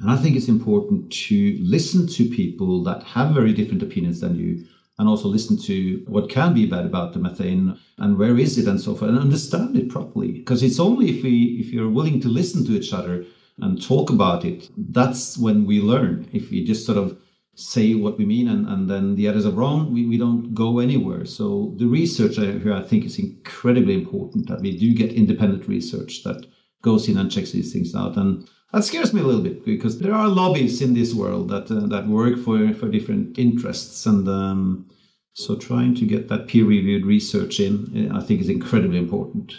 and 0.00 0.10
I 0.10 0.16
think 0.16 0.36
it's 0.36 0.48
important 0.48 1.12
to 1.12 1.58
listen 1.60 2.06
to 2.08 2.28
people 2.28 2.82
that 2.84 3.02
have 3.02 3.34
very 3.34 3.52
different 3.52 3.82
opinions 3.82 4.20
than 4.20 4.36
you 4.36 4.64
and 4.98 5.08
also 5.08 5.28
listen 5.28 5.56
to 5.56 6.04
what 6.08 6.28
can 6.28 6.54
be 6.54 6.66
bad 6.66 6.84
about 6.84 7.12
the 7.12 7.18
methane 7.18 7.78
and 7.98 8.18
where 8.18 8.38
is 8.38 8.58
it 8.58 8.66
and 8.66 8.80
so 8.80 8.94
forth 8.94 9.10
and 9.10 9.18
understand 9.18 9.76
it 9.76 9.88
properly. 9.88 10.32
Because 10.32 10.62
it's 10.62 10.80
only 10.80 11.10
if 11.10 11.22
we 11.22 11.58
if 11.60 11.72
you're 11.72 11.90
willing 11.90 12.20
to 12.20 12.28
listen 12.28 12.64
to 12.66 12.72
each 12.72 12.92
other 12.92 13.24
and 13.58 13.82
talk 13.82 14.10
about 14.10 14.44
it, 14.44 14.68
that's 14.76 15.36
when 15.36 15.66
we 15.66 15.80
learn. 15.80 16.28
If 16.32 16.50
we 16.50 16.64
just 16.64 16.86
sort 16.86 16.98
of 16.98 17.18
say 17.54 17.94
what 17.94 18.18
we 18.18 18.24
mean 18.24 18.46
and, 18.46 18.68
and 18.68 18.88
then 18.88 19.16
the 19.16 19.26
others 19.26 19.44
are 19.44 19.50
wrong, 19.50 19.92
we, 19.92 20.06
we 20.06 20.16
don't 20.16 20.54
go 20.54 20.78
anywhere. 20.78 21.24
So 21.24 21.74
the 21.76 21.86
research 21.86 22.36
here 22.36 22.72
I 22.72 22.82
think 22.82 23.04
is 23.04 23.18
incredibly 23.18 23.94
important 23.94 24.48
that 24.48 24.60
we 24.60 24.78
do 24.78 24.94
get 24.94 25.12
independent 25.12 25.66
research 25.66 26.22
that 26.22 26.46
goes 26.82 27.08
in 27.08 27.18
and 27.18 27.30
checks 27.30 27.50
these 27.50 27.72
things 27.72 27.96
out. 27.96 28.16
And 28.16 28.48
that 28.72 28.84
scares 28.84 29.12
me 29.12 29.20
a 29.20 29.24
little 29.24 29.42
bit 29.42 29.64
because 29.64 29.98
there 29.98 30.14
are 30.14 30.28
lobbies 30.28 30.82
in 30.82 30.94
this 30.94 31.14
world 31.14 31.48
that 31.48 31.70
uh, 31.70 31.86
that 31.86 32.06
work 32.06 32.38
for 32.38 32.72
for 32.74 32.88
different 32.88 33.38
interests, 33.38 34.06
and 34.06 34.28
um, 34.28 34.88
so 35.32 35.56
trying 35.56 35.94
to 35.94 36.04
get 36.04 36.28
that 36.28 36.48
peer 36.48 36.64
reviewed 36.64 37.06
research 37.06 37.60
in, 37.60 38.10
I 38.12 38.20
think, 38.20 38.40
is 38.40 38.48
incredibly 38.48 38.98
important. 38.98 39.54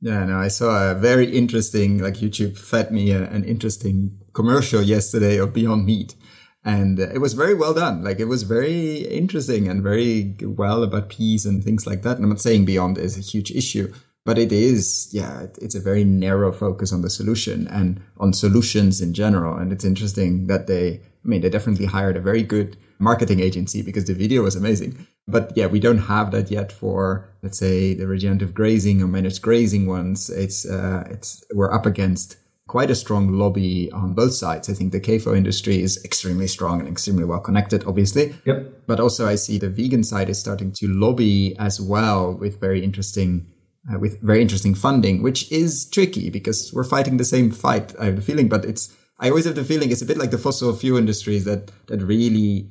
Yeah, 0.00 0.24
no, 0.24 0.38
I 0.38 0.48
saw 0.48 0.90
a 0.90 0.94
very 0.94 1.30
interesting, 1.30 1.98
like 1.98 2.14
YouTube 2.14 2.58
fed 2.58 2.90
me 2.90 3.12
a, 3.12 3.22
an 3.30 3.44
interesting 3.44 4.18
commercial 4.32 4.82
yesterday 4.82 5.36
of 5.36 5.52
Beyond 5.52 5.86
Meat. 5.86 6.16
And 6.64 6.98
it 6.98 7.20
was 7.20 7.34
very 7.34 7.54
well 7.54 7.74
done. 7.74 8.02
Like 8.02 8.18
it 8.18 8.24
was 8.24 8.42
very 8.42 8.98
interesting 9.02 9.68
and 9.68 9.82
very 9.82 10.36
well 10.42 10.82
about 10.82 11.08
peas 11.08 11.44
and 11.46 11.62
things 11.62 11.86
like 11.86 12.02
that. 12.02 12.16
And 12.16 12.24
I'm 12.24 12.30
not 12.30 12.40
saying 12.40 12.64
Beyond 12.64 12.98
is 12.98 13.16
a 13.16 13.20
huge 13.20 13.50
issue, 13.52 13.92
but 14.24 14.38
it 14.38 14.52
is 14.52 15.08
yeah 15.12 15.46
it's 15.60 15.74
a 15.74 15.80
very 15.80 16.04
narrow 16.04 16.52
focus 16.52 16.92
on 16.92 17.02
the 17.02 17.10
solution 17.10 17.66
and 17.68 18.00
on 18.18 18.32
solutions 18.32 19.00
in 19.00 19.12
general 19.14 19.56
and 19.56 19.72
it's 19.72 19.84
interesting 19.84 20.46
that 20.46 20.66
they 20.66 21.00
i 21.24 21.28
mean 21.28 21.40
they 21.40 21.50
definitely 21.50 21.86
hired 21.86 22.16
a 22.16 22.20
very 22.20 22.42
good 22.42 22.76
marketing 22.98 23.40
agency 23.40 23.82
because 23.82 24.06
the 24.06 24.14
video 24.14 24.42
was 24.42 24.54
amazing 24.54 25.06
but 25.26 25.52
yeah 25.56 25.66
we 25.66 25.80
don't 25.80 25.98
have 25.98 26.30
that 26.30 26.50
yet 26.50 26.70
for 26.70 27.28
let's 27.42 27.58
say 27.58 27.94
the 27.94 28.06
regenerative 28.06 28.54
grazing 28.54 29.02
or 29.02 29.06
managed 29.06 29.42
grazing 29.42 29.86
ones 29.86 30.30
it's 30.30 30.64
uh, 30.64 31.04
it's 31.10 31.44
we're 31.52 31.72
up 31.72 31.86
against 31.86 32.36
quite 32.68 32.90
a 32.90 32.94
strong 32.94 33.32
lobby 33.32 33.92
on 33.92 34.14
both 34.14 34.32
sides. 34.32 34.70
I 34.70 34.72
think 34.72 34.92
the 34.92 35.00
CAFO 35.00 35.36
industry 35.36 35.82
is 35.82 36.02
extremely 36.06 36.48
strong 36.48 36.80
and 36.80 36.88
extremely 36.88 37.24
well 37.24 37.40
connected, 37.40 37.84
obviously. 37.84 38.34
Yep. 38.46 38.86
But 38.86 38.98
also 38.98 39.28
I 39.28 39.34
see 39.34 39.58
the 39.58 39.68
vegan 39.68 40.04
side 40.04 40.30
is 40.30 40.38
starting 40.38 40.72
to 40.72 40.88
lobby 40.88 41.54
as 41.58 41.82
well 41.82 42.32
with 42.32 42.60
very 42.60 42.82
interesting 42.82 43.51
uh, 43.90 43.98
with 43.98 44.20
very 44.20 44.40
interesting 44.40 44.74
funding, 44.74 45.22
which 45.22 45.50
is 45.50 45.86
tricky 45.86 46.30
because 46.30 46.72
we're 46.72 46.84
fighting 46.84 47.16
the 47.16 47.24
same 47.24 47.50
fight. 47.50 47.94
I 47.98 48.06
have 48.06 48.16
the 48.16 48.22
feeling, 48.22 48.48
but 48.48 48.64
it's 48.64 48.94
I 49.18 49.28
always 49.28 49.44
have 49.44 49.54
the 49.54 49.64
feeling 49.64 49.90
it's 49.90 50.02
a 50.02 50.06
bit 50.06 50.18
like 50.18 50.30
the 50.30 50.38
fossil 50.38 50.74
fuel 50.74 50.98
industries 50.98 51.44
that 51.44 51.70
that 51.86 52.02
really 52.02 52.70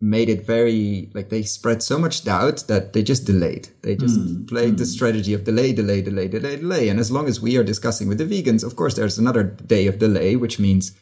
made 0.00 0.28
it 0.28 0.44
very 0.44 1.10
like 1.14 1.30
they 1.30 1.42
spread 1.42 1.82
so 1.82 1.98
much 1.98 2.24
doubt 2.24 2.64
that 2.68 2.92
they 2.92 3.02
just 3.02 3.24
delayed. 3.24 3.68
They 3.82 3.96
just 3.96 4.18
mm, 4.18 4.46
played 4.48 4.74
mm. 4.74 4.78
the 4.78 4.86
strategy 4.86 5.32
of 5.34 5.44
delay, 5.44 5.72
delay, 5.72 6.02
delay, 6.02 6.28
delay, 6.28 6.56
delay. 6.56 6.88
And 6.88 7.00
as 7.00 7.10
long 7.10 7.26
as 7.26 7.40
we 7.40 7.56
are 7.56 7.64
discussing 7.64 8.08
with 8.08 8.18
the 8.18 8.24
vegans, 8.24 8.64
of 8.64 8.76
course, 8.76 8.94
there's 8.94 9.18
another 9.18 9.42
day 9.42 9.86
of 9.86 9.98
delay, 9.98 10.36
which 10.36 10.58
means 10.58 10.92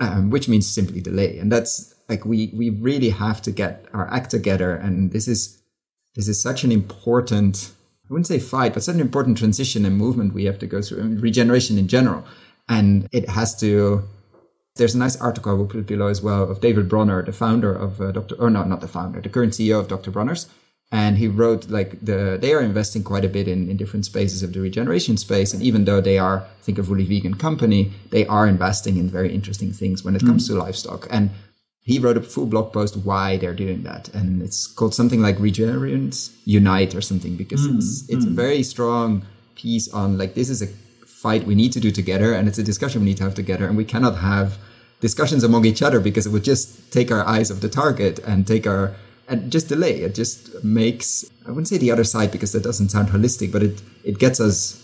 um, 0.00 0.30
which 0.30 0.48
means 0.48 0.66
simply 0.70 1.00
delay. 1.00 1.38
And 1.38 1.50
that's 1.50 1.94
like 2.08 2.24
we 2.24 2.52
we 2.54 2.70
really 2.70 3.10
have 3.10 3.42
to 3.42 3.50
get 3.50 3.86
our 3.92 4.12
act 4.12 4.30
together. 4.30 4.74
And 4.74 5.12
this 5.12 5.28
is 5.28 5.62
this 6.14 6.28
is 6.28 6.42
such 6.42 6.64
an 6.64 6.72
important 6.72 7.72
I 8.12 8.14
wouldn't 8.14 8.26
say 8.26 8.40
fight, 8.40 8.74
but 8.74 8.82
such 8.82 8.94
an 8.94 9.00
important 9.00 9.38
transition 9.38 9.86
and 9.86 9.96
movement 9.96 10.34
we 10.34 10.44
have 10.44 10.58
to 10.58 10.66
go 10.66 10.82
through, 10.82 11.00
and 11.00 11.22
regeneration 11.22 11.78
in 11.78 11.88
general. 11.88 12.24
And 12.68 13.08
it 13.10 13.26
has 13.30 13.58
to. 13.60 14.06
There's 14.76 14.94
a 14.94 14.98
nice 14.98 15.18
article 15.18 15.50
I 15.50 15.54
will 15.54 15.66
put 15.66 15.86
below 15.86 16.08
as 16.08 16.20
well 16.20 16.42
of 16.50 16.60
David 16.60 16.90
Bronner, 16.90 17.22
the 17.22 17.32
founder 17.32 17.72
of 17.72 18.02
uh, 18.02 18.12
Dr. 18.12 18.34
or 18.34 18.50
not, 18.50 18.68
not 18.68 18.82
the 18.82 18.88
founder, 18.88 19.22
the 19.22 19.30
current 19.30 19.54
CEO 19.54 19.80
of 19.80 19.88
Dr. 19.88 20.10
Bronner's. 20.10 20.46
And 20.90 21.16
he 21.16 21.26
wrote 21.26 21.70
like 21.70 22.04
the 22.04 22.36
they 22.38 22.52
are 22.52 22.60
investing 22.60 23.02
quite 23.02 23.24
a 23.24 23.30
bit 23.30 23.48
in, 23.48 23.70
in 23.70 23.78
different 23.78 24.04
spaces 24.04 24.42
of 24.42 24.52
the 24.52 24.60
regeneration 24.60 25.16
space. 25.16 25.54
And 25.54 25.62
even 25.62 25.86
though 25.86 26.02
they 26.02 26.18
are, 26.18 26.46
think 26.60 26.78
a 26.78 26.82
fully 26.82 27.06
vegan 27.06 27.36
company, 27.36 27.92
they 28.10 28.26
are 28.26 28.46
investing 28.46 28.98
in 28.98 29.08
very 29.08 29.34
interesting 29.34 29.72
things 29.72 30.04
when 30.04 30.16
it 30.16 30.20
comes 30.20 30.44
mm. 30.44 30.48
to 30.48 30.58
livestock. 30.58 31.06
And 31.10 31.30
he 31.84 31.98
wrote 31.98 32.16
a 32.16 32.22
full 32.22 32.46
blog 32.46 32.72
post 32.72 32.96
why 32.96 33.36
they're 33.36 33.54
doing 33.54 33.82
that. 33.82 34.08
And 34.14 34.40
it's 34.40 34.66
called 34.66 34.94
something 34.94 35.20
like 35.20 35.36
regenerants 35.38 36.34
unite 36.44 36.94
or 36.94 37.00
something 37.00 37.36
because 37.36 37.66
mm, 37.66 37.76
it's 37.76 38.08
it's 38.08 38.24
mm. 38.24 38.28
a 38.28 38.34
very 38.34 38.62
strong 38.62 39.26
piece 39.54 39.92
on 39.92 40.16
like 40.16 40.34
this 40.34 40.48
is 40.48 40.62
a 40.62 40.68
fight 41.06 41.44
we 41.44 41.54
need 41.54 41.72
to 41.72 41.80
do 41.80 41.90
together 41.90 42.32
and 42.34 42.48
it's 42.48 42.58
a 42.58 42.62
discussion 42.62 43.00
we 43.00 43.06
need 43.06 43.16
to 43.16 43.22
have 43.22 43.34
together 43.34 43.66
and 43.66 43.76
we 43.76 43.84
cannot 43.84 44.18
have 44.18 44.58
discussions 45.00 45.44
among 45.44 45.64
each 45.64 45.82
other 45.82 46.00
because 46.00 46.26
it 46.26 46.30
would 46.30 46.44
just 46.44 46.92
take 46.92 47.10
our 47.10 47.26
eyes 47.26 47.50
off 47.50 47.60
the 47.60 47.68
target 47.68 48.18
and 48.20 48.46
take 48.46 48.66
our 48.66 48.94
and 49.28 49.50
just 49.50 49.68
delay. 49.68 50.02
It 50.02 50.14
just 50.14 50.62
makes 50.62 51.24
i 51.46 51.48
wouldn't 51.48 51.68
say 51.68 51.78
the 51.78 51.90
other 51.90 52.04
side 52.04 52.30
because 52.30 52.52
that 52.52 52.62
doesn't 52.62 52.90
sound 52.90 53.08
holistic 53.08 53.50
but 53.50 53.62
it 53.62 53.82
it 54.04 54.18
gets 54.20 54.38
us 54.38 54.78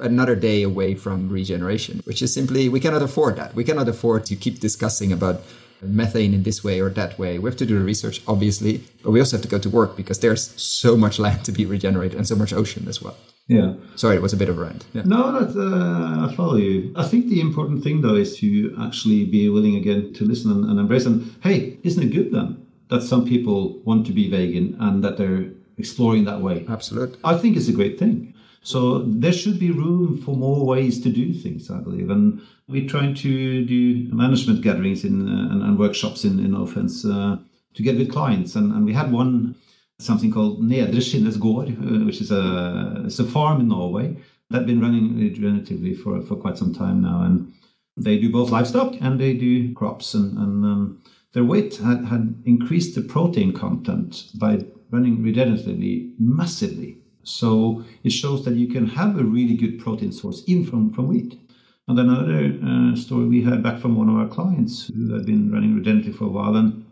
another 0.00 0.34
day 0.34 0.62
away 0.62 0.94
from 0.94 1.28
regeneration 1.28 2.00
which 2.04 2.22
is 2.22 2.32
simply 2.32 2.68
we 2.68 2.78
cannot 2.78 3.02
afford 3.02 3.34
that. 3.36 3.56
We 3.56 3.64
cannot 3.64 3.88
afford 3.88 4.24
to 4.26 4.36
keep 4.36 4.60
discussing 4.60 5.12
about 5.12 5.42
methane 5.82 6.34
in 6.34 6.42
this 6.42 6.64
way 6.64 6.80
or 6.80 6.90
that 6.90 7.18
way. 7.18 7.38
We 7.38 7.48
have 7.48 7.58
to 7.58 7.66
do 7.66 7.78
the 7.78 7.84
research, 7.84 8.22
obviously, 8.26 8.82
but 9.02 9.10
we 9.10 9.20
also 9.20 9.36
have 9.36 9.42
to 9.42 9.48
go 9.48 9.58
to 9.58 9.70
work 9.70 9.96
because 9.96 10.20
there's 10.20 10.60
so 10.60 10.96
much 10.96 11.18
land 11.18 11.44
to 11.44 11.52
be 11.52 11.64
regenerated 11.64 12.16
and 12.16 12.26
so 12.26 12.36
much 12.36 12.52
ocean 12.52 12.88
as 12.88 13.02
well. 13.02 13.16
Yeah. 13.46 13.74
Sorry, 13.96 14.16
it 14.16 14.22
was 14.22 14.34
a 14.34 14.36
bit 14.36 14.50
of 14.50 14.58
a 14.58 14.62
rant. 14.62 14.84
Yeah. 14.92 15.02
No, 15.04 15.32
that, 15.32 15.58
uh, 15.58 16.26
I 16.26 16.34
follow 16.34 16.56
you. 16.56 16.92
I 16.96 17.04
think 17.04 17.28
the 17.28 17.40
important 17.40 17.82
thing, 17.82 18.02
though, 18.02 18.14
is 18.14 18.36
to 18.38 18.76
actually 18.78 19.24
be 19.24 19.48
willing 19.48 19.76
again 19.76 20.12
to 20.14 20.24
listen 20.24 20.50
and, 20.50 20.64
and 20.66 20.78
embrace. 20.78 21.06
And 21.06 21.34
hey, 21.42 21.78
isn't 21.82 22.02
it 22.02 22.12
good 22.14 22.32
then 22.32 22.66
that 22.90 23.02
some 23.02 23.26
people 23.26 23.80
want 23.84 24.06
to 24.06 24.12
be 24.12 24.30
vegan 24.30 24.76
and 24.80 25.02
that 25.02 25.16
they're 25.16 25.46
exploring 25.78 26.24
that 26.24 26.42
way? 26.42 26.66
Absolutely. 26.68 27.18
I 27.24 27.38
think 27.38 27.56
it's 27.56 27.68
a 27.68 27.72
great 27.72 27.98
thing. 27.98 28.27
So 28.62 28.98
there 29.00 29.32
should 29.32 29.58
be 29.58 29.70
room 29.70 30.20
for 30.20 30.36
more 30.36 30.66
ways 30.66 31.00
to 31.02 31.08
do 31.08 31.32
things, 31.32 31.70
I 31.70 31.78
believe. 31.78 32.10
And 32.10 32.42
we're 32.66 32.88
trying 32.88 33.14
to 33.14 33.64
do 33.64 34.08
management 34.14 34.62
gatherings 34.62 35.04
in, 35.04 35.28
uh, 35.28 35.52
and, 35.52 35.62
and, 35.62 35.78
workshops 35.78 36.24
in, 36.24 36.38
in 36.38 36.52
Nofence 36.52 37.04
uh, 37.04 37.38
to 37.74 37.82
get 37.82 37.96
with 37.96 38.12
clients. 38.12 38.54
And, 38.56 38.72
and 38.72 38.84
we 38.84 38.92
had 38.92 39.10
one, 39.10 39.54
something 39.98 40.30
called 40.30 40.60
Nedre 40.60 40.96
Skinnes 40.96 41.36
uh, 41.36 42.04
which 42.04 42.20
is 42.20 42.30
a, 42.30 43.02
it's 43.06 43.18
a 43.18 43.24
farm 43.24 43.60
in 43.60 43.68
Norway 43.68 44.16
that 44.50 44.58
has 44.58 44.66
been 44.66 44.80
running 44.80 45.42
relatively 45.42 45.94
for, 45.94 46.20
for 46.22 46.36
quite 46.36 46.58
some 46.58 46.74
time 46.74 47.00
now. 47.02 47.22
And 47.22 47.52
they 47.96 48.18
do 48.18 48.30
both 48.30 48.50
livestock 48.50 48.94
and 49.00 49.18
they 49.18 49.34
do 49.34 49.72
crops. 49.74 50.14
And, 50.14 50.36
and 50.38 50.64
um, 50.64 51.02
their 51.32 51.44
weight 51.44 51.76
had, 51.76 52.04
had 52.06 52.42
increased 52.44 52.94
the 52.94 53.02
protein 53.02 53.52
content 53.52 54.30
by 54.34 54.64
running 54.90 55.18
regeneratively 55.18 56.14
massively. 56.18 56.97
So 57.22 57.84
it 58.04 58.10
shows 58.10 58.44
that 58.44 58.54
you 58.54 58.68
can 58.68 58.86
have 58.88 59.18
a 59.18 59.24
really 59.24 59.56
good 59.56 59.78
protein 59.78 60.12
source 60.12 60.42
in 60.44 60.64
from, 60.64 60.92
from 60.92 61.08
wheat. 61.08 61.38
And 61.86 61.96
then 61.96 62.08
another 62.08 62.58
uh, 62.64 62.96
story 62.96 63.26
we 63.26 63.42
heard 63.42 63.62
back 63.62 63.80
from 63.80 63.96
one 63.96 64.08
of 64.08 64.16
our 64.16 64.28
clients 64.28 64.88
who 64.88 65.14
had 65.14 65.24
been 65.24 65.50
running 65.50 65.74
Regenerative 65.74 66.16
for 66.16 66.24
a 66.24 66.28
while 66.28 66.54
and 66.56 66.84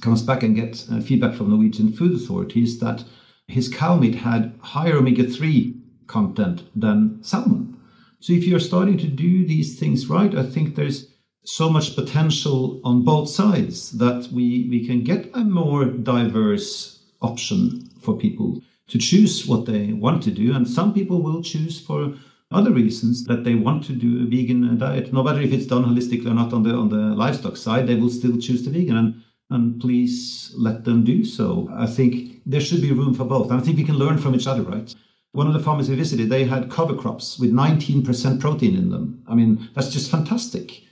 comes 0.00 0.22
back 0.22 0.42
and 0.42 0.54
gets 0.54 0.90
uh, 0.90 1.00
feedback 1.00 1.34
from 1.34 1.50
Norwegian 1.50 1.92
food 1.92 2.14
authorities 2.14 2.78
that 2.80 3.04
his 3.48 3.68
cow 3.68 3.96
meat 3.96 4.14
had 4.14 4.54
higher 4.60 4.96
omega 4.96 5.24
3 5.24 5.74
content 6.06 6.62
than 6.74 7.22
salmon. 7.22 7.76
So 8.20 8.32
if 8.32 8.44
you're 8.44 8.60
starting 8.60 8.98
to 8.98 9.06
do 9.06 9.46
these 9.46 9.78
things 9.78 10.08
right, 10.08 10.34
I 10.34 10.44
think 10.44 10.76
there's 10.76 11.08
so 11.44 11.68
much 11.68 11.94
potential 11.94 12.80
on 12.84 13.04
both 13.04 13.28
sides 13.28 13.92
that 13.98 14.30
we, 14.32 14.66
we 14.70 14.86
can 14.86 15.04
get 15.04 15.30
a 15.34 15.40
more 15.40 15.84
diverse 15.84 17.02
option 17.20 17.90
for 18.00 18.16
people 18.16 18.62
to 18.88 18.98
choose 18.98 19.46
what 19.46 19.66
they 19.66 19.92
want 19.92 20.22
to 20.24 20.30
do. 20.30 20.54
And 20.54 20.68
some 20.68 20.92
people 20.92 21.22
will 21.22 21.42
choose 21.42 21.80
for 21.80 22.14
other 22.50 22.70
reasons 22.70 23.24
that 23.24 23.44
they 23.44 23.54
want 23.54 23.84
to 23.84 23.92
do 23.92 24.22
a 24.22 24.26
vegan 24.26 24.78
diet. 24.78 25.12
No 25.12 25.22
matter 25.22 25.40
if 25.40 25.52
it's 25.52 25.66
done 25.66 25.84
holistically 25.84 26.26
or 26.26 26.34
not 26.34 26.52
on 26.52 26.62
the 26.62 26.70
on 26.70 26.88
the 26.88 27.14
livestock 27.14 27.56
side, 27.56 27.86
they 27.86 27.96
will 27.96 28.10
still 28.10 28.38
choose 28.38 28.64
the 28.64 28.70
vegan. 28.70 28.96
And 28.96 29.22
and 29.50 29.80
please 29.80 30.52
let 30.56 30.84
them 30.84 31.04
do 31.04 31.24
so. 31.24 31.68
I 31.72 31.86
think 31.86 32.40
there 32.46 32.60
should 32.60 32.80
be 32.80 32.92
room 32.92 33.14
for 33.14 33.24
both. 33.24 33.50
And 33.50 33.60
I 33.60 33.62
think 33.62 33.76
we 33.76 33.84
can 33.84 33.96
learn 33.96 34.18
from 34.18 34.34
each 34.34 34.46
other, 34.46 34.62
right? 34.62 34.94
One 35.32 35.46
of 35.46 35.52
the 35.52 35.60
farmers 35.60 35.88
we 35.88 35.96
visited, 35.96 36.28
they 36.28 36.44
had 36.44 36.70
cover 36.70 36.94
crops 36.94 37.38
with 37.38 37.52
19% 37.52 38.40
protein 38.40 38.76
in 38.76 38.90
them. 38.90 39.22
I 39.26 39.34
mean, 39.34 39.68
that's 39.74 39.90
just 39.90 40.10
fantastic. 40.10 40.82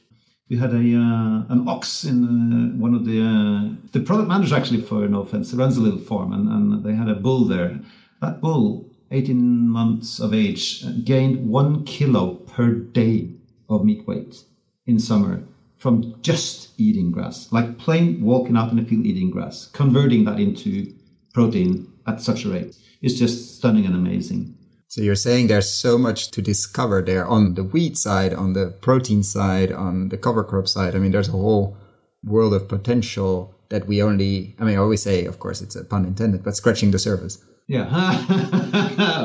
We 0.53 0.59
had 0.59 0.75
a 0.75 0.77
uh, 0.77 1.55
an 1.55 1.67
ox 1.67 2.05
in 2.05 2.19
uh, 2.27 2.79
one 2.79 2.95
of 2.95 3.07
the 3.07 3.19
uh, 3.23 3.75
the 3.93 4.01
product 4.01 4.29
manager 4.29 4.55
actually 4.55 4.83
for 4.83 5.09
Nofence 5.09 5.57
runs 5.57 5.79
a 5.79 5.81
little 5.81 5.99
farm 5.99 6.31
and, 6.35 6.47
and 6.47 6.85
they 6.85 6.93
had 6.93 7.09
a 7.09 7.15
bull 7.15 7.47
there. 7.47 7.81
That 8.21 8.43
bull, 8.43 8.85
18 9.13 9.67
months 9.67 10.21
of 10.21 10.35
age, 10.35 10.85
gained 11.07 11.49
one 11.49 11.85
kilo 11.85 12.35
per 12.35 12.69
day 12.75 13.31
of 13.71 13.83
meat 13.87 14.07
weight 14.07 14.45
in 14.87 14.99
summer 14.99 15.43
from 15.79 16.21
just 16.21 16.79
eating 16.79 17.13
grass, 17.13 17.51
like 17.51 17.79
plain 17.79 18.21
walking 18.21 18.55
out 18.55 18.71
in 18.73 18.77
the 18.77 18.85
field 18.85 19.07
eating 19.07 19.31
grass, 19.31 19.69
converting 19.69 20.27
that 20.27 20.39
into 20.39 20.93
protein 21.33 21.91
at 22.07 22.21
such 22.21 22.45
a 22.45 22.51
rate 22.51 22.77
is 23.01 23.19
just 23.19 23.57
stunning 23.57 23.87
and 23.87 23.95
amazing. 23.95 24.55
So 24.93 25.01
you're 25.01 25.15
saying 25.15 25.47
there's 25.47 25.71
so 25.71 25.97
much 25.97 26.31
to 26.33 26.43
discover 26.43 27.01
there 27.01 27.27
on 27.27 27.55
the 27.55 27.65
wheat 27.65 27.97
side, 27.97 28.35
on 28.35 28.53
the 28.53 28.77
protein 28.83 29.23
side, 29.23 29.73
on 29.73 30.11
the 30.11 30.19
cover 30.19 30.45
crop 30.45 30.69
side. 30.69 30.95
I 30.95 30.99
mean, 30.99 31.13
there's 31.13 31.31
a 31.31 31.33
whole 31.33 31.79
world 32.23 32.53
of 32.53 32.69
potential 32.69 33.55
that 33.71 33.87
we 33.87 34.03
only, 34.03 34.55
I 34.61 34.65
mean, 34.65 34.75
I 34.75 34.77
always 34.77 35.03
say, 35.03 35.25
of 35.25 35.39
course, 35.39 35.63
it's 35.63 35.77
a 35.77 35.83
pun 35.83 36.05
intended, 36.05 36.45
but 36.45 36.57
scratching 36.57 36.91
the 36.91 36.99
surface. 36.99 37.43
Yeah. 37.69 37.89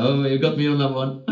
oh, 0.05 0.24
you 0.24 0.39
got 0.39 0.57
me 0.57 0.70
on 0.70 0.80
that 0.80 0.93
one. 0.93 1.26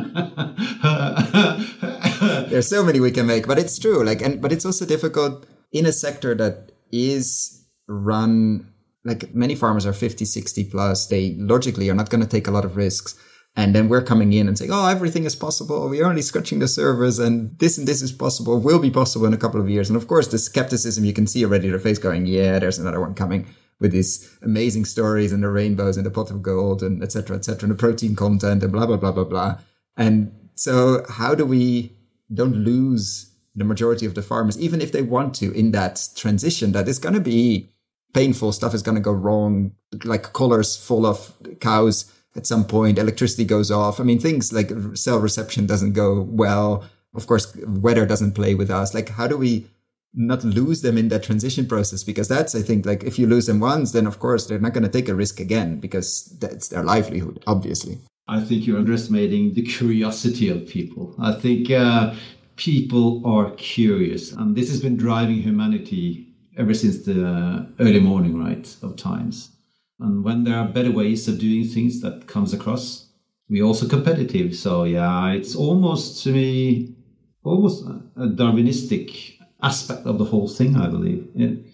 There's 2.49 2.67
so 2.67 2.83
many 2.83 2.99
we 2.99 3.11
can 3.11 3.27
make, 3.27 3.47
but 3.47 3.57
it's 3.57 3.79
true. 3.79 4.03
Like, 4.03 4.21
and 4.21 4.41
but 4.41 4.51
it's 4.51 4.65
also 4.65 4.86
difficult 4.86 5.45
in 5.71 5.86
a 5.86 5.93
sector 5.93 6.36
that 6.36 6.73
is 6.91 7.65
run 7.88 8.67
like 9.05 9.33
many 9.33 9.55
farmers 9.55 9.86
are 9.86 9.93
50, 9.93 10.25
60 10.25 10.65
plus. 10.65 11.07
They 11.07 11.36
logically 11.36 11.89
are 11.89 11.95
not 11.95 12.09
going 12.09 12.21
to 12.21 12.27
take 12.27 12.47
a 12.47 12.51
lot 12.51 12.65
of 12.65 12.75
risks. 12.75 13.15
And 13.58 13.74
then 13.74 13.88
we're 13.88 14.01
coming 14.01 14.34
in 14.34 14.47
and 14.47 14.58
saying, 14.58 14.72
oh, 14.74 14.88
everything 14.88 15.24
is 15.24 15.36
possible. 15.36 15.88
We're 15.88 16.06
only 16.06 16.22
scratching 16.22 16.60
the 16.60 16.68
surface 16.68 17.20
and 17.20 17.58
this 17.58 17.78
and 17.78 17.88
this 17.88 18.01
is 18.01 18.12
possible, 18.12 18.60
will 18.60 18.80
be 18.80 18.91
possible 18.91 19.26
in 19.26 19.34
a 19.34 19.38
couple 19.38 19.62
of 19.62 19.70
years. 19.70 19.89
And 19.89 19.95
of 19.95 20.08
course, 20.08 20.28
the 20.28 20.38
skepticism 20.38 21.06
you 21.06 21.14
can 21.14 21.26
see 21.26 21.45
already 21.45 21.70
their 21.70 21.80
face 21.80 21.97
going, 21.97 22.26
yeah, 22.26 22.60
there's 22.60 22.80
another 22.80 22.99
one 22.99 23.14
coming 23.14 23.47
with 23.80 23.91
these 23.91 24.30
amazing 24.41 24.86
stories 24.86 25.32
and 25.32 25.41
the 25.41 25.49
rainbows 25.49 25.95
and 25.95 26.06
the 26.06 26.12
pot 26.12 26.32
of 26.32 26.41
gold 26.41 26.84
and 26.84 27.01
etc. 27.01 27.38
etc. 27.38 27.64
and 27.64 27.72
the 27.72 27.80
protein 27.80 28.16
content 28.16 28.62
and 28.62 28.72
blah, 28.72 28.86
blah, 28.86 28.97
blah, 28.97 29.12
blah, 29.12 29.24
blah. 29.24 29.58
And 29.95 30.49
so 30.56 31.06
how 31.10 31.34
do 31.34 31.45
we 31.45 31.93
don't 32.34 32.56
lose 32.56 33.32
the 33.56 33.64
majority 33.64 34.06
of 34.06 34.16
the 34.16 34.22
farmers, 34.22 34.60
even 34.60 34.82
if 34.82 34.91
they 34.91 35.01
want 35.01 35.34
to 35.36 35.53
in 35.53 35.72
that 35.72 36.10
transition 36.16 36.74
that 36.74 36.89
is 36.89 36.99
going 36.99 37.16
to 37.16 37.22
be 37.22 37.70
painful 38.14 38.51
stuff 38.51 38.74
is 38.74 38.82
going 38.82 38.95
to 38.95 39.01
go 39.01 39.12
wrong, 39.12 39.74
like 40.03 40.34
collars 40.34 40.76
fall 40.76 41.06
off 41.06 41.34
cows 41.60 42.12
at 42.36 42.45
some 42.45 42.65
point, 42.65 42.99
electricity 42.99 43.45
goes 43.45 43.71
off. 43.71 43.99
I 43.99 44.03
mean, 44.03 44.19
things 44.19 44.51
like 44.51 44.71
cell 44.93 45.19
reception 45.19 45.65
doesn't 45.65 45.93
go 45.93 46.21
well. 46.21 46.83
Of 47.13 47.27
course, 47.27 47.55
weather 47.65 48.05
doesn't 48.05 48.33
play 48.33 48.55
with 48.55 48.69
us. 48.69 48.93
Like, 48.93 49.09
how 49.09 49.27
do 49.27 49.38
we 49.38 49.65
not 50.13 50.43
lose 50.43 50.81
them 50.81 50.97
in 50.97 51.09
that 51.09 51.23
transition 51.23 51.65
process? 51.65 52.03
Because 52.03 52.27
that's, 52.27 52.55
I 52.55 52.61
think, 52.61 52.86
like 52.86 53.03
if 53.03 53.17
you 53.19 53.27
lose 53.27 53.45
them 53.45 53.59
once, 53.59 53.91
then 53.91 54.07
of 54.07 54.19
course 54.19 54.47
they're 54.47 54.59
not 54.59 54.73
going 54.73 54.83
to 54.83 54.89
take 54.89 55.09
a 55.09 55.15
risk 55.15 55.39
again 55.39 55.79
because 55.79 56.38
that's 56.39 56.69
their 56.69 56.83
livelihood, 56.83 57.43
obviously. 57.47 57.99
I 58.27 58.41
think 58.41 58.65
you're 58.65 58.79
underestimating 58.79 59.53
the 59.53 59.61
curiosity 59.61 60.49
of 60.49 60.67
people. 60.67 61.13
I 61.19 61.33
think 61.33 61.69
uh, 61.69 62.15
people 62.55 63.21
are 63.25 63.51
curious, 63.51 64.31
and 64.31 64.55
this 64.55 64.69
has 64.69 64.81
been 64.81 64.97
driving 64.97 65.41
humanity 65.41 66.27
ever 66.57 66.73
since 66.73 67.03
the 67.05 67.67
early 67.79 67.99
morning, 67.99 68.41
right, 68.41 68.75
of 68.81 68.95
times. 68.95 69.51
And 69.99 70.23
when 70.23 70.43
there 70.43 70.57
are 70.57 70.67
better 70.67 70.91
ways 70.91 71.27
of 71.27 71.39
doing 71.39 71.65
things 71.65 72.01
that 72.01 72.27
comes 72.27 72.53
across, 72.53 73.09
we're 73.49 73.63
also 73.63 73.87
competitive. 73.87 74.55
So 74.55 74.83
yeah, 74.83 75.31
it's 75.31 75.55
almost 75.55 76.23
to 76.23 76.31
me 76.31 76.95
almost 77.43 77.85
a 77.85 78.27
Darwinistic 78.27 79.37
aspect 79.61 80.05
of 80.05 80.17
the 80.17 80.25
whole 80.25 80.47
thing, 80.47 80.75
I 80.75 80.87
believe. 80.87 81.29
It, 81.35 81.65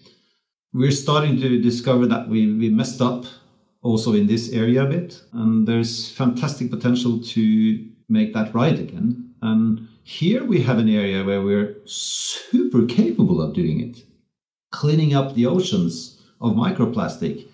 we're 0.72 0.90
starting 0.90 1.40
to 1.40 1.60
discover 1.60 2.06
that 2.06 2.28
we, 2.28 2.52
we 2.52 2.70
messed 2.70 3.00
up 3.00 3.24
also 3.82 4.14
in 4.14 4.26
this 4.26 4.50
area 4.52 4.84
a 4.84 4.88
bit, 4.88 5.20
and 5.32 5.66
there's 5.66 6.10
fantastic 6.10 6.70
potential 6.70 7.20
to 7.20 7.86
make 8.08 8.32
that 8.32 8.54
right 8.54 8.78
again. 8.78 9.34
And 9.42 9.88
here 10.04 10.44
we 10.44 10.62
have 10.62 10.78
an 10.78 10.88
area 10.88 11.24
where 11.24 11.42
we're 11.42 11.76
super 11.84 12.86
capable 12.86 13.42
of 13.42 13.54
doing 13.54 13.80
it 13.80 14.04
cleaning 14.72 15.14
up 15.14 15.34
the 15.34 15.46
oceans 15.46 16.20
of 16.40 16.54
microplastic. 16.54 17.46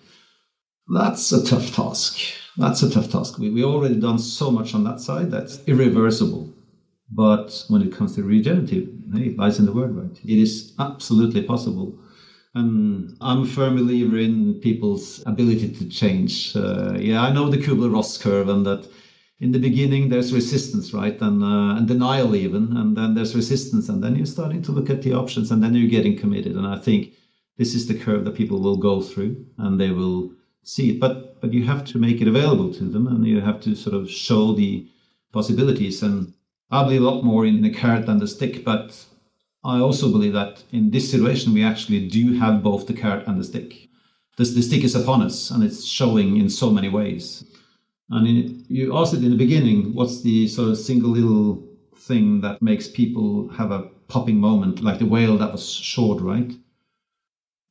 That's 0.89 1.31
a 1.31 1.45
tough 1.45 1.73
task. 1.73 2.17
That's 2.57 2.81
a 2.81 2.89
tough 2.89 3.11
task. 3.11 3.37
We, 3.37 3.49
we 3.51 3.63
already 3.63 3.99
done 3.99 4.19
so 4.19 4.49
much 4.51 4.73
on 4.73 4.83
that 4.85 4.99
side 4.99 5.31
that's 5.31 5.63
irreversible. 5.67 6.53
But 7.11 7.65
when 7.69 7.81
it 7.81 7.93
comes 7.93 8.15
to 8.15 8.23
regenerative, 8.23 8.89
hey, 9.13 9.35
lies 9.37 9.59
in 9.59 9.65
the 9.65 9.71
word, 9.71 9.95
right? 9.95 10.19
It 10.23 10.39
is 10.39 10.73
absolutely 10.79 11.43
possible. 11.43 11.97
And 12.55 13.15
I'm 13.21 13.43
a 13.43 13.47
firm 13.47 13.75
believer 13.75 14.17
in 14.17 14.55
people's 14.61 15.23
ability 15.25 15.69
to 15.75 15.89
change. 15.89 16.55
Uh, 16.55 16.93
yeah, 16.97 17.21
I 17.21 17.31
know 17.31 17.49
the 17.49 17.57
Kubler-Ross 17.57 18.17
curve 18.17 18.49
and 18.49 18.65
that 18.65 18.89
in 19.39 19.51
the 19.51 19.59
beginning 19.59 20.09
there's 20.09 20.33
resistance 20.33 20.93
right 20.93 21.19
and, 21.21 21.41
uh, 21.41 21.77
and 21.77 21.87
denial 21.87 22.35
even 22.35 22.75
and 22.75 22.97
then 22.97 23.13
there's 23.13 23.35
resistance 23.35 23.87
and 23.87 24.03
then 24.03 24.15
you're 24.15 24.25
starting 24.25 24.61
to 24.61 24.71
look 24.71 24.89
at 24.89 25.01
the 25.01 25.13
options 25.13 25.49
and 25.49 25.63
then 25.63 25.73
you're 25.73 25.89
getting 25.89 26.17
committed 26.17 26.57
and 26.57 26.67
i 26.67 26.77
think 26.77 27.13
this 27.57 27.73
is 27.73 27.87
the 27.87 27.97
curve 27.97 28.25
that 28.25 28.35
people 28.35 28.59
will 28.59 28.75
go 28.75 29.01
through 29.01 29.45
and 29.59 29.79
they 29.79 29.91
will 29.91 30.31
see 30.69 30.91
it 30.91 30.99
but 30.99 31.41
but 31.41 31.51
you 31.53 31.63
have 31.63 31.83
to 31.83 31.97
make 31.97 32.21
it 32.21 32.27
available 32.27 32.71
to 32.73 32.83
them 32.83 33.07
and 33.07 33.25
you 33.25 33.41
have 33.41 33.59
to 33.61 33.75
sort 33.75 33.95
of 33.95 34.09
show 34.09 34.53
the 34.53 34.85
possibilities. 35.31 36.03
And 36.03 36.33
i 36.71 36.83
believe 36.83 37.01
a 37.01 37.09
lot 37.09 37.23
more 37.23 37.45
in 37.45 37.61
the 37.61 37.73
carrot 37.81 38.05
than 38.05 38.19
the 38.19 38.27
stick 38.27 38.63
but 38.63 38.87
i 39.63 39.79
also 39.79 40.11
believe 40.11 40.33
that 40.33 40.63
in 40.71 40.91
this 40.91 41.09
situation 41.09 41.53
we 41.53 41.63
actually 41.63 42.01
do 42.07 42.23
have 42.41 42.61
both 42.69 42.85
the 42.85 42.99
carrot 43.01 43.27
and 43.27 43.39
the 43.39 43.49
stick. 43.51 43.71
The, 44.37 44.43
the 44.45 44.61
stick 44.61 44.83
is 44.83 44.95
upon 44.95 45.21
us 45.21 45.51
and 45.51 45.63
it's 45.63 45.83
showing 45.85 46.37
in 46.37 46.49
so 46.49 46.69
many 46.77 46.89
ways. 46.99 47.43
And 48.11 48.27
in, 48.27 48.65
you 48.69 48.97
asked 48.97 49.13
it 49.13 49.23
in 49.23 49.31
the 49.31 49.45
beginning, 49.45 49.93
what's 49.93 50.21
the 50.21 50.47
sort 50.47 50.69
of 50.69 50.77
single 50.77 51.11
little 51.11 51.63
thing 52.07 52.41
that 52.41 52.61
makes 52.61 52.87
people 52.87 53.49
have 53.49 53.71
a 53.71 53.89
popping 54.07 54.39
moment, 54.49 54.81
like 54.81 54.99
the 54.99 55.11
whale 55.13 55.37
that 55.37 55.51
was 55.51 55.69
short, 55.69 56.21
right? 56.21 56.51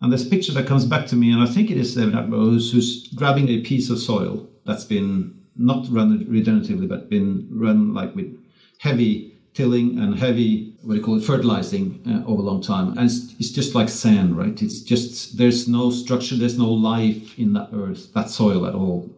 And 0.01 0.13
this 0.13 0.29
picture 0.29 0.53
that 0.53 0.67
comes 0.67 0.85
back 0.85 1.07
to 1.09 1.17
me, 1.17 1.33
and 1.33 1.43
I 1.43 1.47
think 1.47 1.71
it 1.71 1.77
is 1.77 1.95
David 1.95 2.15
Attenborough, 2.15 2.71
who's 2.71 3.09
grabbing 3.09 3.49
a 3.49 3.61
piece 3.61 3.91
of 3.91 3.99
soil 3.99 4.49
that's 4.65 4.85
been 4.85 5.35
not 5.57 5.87
run 5.91 6.25
regeneratively, 6.27 6.89
but 6.89 7.11
been 7.11 7.49
run 7.51 7.93
like 7.95 8.15
with 8.15 8.39
heavy 8.79 9.39
tilling 9.55 9.99
and 9.99 10.17
heavy, 10.17 10.77
what 10.83 10.95
do 10.95 11.01
you 11.01 11.05
call 11.05 11.19
it, 11.19 11.25
fertilizing 11.25 12.01
uh, 12.07 12.31
over 12.31 12.43
a 12.43 12.45
long 12.45 12.63
time. 12.63 12.91
And 12.97 13.11
it's, 13.11 13.35
it's, 13.41 13.51
just 13.51 13.75
like 13.75 13.89
sand, 13.89 14.39
right? 14.39 14.63
It's 14.63 14.83
just, 14.83 15.37
there's 15.37 15.67
no 15.67 15.91
structure, 15.91 16.37
there's 16.37 16.59
no 16.59 16.71
life 16.71 17.37
in 17.37 17.55
that 17.55 17.71
earth, 17.73 18.15
that 18.15 18.31
soil 18.31 18.67
at 18.67 18.75
all. 18.75 19.11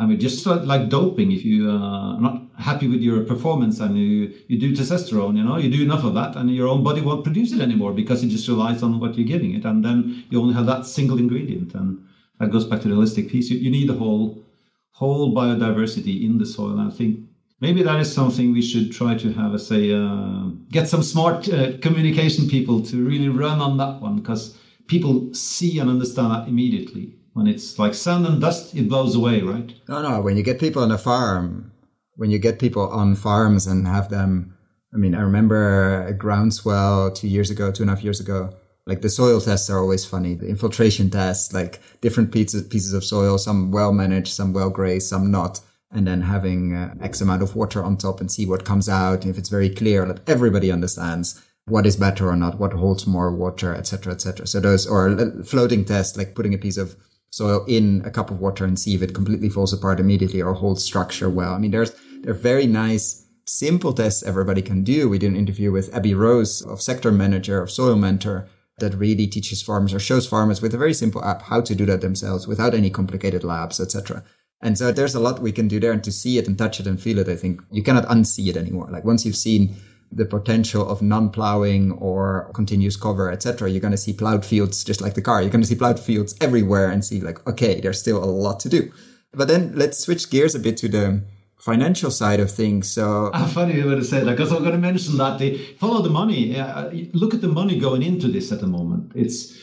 I 0.00 0.06
mean, 0.06 0.20
just 0.20 0.46
like 0.46 0.88
doping, 0.88 1.32
if 1.32 1.44
you 1.44 1.70
are 1.70 2.20
not 2.20 2.42
happy 2.56 2.86
with 2.86 3.00
your 3.00 3.24
performance 3.24 3.80
and 3.80 3.98
you, 3.98 4.32
you 4.46 4.58
do 4.58 4.72
testosterone, 4.72 5.36
you 5.36 5.42
know, 5.42 5.56
you 5.56 5.68
do 5.68 5.82
enough 5.82 6.04
of 6.04 6.14
that 6.14 6.36
and 6.36 6.54
your 6.54 6.68
own 6.68 6.84
body 6.84 7.00
won't 7.00 7.24
produce 7.24 7.52
it 7.52 7.60
anymore 7.60 7.92
because 7.92 8.22
it 8.22 8.28
just 8.28 8.46
relies 8.46 8.84
on 8.84 9.00
what 9.00 9.16
you're 9.16 9.26
giving 9.26 9.54
it. 9.54 9.64
And 9.64 9.84
then 9.84 10.24
you 10.30 10.40
only 10.40 10.54
have 10.54 10.66
that 10.66 10.86
single 10.86 11.18
ingredient. 11.18 11.74
And 11.74 12.04
that 12.38 12.52
goes 12.52 12.64
back 12.64 12.80
to 12.82 12.88
the 12.88 12.94
holistic 12.94 13.28
piece. 13.28 13.50
You, 13.50 13.58
you 13.58 13.70
need 13.70 13.88
the 13.88 13.94
whole, 13.94 14.44
whole 14.92 15.34
biodiversity 15.34 16.24
in 16.24 16.38
the 16.38 16.46
soil. 16.46 16.78
And 16.78 16.92
I 16.92 16.94
think 16.94 17.18
maybe 17.60 17.82
that 17.82 17.98
is 17.98 18.12
something 18.12 18.52
we 18.52 18.62
should 18.62 18.92
try 18.92 19.16
to 19.16 19.32
have 19.32 19.52
a, 19.54 19.96
uh, 19.96 20.44
get 20.70 20.86
some 20.86 21.02
smart 21.02 21.48
uh, 21.48 21.76
communication 21.78 22.48
people 22.48 22.82
to 22.82 23.04
really 23.04 23.28
run 23.28 23.60
on 23.60 23.78
that 23.78 24.00
one 24.00 24.14
because 24.14 24.56
people 24.86 25.34
see 25.34 25.80
and 25.80 25.90
understand 25.90 26.30
that 26.30 26.46
immediately 26.46 27.17
when 27.38 27.46
it's 27.46 27.78
like 27.78 27.94
sand 27.94 28.26
and 28.26 28.40
dust, 28.40 28.74
it 28.74 28.88
blows 28.88 29.14
away, 29.14 29.40
right? 29.42 29.72
No, 29.88 30.02
no. 30.02 30.20
When 30.20 30.36
you 30.36 30.42
get 30.42 30.58
people 30.58 30.82
on 30.82 30.90
a 30.90 30.98
farm, 30.98 31.70
when 32.16 32.32
you 32.32 32.38
get 32.40 32.58
people 32.58 32.88
on 32.88 33.14
farms 33.14 33.64
and 33.64 33.86
have 33.86 34.08
them, 34.08 34.58
I 34.92 34.96
mean, 34.96 35.14
I 35.14 35.20
remember 35.20 36.04
a 36.04 36.12
groundswell 36.12 37.12
two 37.12 37.28
years 37.28 37.48
ago, 37.48 37.70
two 37.70 37.84
and 37.84 37.90
a 37.90 37.94
half 37.94 38.02
years 38.02 38.18
ago. 38.18 38.52
Like 38.86 39.02
the 39.02 39.08
soil 39.08 39.40
tests 39.40 39.70
are 39.70 39.78
always 39.78 40.04
funny. 40.04 40.34
The 40.34 40.48
infiltration 40.48 41.10
tests, 41.10 41.52
like 41.54 41.80
different 42.00 42.32
pieces 42.32 42.66
pieces 42.66 42.92
of 42.92 43.04
soil, 43.04 43.38
some 43.38 43.70
well 43.70 43.92
managed, 43.92 44.32
some 44.32 44.52
well 44.52 44.70
grazed, 44.70 45.06
some 45.06 45.30
not, 45.30 45.60
and 45.92 46.08
then 46.08 46.22
having 46.22 46.74
uh, 46.74 46.94
X 47.00 47.20
amount 47.20 47.42
of 47.42 47.54
water 47.54 47.84
on 47.84 47.98
top 47.98 48.20
and 48.20 48.32
see 48.32 48.46
what 48.46 48.64
comes 48.64 48.88
out. 48.88 49.22
And 49.22 49.30
if 49.30 49.38
it's 49.38 49.48
very 49.48 49.70
clear 49.70 50.04
that 50.06 50.28
everybody 50.28 50.72
understands 50.72 51.40
what 51.66 51.86
is 51.86 51.96
better 51.96 52.28
or 52.28 52.36
not, 52.36 52.58
what 52.58 52.72
holds 52.72 53.06
more 53.06 53.30
water, 53.30 53.74
etc., 53.76 54.14
etc. 54.14 54.44
So 54.48 54.58
those 54.58 54.88
or 54.88 55.44
floating 55.44 55.84
tests, 55.84 56.16
like 56.16 56.34
putting 56.34 56.54
a 56.54 56.58
piece 56.58 56.78
of 56.78 56.96
soil 57.38 57.64
in 57.66 58.02
a 58.04 58.10
cup 58.10 58.30
of 58.30 58.40
water 58.40 58.64
and 58.64 58.78
see 58.78 58.94
if 58.94 59.02
it 59.02 59.14
completely 59.14 59.48
falls 59.48 59.72
apart 59.72 60.00
immediately 60.00 60.42
or 60.42 60.52
holds 60.54 60.84
structure 60.84 61.30
well. 61.30 61.54
I 61.54 61.58
mean, 61.58 61.70
there's, 61.70 61.92
there 62.20 62.32
are 62.32 62.44
very 62.52 62.66
nice, 62.66 63.26
simple 63.46 63.92
tests 63.94 64.22
everybody 64.22 64.60
can 64.60 64.84
do. 64.84 65.08
We 65.08 65.18
did 65.18 65.30
an 65.30 65.36
interview 65.36 65.72
with 65.72 65.94
Abby 65.94 66.14
Rose 66.14 66.60
of 66.62 66.82
Sector 66.82 67.12
Manager 67.12 67.62
of 67.62 67.70
Soil 67.70 67.96
Mentor 67.96 68.48
that 68.80 68.94
really 68.94 69.26
teaches 69.26 69.62
farmers 69.62 69.94
or 69.94 70.00
shows 70.00 70.26
farmers 70.26 70.60
with 70.60 70.74
a 70.74 70.78
very 70.78 70.94
simple 70.94 71.24
app 71.24 71.42
how 71.42 71.60
to 71.60 71.74
do 71.74 71.86
that 71.86 72.00
themselves 72.00 72.46
without 72.46 72.74
any 72.74 72.90
complicated 72.90 73.42
labs, 73.44 73.80
etc. 73.80 74.22
And 74.60 74.76
so 74.76 74.92
there's 74.92 75.14
a 75.14 75.20
lot 75.20 75.40
we 75.40 75.52
can 75.52 75.68
do 75.68 75.80
there 75.80 75.92
and 75.92 76.02
to 76.04 76.12
see 76.12 76.38
it 76.38 76.46
and 76.48 76.58
touch 76.58 76.80
it 76.80 76.86
and 76.86 77.00
feel 77.00 77.18
it. 77.18 77.28
I 77.28 77.36
think 77.36 77.60
you 77.70 77.82
cannot 77.82 78.06
unsee 78.06 78.48
it 78.48 78.56
anymore. 78.56 78.88
Like 78.90 79.04
once 79.04 79.24
you've 79.24 79.36
seen 79.36 79.76
the 80.10 80.24
potential 80.24 80.88
of 80.88 81.02
non-plowing 81.02 81.92
or 81.92 82.50
continuous 82.54 82.96
cover, 82.96 83.30
etc., 83.30 83.70
you're 83.70 83.80
going 83.80 83.92
to 83.92 83.96
see 83.98 84.12
plowed 84.12 84.44
fields 84.44 84.82
just 84.84 85.00
like 85.00 85.14
the 85.14 85.22
car. 85.22 85.42
You're 85.42 85.50
going 85.50 85.62
to 85.62 85.68
see 85.68 85.74
plowed 85.74 86.00
fields 86.00 86.34
everywhere 86.40 86.90
and 86.90 87.04
see 87.04 87.20
like, 87.20 87.46
okay, 87.46 87.80
there's 87.80 88.00
still 88.00 88.22
a 88.22 88.26
lot 88.26 88.60
to 88.60 88.68
do. 88.68 88.90
But 89.32 89.48
then 89.48 89.72
let's 89.74 89.98
switch 89.98 90.30
gears 90.30 90.54
a 90.54 90.58
bit 90.58 90.76
to 90.78 90.88
the 90.88 91.22
financial 91.58 92.10
side 92.10 92.40
of 92.40 92.50
things. 92.50 92.88
So 92.90 93.30
ah, 93.34 93.46
funny 93.46 93.74
you 93.74 93.94
to 93.94 94.04
say 94.04 94.24
that 94.24 94.30
because 94.30 94.52
I'm 94.52 94.60
going 94.60 94.72
to 94.72 94.78
mention 94.78 95.16
that 95.18 95.38
they 95.38 95.58
follow 95.78 96.02
the 96.02 96.10
money. 96.10 96.58
Uh, 96.58 96.90
look 97.12 97.34
at 97.34 97.40
the 97.40 97.48
money 97.48 97.78
going 97.78 98.02
into 98.02 98.28
this 98.28 98.52
at 98.52 98.60
the 98.60 98.66
moment. 98.66 99.12
It's 99.14 99.58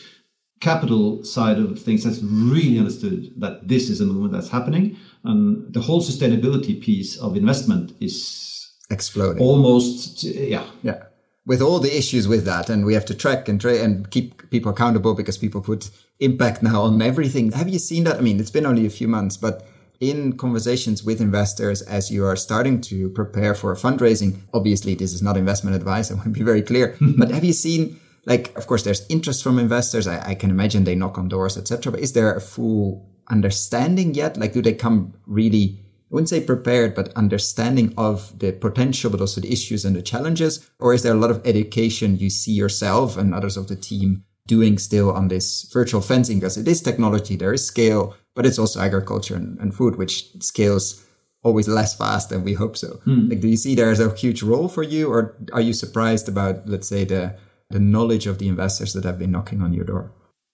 capital 0.60 1.24
side 1.24 1.58
of 1.58 1.78
things 1.78 2.04
has 2.04 2.22
really 2.24 2.78
understood 2.78 3.32
that 3.38 3.68
this 3.68 3.90
is 3.90 4.00
a 4.00 4.06
movement 4.06 4.32
that's 4.32 4.50
happening, 4.50 4.96
and 5.24 5.72
the 5.72 5.80
whole 5.80 6.00
sustainability 6.00 6.80
piece 6.80 7.18
of 7.18 7.36
investment 7.36 7.92
is 8.00 8.55
exploding. 8.90 9.42
Almost, 9.42 10.22
yeah, 10.24 10.66
yeah. 10.82 11.04
With 11.44 11.62
all 11.62 11.78
the 11.78 11.96
issues 11.96 12.26
with 12.26 12.44
that, 12.44 12.68
and 12.68 12.84
we 12.84 12.94
have 12.94 13.04
to 13.06 13.14
track 13.14 13.48
and 13.48 13.60
tra- 13.60 13.78
and 13.78 14.10
keep 14.10 14.50
people 14.50 14.72
accountable 14.72 15.14
because 15.14 15.38
people 15.38 15.60
put 15.60 15.90
impact 16.18 16.62
now 16.62 16.82
on 16.82 17.00
everything. 17.00 17.52
Have 17.52 17.68
you 17.68 17.78
seen 17.78 18.04
that? 18.04 18.16
I 18.16 18.20
mean, 18.20 18.40
it's 18.40 18.50
been 18.50 18.66
only 18.66 18.86
a 18.86 18.90
few 18.90 19.06
months, 19.06 19.36
but 19.36 19.66
in 20.00 20.36
conversations 20.36 21.04
with 21.04 21.20
investors 21.20 21.82
as 21.82 22.10
you 22.10 22.24
are 22.24 22.36
starting 22.36 22.80
to 22.82 23.08
prepare 23.10 23.54
for 23.54 23.74
fundraising, 23.74 24.38
obviously 24.52 24.94
this 24.94 25.12
is 25.12 25.22
not 25.22 25.36
investment 25.36 25.76
advice. 25.76 26.10
I 26.10 26.14
want 26.14 26.24
to 26.24 26.30
be 26.30 26.42
very 26.42 26.62
clear. 26.62 26.96
but 27.00 27.30
have 27.30 27.44
you 27.44 27.52
seen, 27.52 28.00
like, 28.24 28.56
of 28.56 28.66
course, 28.66 28.82
there's 28.82 29.06
interest 29.08 29.42
from 29.42 29.58
investors. 29.58 30.06
I, 30.06 30.30
I 30.30 30.34
can 30.34 30.50
imagine 30.50 30.84
they 30.84 30.94
knock 30.94 31.16
on 31.18 31.28
doors, 31.28 31.56
etc. 31.56 31.92
But 31.92 32.00
is 32.00 32.12
there 32.12 32.34
a 32.34 32.40
full 32.40 33.08
understanding 33.30 34.14
yet? 34.14 34.36
Like, 34.36 34.52
do 34.52 34.62
they 34.62 34.74
come 34.74 35.14
really? 35.26 35.80
Wouldn't 36.16 36.30
say 36.30 36.40
prepared, 36.40 36.94
but 36.94 37.12
understanding 37.12 37.92
of 37.98 38.38
the 38.38 38.50
potential, 38.50 39.10
but 39.10 39.20
also 39.20 39.42
the 39.42 39.52
issues 39.52 39.84
and 39.84 39.94
the 39.94 40.00
challenges? 40.00 40.66
Or 40.80 40.94
is 40.94 41.02
there 41.02 41.12
a 41.12 41.18
lot 41.18 41.30
of 41.30 41.46
education 41.46 42.16
you 42.16 42.30
see 42.30 42.52
yourself 42.52 43.18
and 43.18 43.34
others 43.34 43.58
of 43.58 43.68
the 43.68 43.76
team 43.76 44.24
doing 44.46 44.78
still 44.78 45.12
on 45.12 45.28
this 45.28 45.70
virtual 45.70 46.00
fencing? 46.00 46.38
Because 46.38 46.56
it 46.56 46.66
is 46.66 46.80
technology, 46.80 47.36
there 47.36 47.52
is 47.52 47.66
scale, 47.66 48.16
but 48.34 48.46
it's 48.46 48.58
also 48.58 48.80
agriculture 48.80 49.36
and, 49.36 49.58
and 49.60 49.74
food, 49.74 49.96
which 49.96 50.32
scales 50.40 51.04
always 51.42 51.68
less 51.68 51.94
fast 51.94 52.30
than 52.30 52.44
we 52.44 52.54
hope 52.54 52.78
so. 52.78 52.98
Hmm. 53.04 53.28
Like, 53.28 53.40
do 53.40 53.48
you 53.48 53.58
see 53.58 53.74
there's 53.74 54.00
a 54.00 54.14
huge 54.14 54.42
role 54.42 54.68
for 54.68 54.82
you, 54.82 55.12
or 55.12 55.36
are 55.52 55.60
you 55.60 55.74
surprised 55.74 56.30
about, 56.30 56.66
let's 56.66 56.88
say, 56.88 57.04
the 57.04 57.36
the 57.68 57.78
knowledge 57.78 58.26
of 58.26 58.38
the 58.38 58.48
investors 58.48 58.94
that 58.94 59.04
have 59.04 59.18
been 59.18 59.32
knocking 59.32 59.60
on 59.60 59.74
your 59.74 59.84
door? 59.84 60.12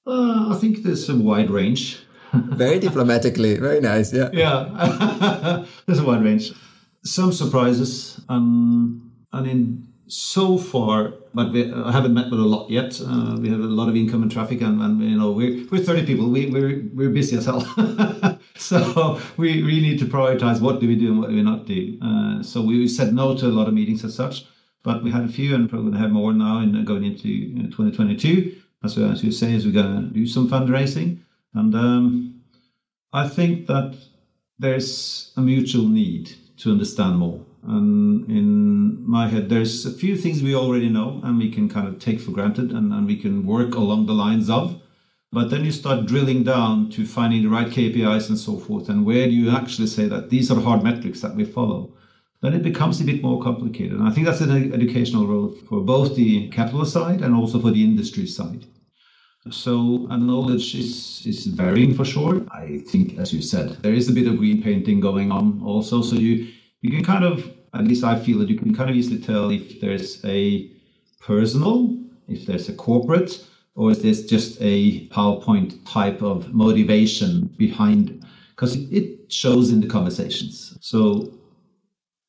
Uh, 0.08 0.52
I 0.52 0.58
think 0.60 0.82
there's 0.82 1.08
a 1.08 1.14
wide 1.14 1.50
range. 1.50 2.00
Very 2.32 2.78
diplomatically, 2.78 3.56
very 3.58 3.80
nice. 3.80 4.12
Yeah, 4.12 4.30
yeah. 4.32 5.64
there's 5.86 5.98
a 5.98 6.04
wide 6.04 6.24
range. 6.24 6.52
Some 7.04 7.32
surprises, 7.32 8.20
um, 8.28 9.12
and 9.32 9.46
in 9.46 9.92
so 10.12 10.58
far, 10.58 11.14
but 11.32 11.52
we, 11.52 11.72
I 11.72 11.90
haven't 11.90 12.12
met 12.12 12.30
with 12.30 12.38
a 12.38 12.44
lot 12.44 12.68
yet. 12.68 13.00
Uh, 13.00 13.36
we 13.40 13.48
have 13.48 13.60
a 13.60 13.62
lot 13.62 13.88
of 13.88 13.96
income 13.96 14.22
and 14.22 14.30
traffic, 14.30 14.60
and, 14.60 14.80
and 14.82 15.00
you 15.00 15.18
know 15.18 15.30
we're 15.30 15.66
we're 15.70 15.82
30 15.82 16.04
people. 16.04 16.28
We 16.28 16.50
we're 16.50 16.82
we're 16.92 17.10
busy 17.10 17.36
as 17.36 17.46
hell. 17.46 17.62
so 18.56 19.20
we 19.38 19.62
really 19.62 19.80
need 19.80 19.98
to 20.00 20.04
prioritize 20.04 20.60
what 20.60 20.80
do 20.80 20.88
we 20.88 20.96
do 20.96 21.12
and 21.12 21.18
what 21.18 21.30
do 21.30 21.36
we 21.36 21.42
not 21.42 21.66
do. 21.66 21.98
Uh, 22.02 22.42
so 22.42 22.60
we 22.60 22.86
said 22.88 23.14
no 23.14 23.36
to 23.36 23.46
a 23.46 23.48
lot 23.48 23.68
of 23.68 23.74
meetings 23.74 24.04
as 24.04 24.14
such, 24.14 24.44
but 24.82 25.02
we 25.02 25.10
had 25.10 25.22
a 25.22 25.28
few, 25.28 25.54
and 25.54 25.70
probably 25.70 25.98
have 25.98 26.10
more 26.10 26.34
now 26.34 26.60
in 26.60 26.84
going 26.84 27.04
into 27.04 27.54
2022. 27.70 28.56
As, 28.84 28.98
as 28.98 29.22
you 29.22 29.30
say, 29.30 29.54
as 29.54 29.64
we're 29.64 29.72
going 29.72 30.08
to 30.08 30.12
do 30.12 30.26
some 30.26 30.48
fundraising, 30.48 31.20
and 31.54 31.74
um, 31.74 32.42
I 33.12 33.28
think 33.28 33.66
that 33.66 33.96
there's 34.58 35.32
a 35.36 35.40
mutual 35.40 35.88
need 35.88 36.34
to 36.58 36.70
understand 36.70 37.18
more 37.18 37.44
and 37.64 38.28
in 38.28 39.08
my 39.08 39.28
head, 39.28 39.48
there's 39.48 39.86
a 39.86 39.92
few 39.92 40.16
things 40.16 40.42
we 40.42 40.54
already 40.54 40.88
know 40.88 41.20
and 41.22 41.38
we 41.38 41.50
can 41.50 41.68
kind 41.68 41.86
of 41.86 42.00
take 42.00 42.20
for 42.20 42.32
granted 42.32 42.72
and, 42.72 42.92
and 42.92 43.06
we 43.06 43.16
can 43.16 43.46
work 43.46 43.74
along 43.74 44.06
the 44.06 44.14
lines 44.14 44.50
of. 44.50 44.80
But 45.30 45.48
then 45.48 45.64
you 45.64 45.70
start 45.70 46.06
drilling 46.06 46.42
down 46.42 46.90
to 46.90 47.06
finding 47.06 47.42
the 47.42 47.48
right 47.48 47.68
KPIs 47.68 48.28
and 48.28 48.38
so 48.38 48.58
forth. 48.58 48.88
And 48.88 49.06
where 49.06 49.26
do 49.26 49.32
you 49.32 49.50
actually 49.50 49.86
say 49.86 50.06
that 50.06 50.28
these 50.28 50.50
are 50.50 50.60
hard 50.60 50.82
metrics 50.82 51.20
that 51.20 51.36
we 51.36 51.44
follow? 51.44 51.94
Then 52.42 52.52
it 52.52 52.64
becomes 52.64 53.00
a 53.00 53.04
bit 53.04 53.22
more 53.22 53.42
complicated. 53.42 53.98
And 53.98 54.06
I 54.06 54.10
think 54.10 54.26
that's 54.26 54.40
an 54.40 54.74
educational 54.74 55.26
role 55.26 55.48
for 55.68 55.80
both 55.80 56.16
the 56.16 56.48
capital 56.48 56.84
side 56.84 57.22
and 57.22 57.34
also 57.34 57.60
for 57.60 57.70
the 57.70 57.84
industry 57.84 58.26
side. 58.26 58.66
So, 59.50 60.06
and 60.10 60.26
knowledge 60.26 60.74
is, 60.74 61.22
is 61.26 61.46
varying 61.46 61.94
for 61.94 62.04
sure. 62.04 62.46
I 62.52 62.78
think, 62.86 63.18
as 63.18 63.32
you 63.32 63.42
said, 63.42 63.70
there 63.82 63.92
is 63.92 64.08
a 64.08 64.12
bit 64.12 64.28
of 64.28 64.36
green 64.38 64.62
painting 64.62 65.00
going 65.00 65.32
on 65.32 65.60
also. 65.64 66.00
So 66.00 66.14
you, 66.16 66.48
you 66.80 66.90
can 66.90 67.04
kind 67.04 67.24
of, 67.24 67.50
at 67.74 67.84
least 67.84 68.04
I 68.04 68.18
feel 68.18 68.38
that 68.38 68.48
you 68.48 68.56
can 68.56 68.74
kind 68.74 68.88
of 68.88 68.94
easily 68.94 69.18
tell 69.18 69.50
if 69.50 69.80
there's 69.80 70.24
a 70.24 70.70
personal, 71.20 71.98
if 72.28 72.46
there's 72.46 72.68
a 72.68 72.72
corporate, 72.74 73.44
or 73.74 73.90
is 73.90 74.02
this 74.02 74.26
just 74.26 74.58
a 74.60 75.08
PowerPoint 75.08 75.78
type 75.90 76.22
of 76.22 76.52
motivation 76.54 77.46
behind? 77.56 78.24
Because 78.50 78.76
it 78.92 79.32
shows 79.32 79.70
in 79.72 79.80
the 79.80 79.88
conversations. 79.88 80.76
So 80.80 81.32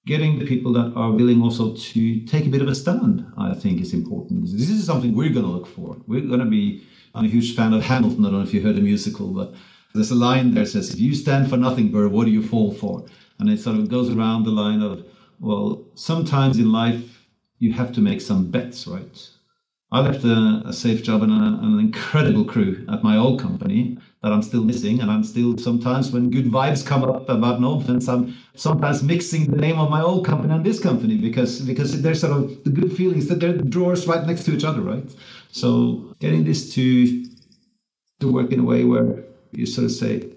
getting 0.06 0.40
the 0.40 0.46
people 0.46 0.74
that 0.74 0.94
are 0.96 1.12
willing 1.12 1.42
also 1.42 1.76
to 1.76 2.22
take 2.22 2.46
a 2.46 2.50
bit 2.50 2.62
of 2.62 2.68
a 2.68 2.76
stand, 2.76 3.26
I 3.38 3.54
think 3.54 3.82
is 3.82 3.94
important. 3.94 4.46
This 4.46 4.70
is 4.70 4.86
something 4.86 5.14
we're 5.14 5.30
going 5.30 5.46
to 5.46 5.52
look 5.52 5.68
for. 5.68 5.98
We're 6.08 6.22
going 6.22 6.40
to 6.40 6.46
be, 6.46 6.84
I'm 7.14 7.26
a 7.26 7.30
huge 7.30 7.56
fan 7.56 7.74
of 7.74 7.84
Hamilton. 7.84 8.26
I 8.26 8.30
don't 8.30 8.40
know 8.40 8.48
if 8.48 8.54
you 8.54 8.62
heard 8.62 8.76
the 8.76 8.82
musical, 8.82 9.28
but 9.28 9.54
there's 9.94 10.12
a 10.12 10.16
line 10.16 10.54
there 10.54 10.64
that 10.64 10.70
says, 10.72 10.94
if 10.94 11.00
you 11.00 11.14
stand 11.14 11.50
for 11.50 11.58
nothing, 11.58 11.90
Burr, 11.90 12.08
what 12.08 12.26
do 12.26 12.32
you 12.32 12.42
fall 12.42 12.74
for? 12.74 13.06
And 13.40 13.50
it 13.50 13.60
sort 13.60 13.78
of 13.78 13.90
goes 13.90 14.10
around 14.10 14.44
the 14.44 14.52
line 14.52 14.82
of, 14.82 15.06
well, 15.40 15.86
sometimes 15.96 16.58
in 16.58 16.72
life 16.72 17.28
you 17.60 17.74
have 17.74 17.92
to 17.94 18.02
make 18.02 18.22
some 18.22 18.50
bets, 18.50 18.88
right? 18.88 19.30
I 19.92 20.00
left 20.00 20.24
a, 20.26 20.64
a 20.66 20.74
safe 20.74 21.04
job 21.04 21.22
and 21.22 21.32
a, 21.32 21.36
an 21.64 21.80
incredible 21.80 22.46
crew 22.46 22.84
at 22.92 23.04
my 23.04 23.16
old 23.16 23.40
company 23.40 24.00
that 24.24 24.32
I'm 24.32 24.42
still 24.42 24.64
missing. 24.64 25.00
And 25.00 25.12
I'm 25.12 25.24
still 25.24 25.56
sometimes, 25.60 26.12
when 26.12 26.32
good 26.32 26.46
vibes 26.46 26.84
come 26.84 27.04
up 27.04 27.30
about 27.30 27.60
Nofence, 27.60 28.12
I'm 28.12 28.36
sometimes 28.56 29.04
mixing 29.04 29.52
the 29.52 29.58
name 29.58 29.80
of 29.80 29.92
my 29.92 30.02
old 30.02 30.26
company 30.26 30.52
and 30.52 30.66
this 30.66 30.80
company 30.80 31.18
because 31.18 31.62
because 31.62 32.02
there's 32.02 32.22
sort 32.22 32.34
of 32.34 32.64
the 32.64 32.72
good 32.72 32.92
feelings 32.98 33.28
that 33.28 33.40
they're 33.40 33.54
drawers 33.54 34.08
right 34.08 34.26
next 34.26 34.46
to 34.46 34.56
each 34.56 34.64
other, 34.64 34.82
right? 34.82 35.08
So 35.54 36.16
getting 36.20 36.44
this 36.44 36.74
to 36.74 37.26
to 38.20 38.32
work 38.32 38.52
in 38.52 38.60
a 38.60 38.64
way 38.64 38.84
where 38.86 39.24
you 39.52 39.66
sort 39.68 39.86
of 39.86 39.92
say, 39.92 40.32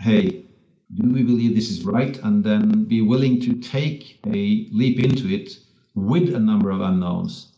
hey, 0.00 0.44
do 0.94 1.10
we 1.10 1.22
believe 1.22 1.54
this 1.54 1.70
is 1.70 1.84
right? 1.84 2.18
And 2.22 2.44
then 2.44 2.84
be 2.84 3.00
willing 3.00 3.40
to 3.42 3.54
take 3.54 4.20
a 4.26 4.68
leap 4.70 4.98
into 5.00 5.28
it 5.28 5.52
with 5.94 6.34
a 6.34 6.38
number 6.38 6.70
of 6.70 6.82
unknowns. 6.82 7.52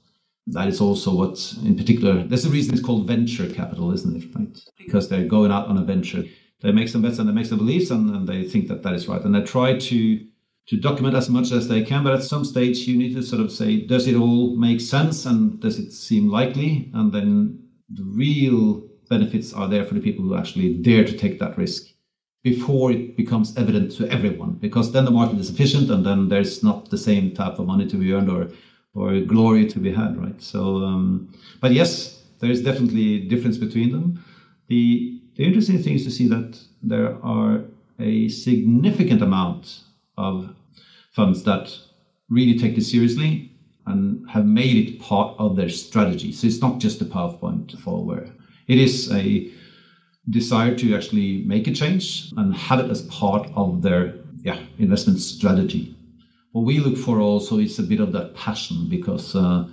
That 0.47 0.69
is 0.69 0.81
also 0.81 1.13
what, 1.15 1.55
in 1.65 1.77
particular, 1.77 2.23
there's 2.23 2.45
a 2.45 2.51
reason 2.51 2.75
it's 2.75 2.83
called 2.83 3.07
venture 3.09 3.49
capital, 3.49 3.93
isn't 3.93 4.23
it? 4.23 4.35
Right? 4.35 4.59
Because 4.79 5.09
they're 5.09 5.27
going 5.27 5.51
out 5.51 5.67
on 5.67 5.79
a 5.79 5.85
venture. 5.85 6.25
They 6.63 6.71
make 6.71 6.89
some 6.89 7.03
bets 7.03 7.19
and 7.19 7.29
they 7.29 7.33
make 7.33 7.47
some 7.47 7.59
beliefs 7.59 7.91
and, 7.91 8.15
and 8.15 8.29
they 8.29 8.45
think 8.45 8.69
that 8.69 8.83
that 8.85 8.95
is 8.95 9.09
right. 9.09 9.23
And 9.23 9.35
they 9.35 9.43
try 9.43 9.77
to 9.79 10.27
to 10.69 10.77
document 10.77 11.17
as 11.17 11.29
much 11.29 11.51
as 11.51 11.69
they 11.69 11.83
can, 11.83 12.05
but 12.05 12.15
at 12.15 12.23
some 12.23 12.45
stage 12.45 12.79
you 12.87 12.97
need 12.97 13.15
to 13.15 13.23
sort 13.23 13.43
of 13.43 13.51
say, 13.51 13.81
does 13.81 14.07
it 14.07 14.15
all 14.15 14.57
make 14.57 14.81
sense 14.81 15.27
and 15.27 15.61
does 15.61 15.79
it 15.79 15.93
seem 15.93 16.29
likely? 16.29 16.91
And 16.95 17.13
then 17.13 17.69
the 17.89 18.05
real 18.05 18.89
benefits 19.09 19.53
are 19.53 19.69
there 19.69 19.85
for 19.85 19.95
the 19.95 20.01
people 20.01 20.25
who 20.25 20.37
actually 20.37 20.75
dare 20.75 21.05
to 21.05 21.17
take 21.17 21.39
that 21.41 21.59
risk 21.59 21.89
before 22.43 22.91
it 22.93 23.17
becomes 23.17 23.57
evident 23.57 23.93
to 23.93 24.09
everyone 24.09 24.53
because 24.53 24.93
then 24.93 25.05
the 25.05 25.11
market 25.11 25.39
is 25.39 25.51
efficient 25.51 25.91
and 25.91 26.07
then 26.07 26.29
there's 26.29 26.63
not 26.63 26.89
the 26.89 26.97
same 26.97 27.35
type 27.35 27.59
of 27.59 27.67
money 27.67 27.87
to 27.87 27.97
be 27.97 28.13
earned 28.13 28.31
or 28.31 28.49
or 28.95 29.21
glory 29.21 29.67
to 29.67 29.79
be 29.79 29.93
had 29.93 30.17
right 30.17 30.41
so 30.41 30.77
um, 30.79 31.33
but 31.61 31.73
yes 31.73 32.23
there 32.39 32.51
is 32.51 32.63
definitely 32.63 33.17
a 33.17 33.29
difference 33.29 33.59
between 33.59 33.93
them 33.93 34.25
the 34.69 35.21
the 35.37 35.45
interesting 35.45 35.83
thing 35.83 35.95
is 35.95 36.05
to 36.05 36.11
see 36.11 36.27
that 36.29 36.59
there 36.83 37.23
are 37.23 37.63
a 37.99 38.29
significant 38.29 39.21
amount 39.23 39.81
of 40.29 40.35
funds 41.19 41.43
that 41.49 41.65
really 42.37 42.57
take 42.63 42.75
this 42.77 42.91
seriously 42.91 43.33
and 43.87 44.01
have 44.35 44.47
made 44.61 44.77
it 44.83 45.01
part 45.01 45.31
of 45.45 45.57
their 45.57 45.73
strategy 45.85 46.31
so 46.33 46.47
it's 46.47 46.63
not 46.67 46.79
just 46.85 47.01
a 47.01 47.09
powerpoint 47.17 47.67
follower 47.85 48.23
it 48.69 48.79
is 48.87 49.11
a 49.13 49.25
desire 50.39 50.75
to 50.81 50.95
actually 50.97 51.31
make 51.55 51.67
a 51.67 51.75
change 51.83 52.07
and 52.37 52.55
have 52.55 52.81
it 52.85 52.91
as 52.91 53.03
part 53.23 53.45
of 53.63 53.83
their 53.83 54.03
yeah, 54.49 54.59
investment 54.79 55.19
strategy. 55.19 55.85
What 56.53 56.65
we 56.65 56.79
look 56.79 56.97
for 56.97 57.21
also 57.21 57.59
is 57.59 57.79
a 57.79 57.83
bit 57.83 58.01
of 58.01 58.13
that 58.13 58.29
passion 58.35 58.89
because 58.97 59.35
uh, 59.35 59.65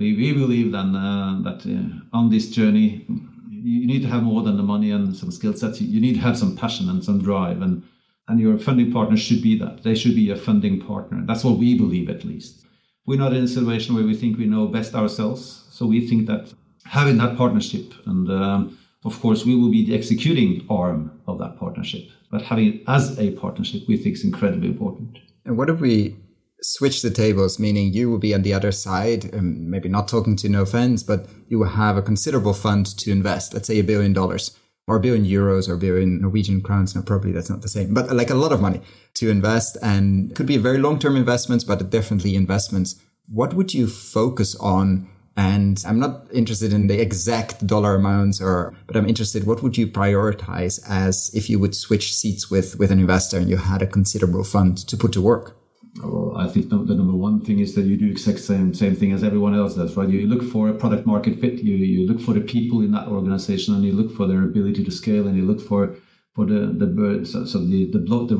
We, 0.00 0.16
we 0.16 0.32
believe 0.32 0.72
then 0.72 0.96
uh, 0.96 1.42
that 1.44 1.60
uh, 1.66 2.16
on 2.16 2.30
this 2.30 2.48
journey, 2.48 3.04
you 3.50 3.86
need 3.86 4.02
to 4.02 4.08
have 4.08 4.22
more 4.22 4.42
than 4.42 4.56
the 4.56 4.62
money 4.62 4.90
and 4.92 5.14
some 5.14 5.30
skill 5.30 5.52
sets. 5.52 5.80
You 5.80 6.00
need 6.00 6.14
to 6.14 6.22
have 6.22 6.38
some 6.38 6.56
passion 6.56 6.88
and 6.88 7.04
some 7.04 7.20
drive, 7.22 7.60
and 7.60 7.82
and 8.30 8.38
your 8.38 8.56
funding 8.58 8.92
partner 8.92 9.16
should 9.16 9.42
be 9.42 9.58
that. 9.58 9.82
They 9.82 9.96
should 9.96 10.14
be 10.14 10.30
a 10.30 10.36
funding 10.36 10.80
partner. 10.80 11.20
That's 11.26 11.42
what 11.42 11.58
we 11.58 11.76
believe, 11.76 12.08
at 12.08 12.24
least. 12.24 12.64
We're 13.04 13.18
not 13.18 13.32
in 13.32 13.42
a 13.42 13.48
situation 13.48 13.96
where 13.96 14.04
we 14.04 14.14
think 14.14 14.38
we 14.38 14.46
know 14.46 14.68
best 14.68 14.94
ourselves. 14.94 15.66
So 15.70 15.84
we 15.84 16.06
think 16.06 16.28
that 16.28 16.54
having 16.84 17.18
that 17.18 17.36
partnership, 17.36 17.92
and 18.06 18.30
um, 18.30 18.78
of 19.04 19.20
course, 19.20 19.44
we 19.44 19.56
will 19.56 19.70
be 19.70 19.84
the 19.84 19.96
executing 19.96 20.64
arm 20.70 21.20
of 21.26 21.38
that 21.40 21.58
partnership, 21.58 22.04
but 22.30 22.42
having 22.42 22.74
it 22.74 22.82
as 22.86 23.18
a 23.18 23.32
partnership, 23.32 23.82
we 23.88 23.96
think 23.96 24.14
is 24.14 24.24
incredibly 24.24 24.68
important. 24.68 25.18
And 25.44 25.58
what 25.58 25.68
if 25.68 25.80
we 25.80 26.16
switch 26.62 27.02
the 27.02 27.10
tables, 27.10 27.58
meaning 27.58 27.92
you 27.92 28.08
will 28.10 28.18
be 28.18 28.32
on 28.32 28.42
the 28.42 28.54
other 28.54 28.70
side, 28.70 29.34
um, 29.34 29.68
maybe 29.68 29.88
not 29.88 30.06
talking 30.06 30.36
to 30.36 30.48
Nofence, 30.48 31.04
but 31.04 31.26
you 31.48 31.58
will 31.58 31.70
have 31.70 31.96
a 31.96 32.02
considerable 32.02 32.52
fund 32.52 32.86
to 32.98 33.10
invest, 33.10 33.54
let's 33.54 33.66
say 33.66 33.80
a 33.80 33.82
billion 33.82 34.12
dollars 34.12 34.56
or 34.90 34.96
a 34.96 35.00
billion 35.00 35.24
euros 35.24 35.68
or 35.68 35.74
a 35.74 35.78
billion 35.78 36.20
Norwegian 36.20 36.60
crowns. 36.60 36.96
No, 36.96 37.02
probably 37.02 37.30
that's 37.30 37.48
not 37.48 37.62
the 37.62 37.68
same, 37.68 37.94
but 37.94 38.10
uh, 38.10 38.14
like 38.14 38.28
a 38.28 38.34
lot 38.34 38.50
of 38.50 38.60
money 38.60 38.80
to 39.14 39.30
invest 39.30 39.78
and 39.82 40.34
could 40.34 40.46
be 40.46 40.56
very 40.56 40.78
long-term 40.78 41.14
investments, 41.14 41.62
but 41.62 41.88
definitely 41.90 42.34
investments. 42.34 43.00
What 43.28 43.54
would 43.54 43.72
you 43.72 43.86
focus 43.86 44.56
on? 44.56 45.08
And 45.36 45.80
I'm 45.86 46.00
not 46.00 46.26
interested 46.32 46.72
in 46.72 46.88
the 46.88 47.00
exact 47.00 47.64
dollar 47.64 47.94
amounts 47.94 48.40
or, 48.40 48.74
but 48.88 48.96
I'm 48.96 49.08
interested, 49.08 49.46
what 49.46 49.62
would 49.62 49.78
you 49.78 49.86
prioritize 49.86 50.80
as 50.88 51.30
if 51.34 51.48
you 51.48 51.60
would 51.60 51.76
switch 51.76 52.12
seats 52.12 52.50
with, 52.50 52.76
with 52.80 52.90
an 52.90 52.98
investor 52.98 53.38
and 53.38 53.48
you 53.48 53.58
had 53.58 53.82
a 53.82 53.86
considerable 53.86 54.42
fund 54.42 54.76
to 54.88 54.96
put 54.96 55.12
to 55.12 55.22
work? 55.22 55.56
Well, 55.98 56.36
I 56.36 56.46
think 56.46 56.68
the, 56.68 56.76
number 56.76 57.16
one 57.16 57.40
thing 57.40 57.58
is 57.58 57.74
that 57.74 57.82
you 57.82 57.96
do 57.96 58.10
exact 58.10 58.38
same 58.38 58.72
same 58.74 58.94
thing 58.94 59.12
as 59.12 59.24
everyone 59.24 59.54
else 59.54 59.74
does, 59.74 59.96
right? 59.96 60.08
You 60.08 60.26
look 60.28 60.42
for 60.42 60.68
a 60.68 60.74
product 60.74 61.04
market 61.04 61.40
fit. 61.40 61.54
You 61.62 61.74
you 61.74 62.06
look 62.06 62.20
for 62.20 62.32
the 62.32 62.40
people 62.40 62.80
in 62.80 62.92
that 62.92 63.08
organization, 63.08 63.74
and 63.74 63.84
you 63.84 63.92
look 63.92 64.14
for 64.16 64.26
their 64.26 64.42
ability 64.44 64.84
to 64.84 64.90
scale, 64.90 65.26
and 65.26 65.36
you 65.36 65.44
look 65.44 65.60
for 65.60 65.96
for 66.34 66.46
the 66.46 66.60
the 66.80 67.26
so, 67.26 67.44
so 67.44 67.58
the 67.58 67.90
the, 67.90 67.98
blo- 67.98 68.26
the 68.26 68.36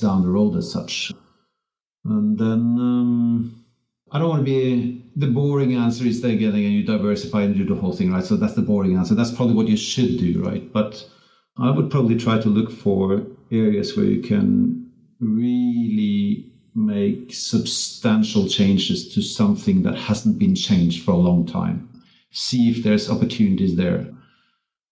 down 0.00 0.22
the 0.22 0.30
road 0.30 0.56
as 0.56 0.72
such. 0.72 1.12
And 2.04 2.38
then 2.38 2.60
um, 2.78 3.64
I 4.10 4.18
don't 4.18 4.30
want 4.30 4.46
to 4.46 4.50
be 4.50 5.04
the 5.14 5.26
boring 5.26 5.74
answer 5.74 6.06
is 6.06 6.22
they're 6.22 6.36
getting 6.36 6.64
and 6.64 6.72
you 6.72 6.84
diversify 6.84 7.42
and 7.42 7.54
do 7.54 7.66
the 7.66 7.80
whole 7.80 7.92
thing, 7.92 8.12
right? 8.12 8.24
So 8.24 8.36
that's 8.36 8.54
the 8.54 8.62
boring 8.62 8.96
answer. 8.96 9.14
That's 9.14 9.32
probably 9.32 9.54
what 9.54 9.68
you 9.68 9.76
should 9.76 10.18
do, 10.18 10.42
right? 10.42 10.72
But 10.72 11.04
I 11.58 11.70
would 11.70 11.90
probably 11.90 12.16
try 12.16 12.40
to 12.40 12.48
look 12.48 12.70
for 12.70 13.26
areas 13.50 13.96
where 13.96 14.06
you 14.06 14.22
can 14.22 14.90
really 15.20 16.52
make 16.86 17.32
substantial 17.32 18.48
changes 18.48 19.12
to 19.14 19.20
something 19.20 19.82
that 19.82 19.96
hasn't 19.96 20.38
been 20.38 20.54
changed 20.54 21.04
for 21.04 21.10
a 21.12 21.16
long 21.16 21.44
time. 21.46 21.88
See 22.30 22.70
if 22.70 22.84
there's 22.84 23.10
opportunities 23.10 23.76
there. 23.76 24.06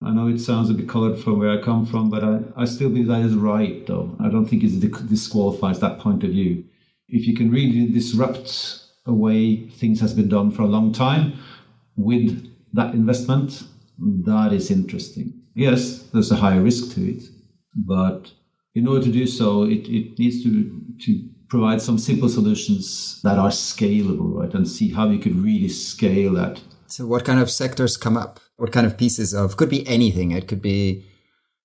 I 0.02 0.10
know 0.10 0.28
it 0.28 0.40
sounds 0.40 0.68
a 0.68 0.74
bit 0.74 0.88
colored 0.88 1.18
from 1.18 1.38
where 1.38 1.58
I 1.58 1.62
come 1.62 1.86
from, 1.86 2.10
but 2.10 2.22
I, 2.22 2.40
I 2.56 2.64
still 2.64 2.88
believe 2.88 3.06
that 3.06 3.22
is 3.22 3.34
right, 3.34 3.86
though. 3.86 4.16
I 4.20 4.28
don't 4.28 4.46
think 4.46 4.62
it 4.62 5.08
disqualifies 5.08 5.80
that 5.80 5.98
point 5.98 6.24
of 6.24 6.30
view. 6.30 6.64
If 7.08 7.26
you 7.26 7.34
can 7.34 7.50
really 7.50 7.86
disrupt 7.86 8.82
a 9.06 9.14
way 9.14 9.68
things 9.68 10.00
has 10.00 10.12
been 10.12 10.28
done 10.28 10.50
for 10.50 10.62
a 10.62 10.66
long 10.66 10.92
time 10.92 11.34
with 11.96 12.52
that 12.72 12.94
investment, 12.94 13.62
that 13.98 14.52
is 14.52 14.70
interesting. 14.70 15.32
Yes, 15.54 16.02
there's 16.12 16.32
a 16.32 16.36
higher 16.36 16.60
risk 16.60 16.94
to 16.94 17.08
it, 17.08 17.22
but 17.74 18.32
in 18.74 18.86
order 18.86 19.04
to 19.04 19.12
do 19.12 19.26
so, 19.26 19.62
it, 19.62 19.88
it 19.88 20.18
needs 20.18 20.42
to, 20.42 20.82
to 21.00 21.28
provide 21.48 21.80
some 21.80 21.98
simple 21.98 22.28
solutions 22.28 23.20
that 23.22 23.38
are 23.38 23.50
scalable, 23.50 24.34
right? 24.34 24.52
And 24.54 24.68
see 24.68 24.90
how 24.92 25.08
you 25.08 25.18
could 25.18 25.36
really 25.36 25.68
scale 25.68 26.32
that. 26.34 26.60
So, 26.86 27.06
what 27.06 27.24
kind 27.24 27.40
of 27.40 27.50
sectors 27.50 27.96
come 27.96 28.16
up? 28.16 28.40
What 28.56 28.72
kind 28.72 28.86
of 28.86 28.96
pieces 28.96 29.34
of 29.34 29.56
could 29.56 29.68
be 29.68 29.86
anything? 29.86 30.30
It 30.30 30.48
could 30.48 30.62
be 30.62 31.04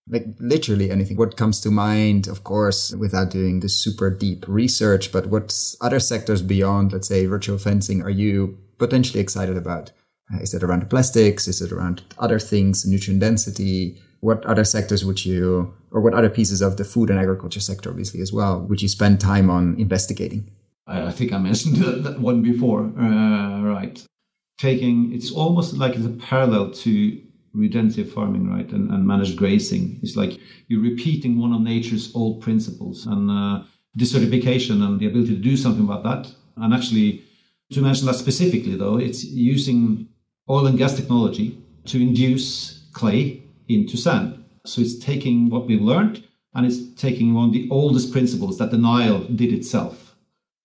like 0.09 0.25
literally 0.39 0.91
anything. 0.91 1.17
What 1.17 1.37
comes 1.37 1.61
to 1.61 1.71
mind, 1.71 2.27
of 2.27 2.43
course, 2.43 2.93
without 2.93 3.29
doing 3.29 3.59
the 3.59 3.69
super 3.69 4.09
deep 4.09 4.45
research, 4.47 5.11
but 5.11 5.27
what 5.27 5.75
other 5.79 5.99
sectors 5.99 6.41
beyond, 6.41 6.91
let's 6.91 7.07
say, 7.07 7.25
virtual 7.25 7.57
fencing 7.57 8.01
are 8.01 8.09
you 8.09 8.57
potentially 8.77 9.19
excited 9.19 9.57
about? 9.57 9.91
Uh, 10.33 10.39
is 10.39 10.53
it 10.53 10.63
around 10.63 10.89
plastics? 10.89 11.47
Is 11.47 11.61
it 11.61 11.71
around 11.71 12.01
other 12.17 12.39
things, 12.39 12.85
nutrient 12.85 13.21
density? 13.21 14.01
what 14.21 14.45
other 14.45 14.63
sectors 14.63 15.03
would 15.03 15.25
you, 15.25 15.73
or 15.91 16.01
what 16.01 16.13
other 16.13 16.29
pieces 16.29 16.61
of 16.61 16.77
the 16.77 16.83
food 16.83 17.09
and 17.09 17.19
agriculture 17.19 17.59
sector, 17.59 17.89
obviously, 17.89 18.21
as 18.21 18.31
well, 18.31 18.61
would 18.61 18.81
you 18.81 18.87
spend 18.87 19.19
time 19.19 19.49
on 19.49 19.75
investigating? 19.77 20.49
I 20.87 21.11
think 21.11 21.31
I 21.31 21.37
mentioned 21.37 21.75
that 22.05 22.19
one 22.19 22.41
before, 22.41 22.91
uh, 22.97 23.61
right? 23.61 24.03
Taking 24.57 25.13
it's 25.13 25.31
almost 25.31 25.73
like 25.73 25.95
it's 25.95 26.05
a 26.05 26.09
parallel 26.09 26.71
to 26.71 27.21
regenerative 27.53 28.11
farming, 28.11 28.49
right, 28.49 28.69
and, 28.71 28.91
and 28.91 29.05
managed 29.05 29.37
grazing. 29.37 29.99
It's 30.01 30.15
like 30.15 30.39
you're 30.67 30.81
repeating 30.81 31.39
one 31.39 31.53
of 31.53 31.61
nature's 31.61 32.13
old 32.15 32.41
principles, 32.41 33.05
and 33.05 33.29
uh, 33.29 33.63
desertification 33.97 34.83
and 34.83 34.99
the 34.99 35.07
ability 35.07 35.35
to 35.35 35.41
do 35.41 35.57
something 35.57 35.83
about 35.83 36.03
that. 36.03 36.33
And 36.57 36.73
actually, 36.73 37.23
to 37.71 37.81
mention 37.81 38.05
that 38.07 38.15
specifically, 38.15 38.75
though, 38.75 38.97
it's 38.97 39.23
using 39.23 40.07
oil 40.49 40.67
and 40.67 40.77
gas 40.77 40.95
technology 40.95 41.57
to 41.85 42.01
induce 42.01 42.85
clay 42.93 43.43
into 43.67 43.97
sand. 43.97 44.40
So 44.65 44.81
it's 44.81 44.97
taking 44.97 45.49
what 45.49 45.67
we've 45.67 45.81
learned 45.81 46.23
and 46.53 46.65
it's 46.65 46.93
taking 46.95 47.33
one 47.33 47.47
of 47.47 47.53
the 47.53 47.67
oldest 47.71 48.11
principles 48.11 48.57
that 48.57 48.71
the 48.71 48.77
Nile 48.77 49.23
did 49.23 49.53
itself 49.53 50.15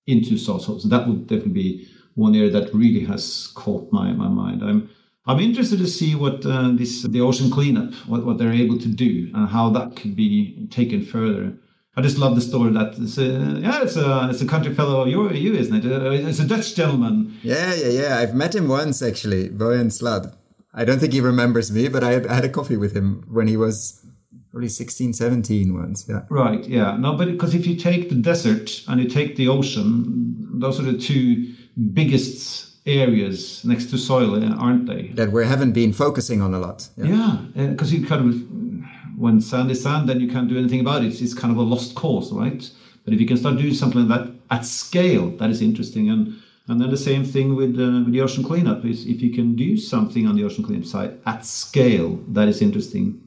into 0.06 0.36
soil. 0.36 0.58
So 0.58 0.88
that 0.88 1.06
would 1.06 1.26
definitely 1.26 1.52
be 1.52 1.88
one 2.14 2.34
area 2.34 2.50
that 2.50 2.74
really 2.74 3.04
has 3.04 3.52
caught 3.54 3.92
my, 3.92 4.12
my 4.12 4.28
mind. 4.28 4.62
I'm 4.62 4.90
I'm 5.28 5.40
interested 5.40 5.80
to 5.80 5.88
see 5.88 6.14
what 6.14 6.46
uh, 6.46 6.70
this 6.72 7.02
the 7.02 7.20
ocean 7.20 7.50
cleanup, 7.50 7.92
what, 8.06 8.24
what 8.24 8.38
they're 8.38 8.52
able 8.52 8.78
to 8.78 8.88
do, 8.88 9.30
and 9.34 9.48
how 9.48 9.70
that 9.70 9.96
could 9.96 10.14
be 10.14 10.68
taken 10.70 11.04
further. 11.04 11.52
I 11.96 12.02
just 12.02 12.18
love 12.18 12.34
the 12.36 12.42
story 12.42 12.72
that 12.72 12.94
it's 12.98 13.18
a, 13.18 13.58
yeah, 13.60 13.82
it's 13.82 13.96
a 13.96 14.28
it's 14.30 14.42
a 14.42 14.46
country 14.46 14.72
fellow 14.74 15.02
of 15.02 15.08
you 15.08 15.54
isn't 15.54 15.84
it? 15.84 15.84
Uh, 15.84 16.10
it's 16.10 16.38
a 16.38 16.46
Dutch 16.46 16.74
gentleman. 16.76 17.38
Yeah, 17.42 17.74
yeah, 17.74 17.88
yeah. 17.88 18.18
I've 18.18 18.34
met 18.34 18.54
him 18.54 18.68
once 18.68 19.02
actually, 19.02 19.48
Boyan 19.48 19.90
Slat. 19.90 20.32
I 20.76 20.84
don't 20.84 20.98
think 20.98 21.14
he 21.14 21.20
remembers 21.20 21.72
me, 21.72 21.88
but 21.88 22.04
I 22.04 22.12
had, 22.12 22.26
I 22.26 22.34
had 22.34 22.44
a 22.44 22.50
coffee 22.50 22.76
with 22.76 22.94
him 22.94 23.24
when 23.28 23.48
he 23.48 23.56
was 23.56 24.04
probably 24.52 24.68
16, 24.68 25.14
17 25.14 25.74
once. 25.74 26.06
Yeah. 26.08 26.22
Right. 26.28 26.64
Yeah. 26.66 26.96
No, 26.96 27.14
but 27.14 27.26
because 27.26 27.54
if 27.54 27.66
you 27.66 27.76
take 27.76 28.10
the 28.10 28.14
desert 28.14 28.82
and 28.86 29.00
you 29.00 29.08
take 29.08 29.36
the 29.36 29.48
ocean, 29.48 30.36
those 30.60 30.78
are 30.78 30.82
the 30.82 30.98
two 30.98 31.54
biggest 31.92 32.76
areas 32.86 33.64
next 33.64 33.86
to 33.90 33.98
soil, 33.98 34.42
eh, 34.42 34.48
aren't 34.48 34.86
they? 34.86 35.08
That 35.08 35.32
we 35.32 35.46
haven't 35.46 35.72
been 35.72 35.92
focusing 35.92 36.40
on 36.42 36.54
a 36.54 36.58
lot. 36.58 36.88
Yeah. 36.96 37.38
Because 37.54 37.92
yeah, 37.92 37.98
eh, 37.98 38.02
you 38.02 38.06
kind 38.06 38.28
of, 38.28 39.18
when 39.18 39.40
sand 39.40 39.70
is 39.70 39.82
sand, 39.82 40.08
then 40.08 40.20
you 40.20 40.28
can't 40.28 40.48
do 40.48 40.58
anything 40.58 40.80
about 40.80 41.04
it. 41.04 41.20
It's 41.20 41.34
kind 41.34 41.50
of 41.50 41.58
a 41.58 41.62
lost 41.62 41.94
cause, 41.94 42.32
right? 42.32 42.70
But 43.04 43.14
if 43.14 43.20
you 43.20 43.26
can 43.26 43.36
start 43.38 43.56
doing 43.56 43.72
something 43.72 44.06
like 44.06 44.24
that 44.24 44.34
at 44.50 44.64
scale, 44.66 45.30
that 45.38 45.48
is 45.48 45.62
interesting. 45.62 46.10
And 46.10 46.42
and 46.68 46.80
then 46.80 46.90
the 46.90 46.96
same 46.96 47.24
thing 47.24 47.54
with, 47.54 47.78
uh, 47.78 48.02
with 48.04 48.12
the 48.12 48.20
ocean 48.20 48.42
cleanup 48.42 48.84
is 48.84 49.06
if 49.06 49.22
you 49.22 49.32
can 49.32 49.54
do 49.54 49.76
something 49.76 50.26
on 50.26 50.34
the 50.34 50.44
ocean 50.44 50.64
cleanup 50.64 50.86
side 50.86 51.18
at 51.24 51.44
scale, 51.44 52.16
that 52.28 52.48
is 52.48 52.60
interesting. 52.60 53.20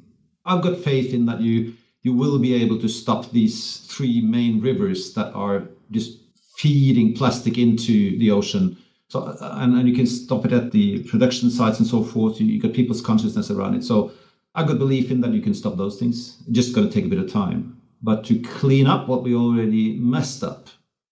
I've 0.45 0.61
got 0.61 0.77
faith 0.77 1.13
in 1.13 1.25
that 1.27 1.41
you 1.41 1.75
you 2.01 2.13
will 2.13 2.39
be 2.39 2.53
able 2.53 2.79
to 2.79 2.87
stop 2.87 3.29
these 3.31 3.79
three 3.79 4.21
main 4.21 4.61
rivers 4.61 5.13
that 5.15 5.33
are 5.33 5.67
just 5.91 6.17
feeding 6.55 7.13
plastic 7.13 7.57
into 7.57 8.17
the 8.19 8.31
ocean. 8.31 8.77
So 9.09 9.23
uh, 9.23 9.57
and, 9.59 9.73
and 9.77 9.87
you 9.87 9.95
can 9.95 10.07
stop 10.07 10.45
it 10.45 10.53
at 10.53 10.71
the 10.71 11.03
production 11.03 11.49
sites 11.49 11.79
and 11.79 11.87
so 11.87 12.03
forth. 12.03 12.39
You, 12.39 12.47
you 12.47 12.61
got 12.61 12.73
people's 12.73 13.01
consciousness 13.01 13.51
around 13.51 13.75
it. 13.75 13.83
So 13.83 14.11
I've 14.55 14.67
got 14.67 14.79
belief 14.79 15.11
in 15.11 15.21
that 15.21 15.31
you 15.31 15.41
can 15.41 15.53
stop 15.53 15.77
those 15.77 15.99
things. 15.99 16.37
Just 16.51 16.73
going 16.73 16.87
to 16.87 16.93
take 16.93 17.05
a 17.05 17.09
bit 17.09 17.19
of 17.19 17.31
time. 17.31 17.79
But 18.01 18.23
to 18.25 18.39
clean 18.39 18.87
up 18.87 19.09
what 19.09 19.23
we 19.23 19.35
already 19.35 19.97
messed 19.99 20.41
up 20.41 20.69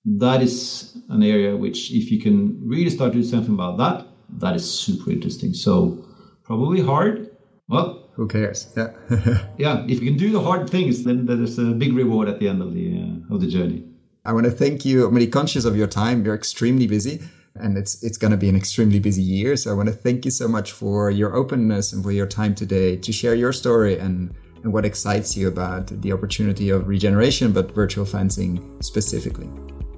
that 0.08 0.42
is 0.42 0.98
an 1.10 1.22
area 1.22 1.56
which, 1.56 1.92
if 1.92 2.10
you 2.12 2.20
can 2.20 2.58
really 2.66 2.90
start 2.90 3.12
to 3.12 3.20
do 3.20 3.24
something 3.24 3.54
about 3.54 3.78
that, 3.78 4.08
that 4.40 4.56
is 4.56 4.70
super 4.70 5.12
interesting. 5.12 5.54
So 5.54 6.06
probably 6.44 6.82
hard. 6.82 7.30
Well, 7.68 8.10
who 8.14 8.28
cares? 8.28 8.72
Yeah, 8.76 8.92
yeah. 9.58 9.86
If 9.88 10.02
you 10.02 10.10
can 10.10 10.18
do 10.18 10.32
the 10.32 10.42
hard 10.42 10.70
things, 10.70 11.04
then 11.04 11.26
there's 11.26 11.60
a 11.60 11.72
big 11.72 11.94
reward 11.94 12.30
at 12.30 12.40
the 12.40 12.48
end 12.48 12.62
of 12.62 12.74
the 12.74 13.02
uh, 13.02 13.36
of 13.36 13.42
the 13.42 13.48
journey. 13.48 13.84
I 14.26 14.34
want 14.34 14.46
to 14.46 14.52
thank 14.52 14.86
you. 14.86 15.06
I'm 15.06 15.14
really 15.14 15.28
conscious 15.28 15.66
of 15.66 15.76
your 15.76 15.88
time. 15.88 16.24
You're 16.24 16.36
extremely 16.36 16.88
busy, 16.88 17.22
and 17.56 17.78
it's 17.78 18.02
it's 18.02 18.18
going 18.18 18.32
to 18.32 18.38
be 18.38 18.48
an 18.48 18.56
extremely 18.56 19.00
busy 19.00 19.22
year. 19.22 19.58
So 19.58 19.72
I 19.72 19.74
want 19.74 19.90
to 19.90 19.96
thank 19.96 20.24
you 20.24 20.32
so 20.32 20.48
much 20.48 20.72
for 20.72 21.12
your 21.12 21.36
openness 21.36 21.92
and 21.92 22.02
for 22.02 22.12
your 22.12 22.28
time 22.28 22.56
today 22.56 22.96
to 22.96 23.12
share 23.12 23.36
your 23.36 23.52
story 23.52 24.00
and 24.00 24.34
and 24.64 24.74
what 24.74 24.86
excites 24.86 25.38
you 25.38 25.48
about 25.48 25.88
the 26.02 26.12
opportunity 26.12 26.70
of 26.70 26.88
regeneration, 26.88 27.52
but 27.52 27.76
virtual 27.76 28.06
fencing 28.06 28.82
specifically. 28.82 29.50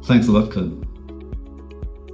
Thanks 0.03 0.27
a 0.27 0.31
lot, 0.31 0.51
Clint. 0.51 0.85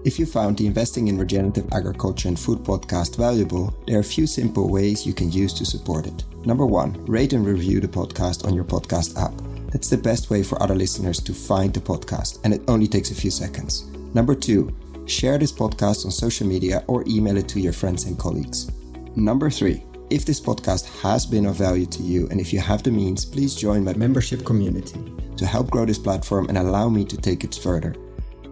If 0.06 0.20
you 0.20 0.28
found 0.28 0.58
the 0.58 0.68
Investing 0.68 1.08
in 1.08 1.18
Regenerative 1.18 1.68
Agriculture 1.72 2.28
and 2.28 2.40
Food 2.40 2.60
podcast 2.60 3.18
valuable, 3.18 3.76
there 3.88 3.98
are 3.98 4.02
a 4.02 4.04
few 4.04 4.28
simple 4.28 4.70
ways 4.70 5.04
you 5.04 5.16
can 5.16 5.32
use 5.32 5.52
to 5.54 5.66
support 5.66 6.06
it. 6.06 6.24
Number 6.46 6.66
one, 6.66 7.04
rate 7.06 7.34
and 7.34 7.44
review 7.44 7.80
the 7.80 7.88
podcast 7.88 8.46
on 8.46 8.54
your 8.54 8.66
podcast 8.66 9.20
app. 9.20 9.34
That's 9.72 9.90
the 9.90 9.98
best 9.98 10.30
way 10.30 10.44
for 10.44 10.62
other 10.62 10.76
listeners 10.76 11.20
to 11.22 11.34
find 11.34 11.74
the 11.74 11.80
podcast, 11.80 12.40
and 12.44 12.54
it 12.54 12.62
only 12.68 12.88
takes 12.88 13.10
a 13.10 13.16
few 13.16 13.32
seconds. 13.32 13.86
Number 14.14 14.36
two, 14.36 14.76
share 15.08 15.40
this 15.40 15.52
podcast 15.52 16.06
on 16.06 16.12
social 16.12 16.46
media 16.46 16.84
or 16.86 17.04
email 17.08 17.38
it 17.38 17.50
to 17.50 17.60
your 17.60 17.74
friends 17.74 18.04
and 18.06 18.18
colleagues. 18.20 18.70
Number 19.16 19.50
three, 19.50 19.84
if 20.12 20.24
this 20.24 20.40
podcast 20.40 20.86
has 21.02 21.26
been 21.26 21.48
of 21.48 21.56
value 21.56 21.88
to 21.88 22.04
you 22.04 22.28
and 22.30 22.40
if 22.40 22.54
you 22.54 22.60
have 22.60 22.84
the 22.84 22.92
means, 22.92 23.26
please 23.26 23.56
join 23.56 23.84
my 23.84 23.94
membership 23.94 24.46
community 24.46 25.15
to 25.38 25.46
help 25.46 25.70
grow 25.70 25.86
this 25.86 26.00
platform 26.00 26.48
and 26.50 26.58
allow 26.58 26.90
me 26.90 27.06
to 27.06 27.18
take 27.18 27.44
it 27.44 27.56
further. 27.56 27.96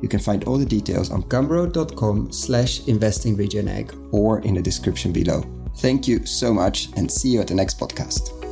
You 0.01 0.09
can 0.09 0.19
find 0.19 0.43
all 0.43 0.57
the 0.57 0.65
details 0.65 1.11
on 1.11 1.23
gumroad.com 1.23 2.31
slash 2.31 2.81
investingregionegg 2.81 4.13
or 4.13 4.39
in 4.41 4.55
the 4.55 4.61
description 4.61 5.13
below. 5.13 5.43
Thank 5.77 6.07
you 6.07 6.25
so 6.25 6.53
much 6.53 6.89
and 6.97 7.09
see 7.09 7.29
you 7.29 7.41
at 7.41 7.47
the 7.47 7.55
next 7.55 7.79
podcast. 7.79 8.42